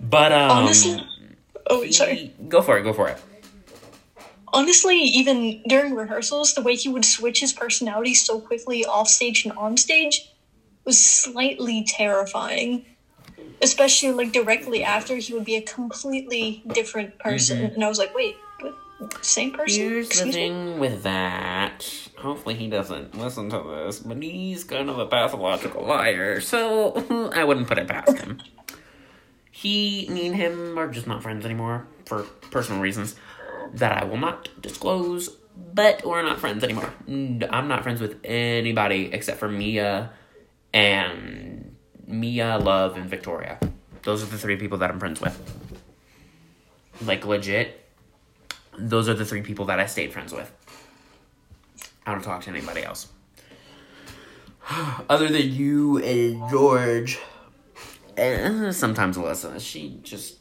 But 0.00 0.32
um, 0.32 0.50
honestly, 0.50 1.04
oh 1.66 1.82
he, 1.82 1.92
sorry, 1.92 2.32
go 2.48 2.62
for 2.62 2.78
it, 2.78 2.82
go 2.82 2.92
for 2.92 3.08
it. 3.08 3.18
Honestly, 4.52 4.96
even 4.98 5.62
during 5.68 5.94
rehearsals, 5.94 6.54
the 6.54 6.62
way 6.62 6.74
he 6.74 6.88
would 6.88 7.04
switch 7.04 7.40
his 7.40 7.52
personality 7.52 8.14
so 8.14 8.40
quickly 8.40 8.84
off 8.84 9.08
stage 9.08 9.44
and 9.44 9.56
on 9.56 9.76
stage 9.76 10.32
was 10.84 11.04
slightly 11.04 11.84
terrifying. 11.86 12.84
Especially 13.60 14.12
like 14.12 14.32
directly 14.32 14.84
after, 14.84 15.16
he 15.16 15.34
would 15.34 15.44
be 15.44 15.56
a 15.56 15.62
completely 15.62 16.62
different 16.68 17.18
person, 17.18 17.58
mm-hmm. 17.58 17.74
and 17.74 17.84
I 17.84 17.88
was 17.88 17.98
like, 17.98 18.14
wait, 18.14 18.36
same 19.20 19.52
person. 19.52 19.80
Here's 19.80 20.06
Excuse 20.06 20.26
the 20.26 20.32
thing 20.32 20.74
me? 20.74 20.78
with 20.78 21.02
that. 21.02 22.08
Hopefully 22.18 22.54
he 22.54 22.68
doesn't 22.68 23.16
listen 23.16 23.50
to 23.50 23.62
this, 23.62 24.00
but 24.00 24.22
he's 24.22 24.64
kind 24.64 24.88
of 24.88 24.98
a 24.98 25.06
pathological 25.06 25.84
liar, 25.84 26.40
so 26.40 27.30
I 27.34 27.44
wouldn't 27.44 27.68
put 27.68 27.78
it 27.78 27.88
past 27.88 28.18
him. 28.18 28.40
He, 29.50 30.08
me 30.08 30.28
and 30.28 30.36
him 30.36 30.78
are 30.78 30.88
just 30.88 31.06
not 31.06 31.22
friends 31.22 31.44
anymore 31.44 31.86
for 32.06 32.22
personal 32.50 32.80
reasons 32.80 33.16
that 33.74 34.02
I 34.02 34.04
will 34.04 34.18
not 34.18 34.48
disclose. 34.60 35.28
But 35.74 36.04
we're 36.04 36.22
not 36.22 36.38
friends 36.38 36.62
anymore. 36.62 36.92
I'm 37.08 37.68
not 37.68 37.82
friends 37.82 38.00
with 38.00 38.16
anybody 38.24 39.10
except 39.12 39.38
for 39.38 39.48
Mia 39.48 40.10
and 40.72 41.76
Mia, 42.06 42.58
Love, 42.58 42.96
and 42.96 43.10
Victoria. 43.10 43.58
Those 44.02 44.22
are 44.22 44.26
the 44.26 44.38
three 44.38 44.56
people 44.56 44.78
that 44.78 44.90
I'm 44.90 44.98
friends 44.98 45.20
with. 45.20 45.36
Like 47.04 47.26
legit, 47.26 47.84
those 48.78 49.08
are 49.08 49.14
the 49.14 49.24
three 49.24 49.42
people 49.42 49.66
that 49.66 49.80
I 49.80 49.86
stayed 49.86 50.12
friends 50.12 50.32
with. 50.32 50.50
I 52.06 52.12
don't 52.12 52.22
talk 52.22 52.42
to 52.44 52.50
anybody 52.50 52.84
else. 52.84 53.08
Other 55.08 55.28
than 55.28 55.52
you 55.52 55.98
and 55.98 56.48
George. 56.50 57.18
And 58.16 58.74
sometimes 58.74 59.16
Alyssa. 59.16 59.60
She 59.60 60.00
just. 60.02 60.37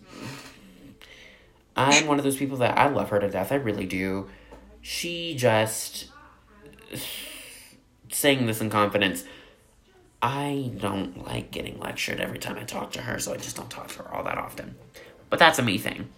I'm 1.77 2.07
one 2.07 2.17
of 2.17 2.23
those 2.23 2.37
people 2.37 2.57
that 2.57 2.77
I 2.77 2.89
love 2.89 3.09
her 3.09 3.19
to 3.19 3.29
death. 3.29 3.51
I 3.51 3.55
really 3.55 3.85
do. 3.85 4.29
She 4.81 5.35
just. 5.35 6.07
Saying 8.11 8.45
this 8.47 8.61
in 8.61 8.69
confidence. 8.69 9.23
I 10.21 10.71
don't 10.77 11.25
like 11.27 11.51
getting 11.51 11.79
lectured 11.79 12.19
every 12.19 12.39
time 12.39 12.57
I 12.57 12.63
talk 12.63 12.91
to 12.93 13.01
her, 13.01 13.19
so 13.19 13.33
I 13.33 13.37
just 13.37 13.55
don't 13.55 13.69
talk 13.69 13.89
to 13.89 13.99
her 13.99 14.13
all 14.13 14.23
that 14.23 14.37
often. 14.37 14.75
But 15.29 15.39
that's 15.39 15.59
a 15.59 15.63
me 15.63 15.77
thing. 15.77 16.09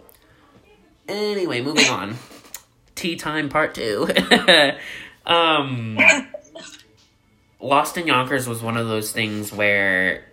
Anyway, 1.08 1.62
moving 1.62 1.88
on. 1.88 2.16
Tea 2.96 3.16
time 3.16 3.50
part 3.50 3.76
two. 3.76 4.08
um, 5.26 5.98
Lost 7.60 7.98
in 7.98 8.08
Yonkers 8.08 8.48
was 8.48 8.62
one 8.62 8.78
of 8.78 8.88
those 8.88 9.12
things 9.12 9.52
where. 9.52 10.26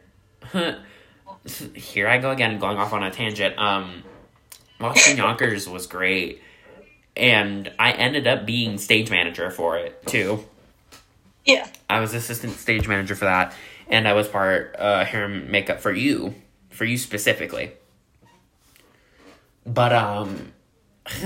here 1.75 2.09
I 2.09 2.19
go 2.19 2.31
again, 2.31 2.59
going 2.59 2.77
off 2.77 2.93
on 2.93 3.03
a 3.03 3.11
tangent. 3.11 3.59
Um, 3.59 4.05
Lost 4.81 5.17
Yonkers 5.17 5.69
was 5.69 5.87
great. 5.87 6.43
And 7.17 7.73
I 7.79 7.93
ended 7.93 8.27
up 8.27 8.45
being 8.45 8.77
stage 8.79 9.11
manager 9.11 9.51
for 9.51 9.79
it, 9.79 10.07
too. 10.07 10.45
Yeah. 11.47 11.67
I 11.89 12.01
was 12.01 12.13
assistant 12.13 12.55
stage 12.55 12.87
manager 12.89 13.15
for 13.15 13.25
that. 13.25 13.55
and 13.89 14.07
I 14.09 14.13
was 14.13 14.29
part 14.29 14.75
uh, 14.79 15.05
hair 15.05 15.25
and 15.27 15.49
makeup 15.49 15.81
for 15.81 15.93
you, 15.93 16.35
for 16.71 16.85
you 16.85 16.99
specifically. 16.99 17.71
But 19.65 19.93
um, 19.93 20.53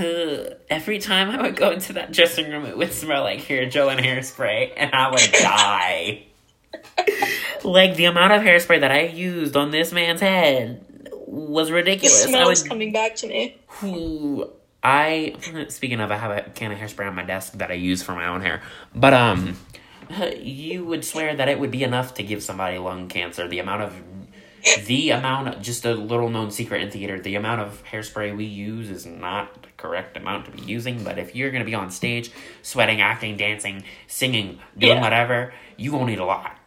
every 0.69 0.99
time 0.99 1.29
I 1.29 1.41
would 1.41 1.55
go 1.55 1.71
into 1.71 1.93
that 1.93 2.11
dressing 2.11 2.49
room, 2.49 2.65
it 2.65 2.77
would 2.77 2.93
smell 2.93 3.23
like 3.23 3.41
hair 3.41 3.67
gel 3.69 3.89
and 3.89 3.99
hairspray, 3.99 4.73
and 4.77 4.93
I 4.93 5.09
would 5.11 5.31
die. 5.33 6.23
like 7.63 7.95
the 7.95 8.05
amount 8.05 8.33
of 8.33 8.41
hairspray 8.43 8.79
that 8.79 8.91
I 8.91 9.01
used 9.07 9.55
on 9.57 9.71
this 9.71 9.91
man's 9.91 10.21
head 10.21 10.85
was 11.31 11.69
The 11.69 11.75
ridiculous. 11.75 12.25
I 12.25 12.29
smell 12.29 12.45
would 12.47 12.53
is 12.53 12.63
coming 12.63 12.91
back 12.91 13.15
to 13.17 13.27
me. 13.27 13.57
I 14.83 15.35
speaking 15.69 15.99
of, 16.01 16.11
I 16.11 16.17
have 16.17 16.31
a 16.31 16.49
can 16.49 16.71
of 16.71 16.77
hairspray 16.77 17.07
on 17.07 17.15
my 17.15 17.23
desk 17.23 17.53
that 17.53 17.71
I 17.71 17.75
use 17.75 18.03
for 18.03 18.13
my 18.13 18.27
own 18.27 18.41
hair. 18.41 18.61
But 18.93 19.13
um, 19.13 19.57
you 20.37 20.83
would 20.85 21.05
swear 21.05 21.35
that 21.35 21.47
it 21.47 21.59
would 21.59 21.71
be 21.71 21.83
enough 21.83 22.15
to 22.15 22.23
give 22.23 22.43
somebody 22.43 22.77
lung 22.77 23.07
cancer. 23.07 23.47
The 23.47 23.59
amount 23.59 23.83
of 23.83 23.95
the 24.85 25.11
amount 25.11 25.61
just 25.61 25.85
a 25.85 25.93
little 25.93 26.29
known 26.29 26.51
secret 26.51 26.81
in 26.81 26.91
theater. 26.91 27.19
The 27.19 27.35
amount 27.35 27.61
of 27.61 27.83
hairspray 27.85 28.35
we 28.35 28.45
use 28.45 28.89
is 28.89 29.05
not 29.05 29.61
the 29.63 29.69
correct 29.77 30.17
amount 30.17 30.45
to 30.45 30.51
be 30.51 30.61
using. 30.63 31.03
But 31.03 31.17
if 31.17 31.35
you're 31.35 31.51
gonna 31.51 31.65
be 31.65 31.75
on 31.75 31.91
stage, 31.91 32.31
sweating, 32.61 33.01
acting, 33.01 33.37
dancing, 33.37 33.83
singing, 34.07 34.59
doing 34.77 34.95
Yeah. 34.97 35.01
whatever, 35.01 35.53
you 35.77 35.91
gonna 35.91 36.05
need 36.07 36.19
a 36.19 36.25
lot. 36.25 36.57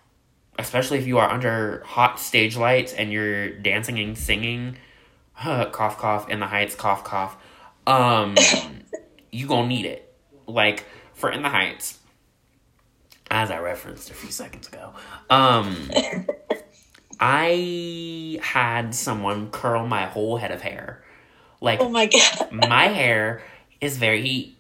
Especially 0.58 0.98
if 0.98 1.06
you 1.06 1.18
are 1.18 1.28
under 1.28 1.82
hot 1.84 2.20
stage 2.20 2.56
lights 2.56 2.92
and 2.92 3.12
you're 3.12 3.50
dancing 3.50 3.98
and 3.98 4.16
singing 4.16 4.76
cough 5.36 5.98
cough 5.98 6.30
in 6.30 6.38
the 6.40 6.46
heights 6.46 6.74
cough 6.76 7.02
cough 7.02 7.36
um 7.86 8.36
you 9.32 9.46
gonna 9.48 9.66
need 9.66 9.84
it 9.84 10.14
like 10.46 10.84
for 11.12 11.28
in 11.28 11.42
the 11.42 11.48
heights 11.48 11.98
as 13.32 13.50
i 13.50 13.58
referenced 13.58 14.10
a 14.10 14.14
few 14.14 14.30
seconds 14.30 14.68
ago 14.68 14.92
um 15.28 15.90
i 17.20 18.38
had 18.42 18.94
someone 18.94 19.50
curl 19.50 19.86
my 19.86 20.06
whole 20.06 20.36
head 20.36 20.52
of 20.52 20.62
hair 20.62 21.02
like 21.60 21.80
Oh 21.80 21.88
my 21.88 22.06
god. 22.06 22.52
my 22.52 22.86
hair 22.86 23.42
is 23.80 23.96
very 23.96 24.56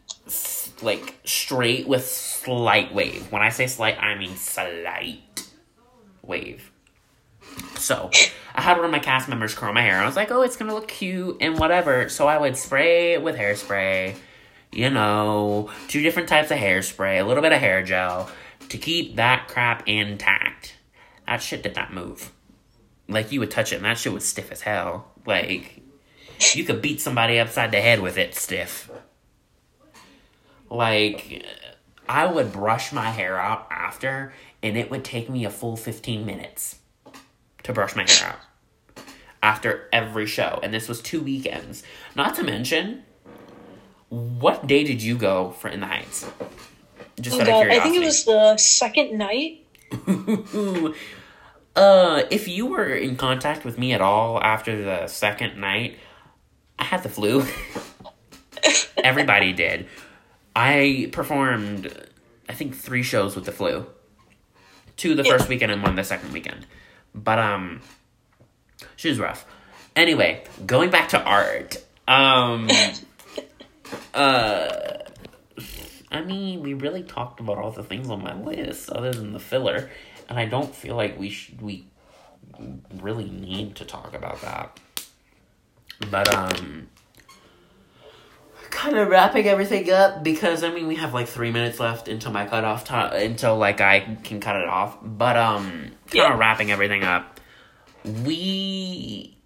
like 0.82 1.14
straight 1.24 1.86
with 1.86 2.06
slight 2.06 2.94
wave. 2.94 3.30
When 3.30 3.42
I 3.42 3.48
say 3.50 3.66
slight, 3.66 3.98
I 3.98 4.16
mean 4.16 4.36
slight 4.36 5.43
wave. 6.26 6.70
So 7.76 8.10
I 8.54 8.62
had 8.62 8.76
one 8.76 8.86
of 8.86 8.90
my 8.90 8.98
cast 8.98 9.28
members 9.28 9.54
curl 9.54 9.72
my 9.72 9.82
hair. 9.82 10.00
I 10.00 10.06
was 10.06 10.16
like, 10.16 10.30
oh, 10.30 10.42
it's 10.42 10.56
gonna 10.56 10.74
look 10.74 10.88
cute 10.88 11.38
and 11.40 11.58
whatever. 11.58 12.08
So 12.08 12.26
I 12.26 12.38
would 12.38 12.56
spray 12.56 13.14
it 13.14 13.22
with 13.22 13.36
hairspray, 13.36 14.16
you 14.72 14.90
know, 14.90 15.70
two 15.88 16.02
different 16.02 16.28
types 16.28 16.50
of 16.50 16.58
hairspray, 16.58 17.20
a 17.20 17.24
little 17.24 17.42
bit 17.42 17.52
of 17.52 17.60
hair 17.60 17.82
gel 17.82 18.30
to 18.68 18.78
keep 18.78 19.16
that 19.16 19.48
crap 19.48 19.86
intact. 19.86 20.76
That 21.26 21.42
shit 21.42 21.62
did 21.62 21.76
not 21.76 21.92
move. 21.92 22.32
Like 23.08 23.32
you 23.32 23.40
would 23.40 23.50
touch 23.50 23.72
it 23.72 23.76
and 23.76 23.84
that 23.84 23.98
shit 23.98 24.12
was 24.12 24.24
stiff 24.24 24.50
as 24.50 24.62
hell. 24.62 25.12
Like 25.26 25.82
you 26.54 26.64
could 26.64 26.82
beat 26.82 27.00
somebody 27.00 27.38
upside 27.38 27.70
the 27.70 27.80
head 27.80 28.00
with 28.00 28.18
it 28.18 28.34
stiff. 28.34 28.90
Like, 30.70 31.44
I 32.08 32.26
would 32.26 32.52
brush 32.52 32.92
my 32.92 33.10
hair 33.10 33.38
out 33.38 33.68
after, 33.70 34.32
and 34.64 34.78
it 34.78 34.90
would 34.90 35.04
take 35.04 35.28
me 35.28 35.44
a 35.44 35.50
full 35.50 35.76
15 35.76 36.24
minutes 36.24 36.78
to 37.62 37.72
brush 37.72 37.94
my 37.94 38.04
hair 38.08 38.30
out 38.30 39.04
after 39.42 39.88
every 39.92 40.24
show. 40.24 40.58
And 40.62 40.72
this 40.72 40.88
was 40.88 41.02
two 41.02 41.22
weekends. 41.22 41.82
Not 42.16 42.34
to 42.36 42.42
mention, 42.42 43.04
what 44.08 44.66
day 44.66 44.82
did 44.82 45.02
you 45.02 45.16
go 45.18 45.50
for 45.50 45.68
In 45.68 45.80
the 45.80 45.86
Heights? 45.86 46.26
Just 47.20 47.36
Oh 47.36 47.42
out 47.42 47.48
of 47.48 47.48
god. 47.48 47.68
I 47.68 47.80
think 47.80 47.96
it 47.96 48.04
was 48.04 48.24
the 48.24 48.56
second 48.56 49.18
night. 49.18 49.66
uh, 51.76 52.22
if 52.30 52.48
you 52.48 52.66
were 52.66 52.94
in 52.94 53.16
contact 53.16 53.66
with 53.66 53.78
me 53.78 53.92
at 53.92 54.00
all 54.00 54.42
after 54.42 54.82
the 54.82 55.06
second 55.08 55.60
night, 55.60 55.98
I 56.78 56.84
had 56.84 57.02
the 57.02 57.10
flu. 57.10 57.44
Everybody 58.96 59.52
did. 59.52 59.86
I 60.56 61.10
performed, 61.12 62.08
I 62.48 62.54
think, 62.54 62.74
three 62.74 63.02
shows 63.02 63.36
with 63.36 63.44
the 63.44 63.52
flu. 63.52 63.86
Two 64.96 65.14
the 65.14 65.22
Yeah. 65.22 65.32
first 65.32 65.48
weekend 65.48 65.72
and 65.72 65.82
one 65.82 65.96
the 65.96 66.04
second 66.04 66.32
weekend. 66.32 66.66
But, 67.14 67.38
um, 67.38 67.80
she 68.96 69.08
was 69.08 69.18
rough. 69.18 69.44
Anyway, 69.96 70.44
going 70.66 70.90
back 70.90 71.08
to 71.10 71.22
art. 71.22 71.76
Um, 72.08 72.68
uh, 74.14 74.68
I 76.10 76.20
mean, 76.22 76.60
we 76.62 76.74
really 76.74 77.02
talked 77.02 77.40
about 77.40 77.58
all 77.58 77.70
the 77.70 77.82
things 77.82 78.08
on 78.10 78.22
my 78.22 78.34
list 78.34 78.90
other 78.90 79.12
than 79.12 79.32
the 79.32 79.40
filler, 79.40 79.90
and 80.28 80.38
I 80.38 80.44
don't 80.44 80.74
feel 80.74 80.96
like 80.96 81.18
we 81.18 81.30
should 81.30 81.60
we 81.60 81.86
really 83.00 83.28
need 83.30 83.74
to 83.76 83.84
talk 83.84 84.14
about 84.14 84.40
that. 84.42 84.78
But 86.10 86.32
um 86.34 86.88
kind 88.84 88.98
of 88.98 89.08
wrapping 89.08 89.46
everything 89.46 89.90
up 89.90 90.22
because 90.22 90.62
I 90.62 90.70
mean 90.70 90.86
we 90.86 90.96
have 90.96 91.14
like 91.14 91.26
3 91.28 91.50
minutes 91.50 91.80
left 91.80 92.06
until 92.08 92.32
my 92.32 92.44
cutoff 92.46 92.84
time 92.84 93.12
until 93.14 93.56
like 93.56 93.80
I 93.80 94.00
can 94.22 94.40
cut 94.40 94.56
it 94.56 94.68
off. 94.68 94.98
But 95.02 95.36
um 95.36 95.70
kind 95.70 95.94
Yeah. 96.12 96.32
of 96.34 96.38
wrapping 96.38 96.70
everything 96.70 97.02
up. 97.02 97.40
We 98.24 99.36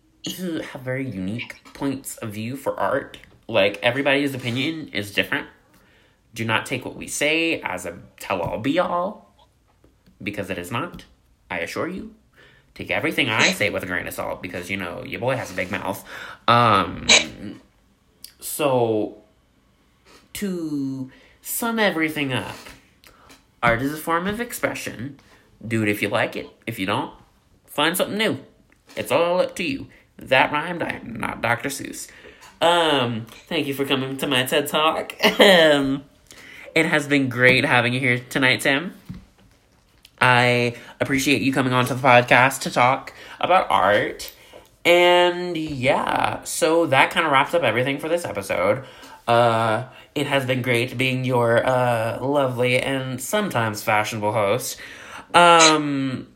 have 0.72 0.82
very 0.82 1.08
unique 1.08 1.60
points 1.74 2.16
of 2.18 2.30
view 2.32 2.56
for 2.56 2.78
art. 2.78 3.18
Like 3.46 3.78
everybody's 3.82 4.34
opinion 4.34 4.88
is 4.88 5.12
different. 5.12 5.46
Do 6.34 6.44
not 6.44 6.66
take 6.66 6.84
what 6.84 6.96
we 6.96 7.06
say 7.06 7.60
as 7.62 7.86
a 7.86 7.98
tell 8.18 8.40
all 8.42 8.58
be 8.58 8.78
all 8.78 9.34
because 10.22 10.50
it 10.50 10.58
is 10.58 10.70
not. 10.72 11.04
I 11.50 11.60
assure 11.60 11.88
you. 11.88 12.14
Take 12.74 12.90
everything 12.90 13.28
I 13.30 13.52
say 13.52 13.70
with 13.70 13.82
a 13.82 13.86
grain 13.86 14.06
of 14.06 14.14
salt 14.14 14.42
because 14.42 14.68
you 14.70 14.76
know 14.76 15.02
your 15.04 15.20
boy 15.20 15.36
has 15.36 15.50
a 15.50 15.54
big 15.54 15.70
mouth. 15.70 16.04
Um 16.48 17.06
so 18.40 19.22
to 20.34 21.10
sum 21.42 21.78
everything 21.78 22.32
up, 22.32 22.56
art 23.62 23.82
is 23.82 23.92
a 23.92 23.96
form 23.96 24.26
of 24.26 24.40
expression. 24.40 25.18
Do 25.66 25.82
it 25.82 25.88
if 25.88 26.02
you 26.02 26.08
like 26.08 26.36
it. 26.36 26.48
If 26.66 26.78
you 26.78 26.86
don't, 26.86 27.12
find 27.66 27.96
something 27.96 28.18
new. 28.18 28.38
It's 28.96 29.10
all 29.10 29.40
up 29.40 29.56
to 29.56 29.64
you. 29.64 29.88
That 30.16 30.52
rhymed. 30.52 30.82
I 30.82 30.90
am 30.90 31.14
not 31.18 31.42
Dr. 31.42 31.68
Seuss. 31.68 32.08
Um, 32.60 33.26
thank 33.46 33.66
you 33.66 33.74
for 33.74 33.84
coming 33.84 34.16
to 34.18 34.26
my 34.26 34.44
TED 34.44 34.66
Talk. 34.66 35.14
um, 35.40 36.04
it 36.74 36.86
has 36.86 37.06
been 37.06 37.28
great 37.28 37.64
having 37.64 37.92
you 37.92 38.00
here 38.00 38.18
tonight, 38.18 38.60
Tim. 38.60 38.94
I 40.20 40.76
appreciate 41.00 41.42
you 41.42 41.52
coming 41.52 41.72
on 41.72 41.86
to 41.86 41.94
the 41.94 42.00
podcast 42.00 42.60
to 42.62 42.70
talk 42.70 43.12
about 43.40 43.70
art. 43.70 44.32
And 44.84 45.56
yeah, 45.56 46.42
so 46.44 46.86
that 46.86 47.10
kind 47.10 47.26
of 47.26 47.32
wraps 47.32 47.54
up 47.54 47.62
everything 47.62 47.98
for 47.98 48.08
this 48.08 48.24
episode. 48.24 48.84
Uh, 49.26 49.84
it 50.18 50.26
has 50.26 50.46
been 50.46 50.62
great 50.62 50.98
being 50.98 51.24
your 51.24 51.64
uh, 51.66 52.18
lovely 52.20 52.78
and 52.80 53.20
sometimes 53.20 53.82
fashionable 53.82 54.32
host. 54.32 54.78
Um, 55.34 56.28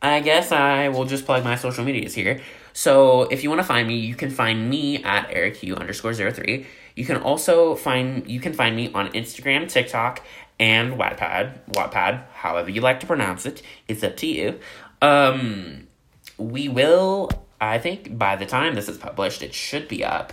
I 0.00 0.20
guess 0.20 0.52
I 0.52 0.88
will 0.88 1.04
just 1.04 1.24
plug 1.26 1.44
my 1.44 1.56
social 1.56 1.84
medias 1.84 2.14
here. 2.14 2.40
So 2.72 3.22
if 3.22 3.42
you 3.42 3.48
want 3.48 3.60
to 3.60 3.66
find 3.66 3.88
me, 3.88 3.96
you 3.96 4.14
can 4.14 4.30
find 4.30 4.70
me 4.70 5.02
at 5.02 5.30
ericu 5.30 5.76
underscore 5.76 6.14
zero 6.14 6.30
three. 6.30 6.66
You 6.94 7.04
can 7.04 7.16
also 7.16 7.74
find 7.74 8.28
you 8.28 8.40
can 8.40 8.52
find 8.52 8.76
me 8.76 8.92
on 8.92 9.08
Instagram, 9.12 9.68
TikTok, 9.68 10.22
and 10.60 10.94
Wattpad. 10.94 11.70
Wattpad, 11.72 12.24
however 12.32 12.70
you 12.70 12.80
like 12.80 13.00
to 13.00 13.06
pronounce 13.06 13.46
it, 13.46 13.62
it's 13.88 14.04
up 14.04 14.16
to 14.18 14.26
you. 14.26 14.60
Um, 15.02 15.88
we 16.36 16.68
will, 16.68 17.30
I 17.60 17.78
think, 17.78 18.18
by 18.18 18.36
the 18.36 18.46
time 18.46 18.74
this 18.74 18.88
is 18.88 18.98
published, 18.98 19.42
it 19.42 19.54
should 19.54 19.88
be 19.88 20.04
up. 20.04 20.32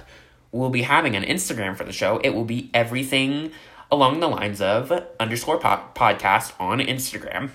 We'll 0.55 0.69
be 0.69 0.83
having 0.83 1.17
an 1.17 1.23
Instagram 1.23 1.75
for 1.75 1.83
the 1.83 1.91
show. 1.91 2.21
It 2.23 2.29
will 2.29 2.45
be 2.45 2.69
everything 2.73 3.51
along 3.91 4.21
the 4.21 4.29
lines 4.29 4.61
of 4.61 4.89
underscore 5.19 5.59
po- 5.59 5.83
podcast 5.93 6.53
on 6.61 6.79
Instagram. 6.79 7.49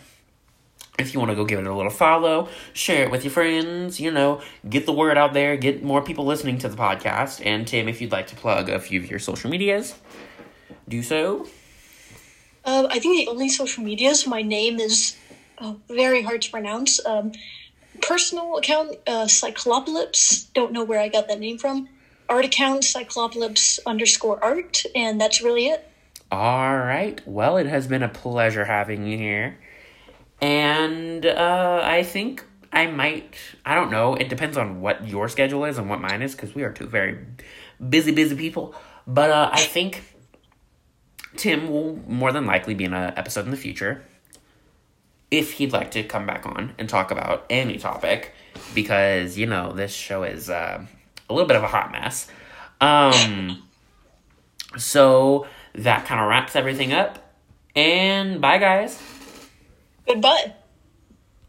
If 0.99 1.15
you 1.15 1.19
want 1.19 1.31
to 1.31 1.35
go 1.35 1.47
give 1.47 1.59
it 1.59 1.67
a 1.67 1.75
little 1.75 1.91
follow, 1.91 2.51
share 2.75 3.05
it 3.05 3.11
with 3.11 3.25
your 3.25 3.31
friends, 3.31 4.01
you 4.01 4.11
know, 4.11 4.43
get 4.69 4.85
the 4.85 4.93
word 4.93 5.17
out 5.17 5.33
there, 5.33 5.57
get 5.57 5.83
more 5.83 6.03
people 6.03 6.27
listening 6.27 6.59
to 6.59 6.69
the 6.69 6.77
podcast. 6.77 7.41
And 7.43 7.67
Tim, 7.67 7.89
if 7.89 8.03
you'd 8.03 8.13
like 8.13 8.27
to 8.27 8.37
plug 8.37 8.69
a 8.69 8.79
few 8.79 9.01
of 9.01 9.09
your 9.09 9.19
social 9.19 9.49
medias, 9.49 9.95
do 10.87 11.03
so. 11.03 11.49
Uh, 12.67 12.87
I 12.91 12.99
think 12.99 13.25
the 13.25 13.33
only 13.33 13.49
social 13.49 13.83
medias, 13.83 14.27
my 14.27 14.43
name 14.43 14.79
is 14.79 15.17
uh, 15.57 15.73
very 15.89 16.21
hard 16.21 16.43
to 16.43 16.51
pronounce. 16.51 17.03
Um, 17.07 17.33
personal 18.03 18.59
account, 18.59 18.99
uh. 19.07 19.27
Don't 20.53 20.73
know 20.73 20.85
where 20.85 21.01
I 21.01 21.09
got 21.09 21.29
that 21.29 21.41
name 21.41 21.57
from. 21.57 21.89
Art 22.31 22.45
account, 22.47 22.85
Cyclopolis 22.85 23.79
underscore 23.87 24.43
art. 24.43 24.85
And 24.95 25.21
that's 25.21 25.43
really 25.43 25.67
it. 25.67 25.87
All 26.31 26.79
right. 26.79 27.21
Well, 27.27 27.57
it 27.59 27.67
has 27.67 27.87
been 27.89 28.03
a 28.03 28.09
pleasure 28.09 28.65
having 28.65 29.07
you 29.07 29.19
here. 29.19 29.59
And 30.41 31.27
uh, 31.27 31.83
I 31.85 32.03
think 32.05 32.45
I 32.73 32.87
might, 32.87 33.35
I 33.67 33.75
don't 33.75 33.91
know, 33.91 34.15
it 34.15 34.29
depends 34.29 34.57
on 34.57 34.81
what 34.81 35.07
your 35.07 35.29
schedule 35.29 35.65
is 35.65 35.77
and 35.77 35.91
what 35.91 36.01
mine 36.01 36.23
is 36.23 36.35
because 36.35 36.55
we 36.55 36.63
are 36.63 36.73
two 36.73 36.87
very 36.87 37.19
busy, 37.89 38.13
busy 38.13 38.37
people. 38.37 38.75
But 39.07 39.31
uh, 39.31 39.51
I 39.53 39.61
think 39.61 40.05
Tim 41.37 41.69
will 41.69 41.99
more 42.07 42.33
than 42.33 42.47
likely 42.47 42.75
be 42.75 42.85
in 42.85 42.95
an 42.95 43.13
episode 43.17 43.45
in 43.45 43.51
the 43.51 43.57
future. 43.57 44.03
if 45.31 45.53
he'd 45.55 45.73
like 45.73 45.91
to 45.93 46.03
come 46.03 46.27
back 46.27 46.45
on 46.47 46.75
and 46.79 46.89
talk 46.89 47.11
about 47.11 47.45
any 47.51 47.77
topic 47.79 48.33
because 48.75 49.39
you 49.39 49.47
know 49.47 49.73
this 49.73 49.93
show 49.93 50.23
is 50.25 50.51
uh, 50.51 50.85
a 51.31 51.33
little 51.33 51.49
bit 51.49 51.57
of 51.57 51.63
a 51.63 51.69
hot 51.69 51.93
mess. 51.93 52.27
Um, 52.81 53.63
so 54.77 55.47
that 55.75 56.05
kind 56.05 56.21
of 56.21 56.29
wraps 56.29 56.57
everything 56.57 56.93
up. 56.93 57.35
And 57.75 58.41
bye, 58.41 58.59
guys. 58.59 59.01
Goodbye. 60.07 60.55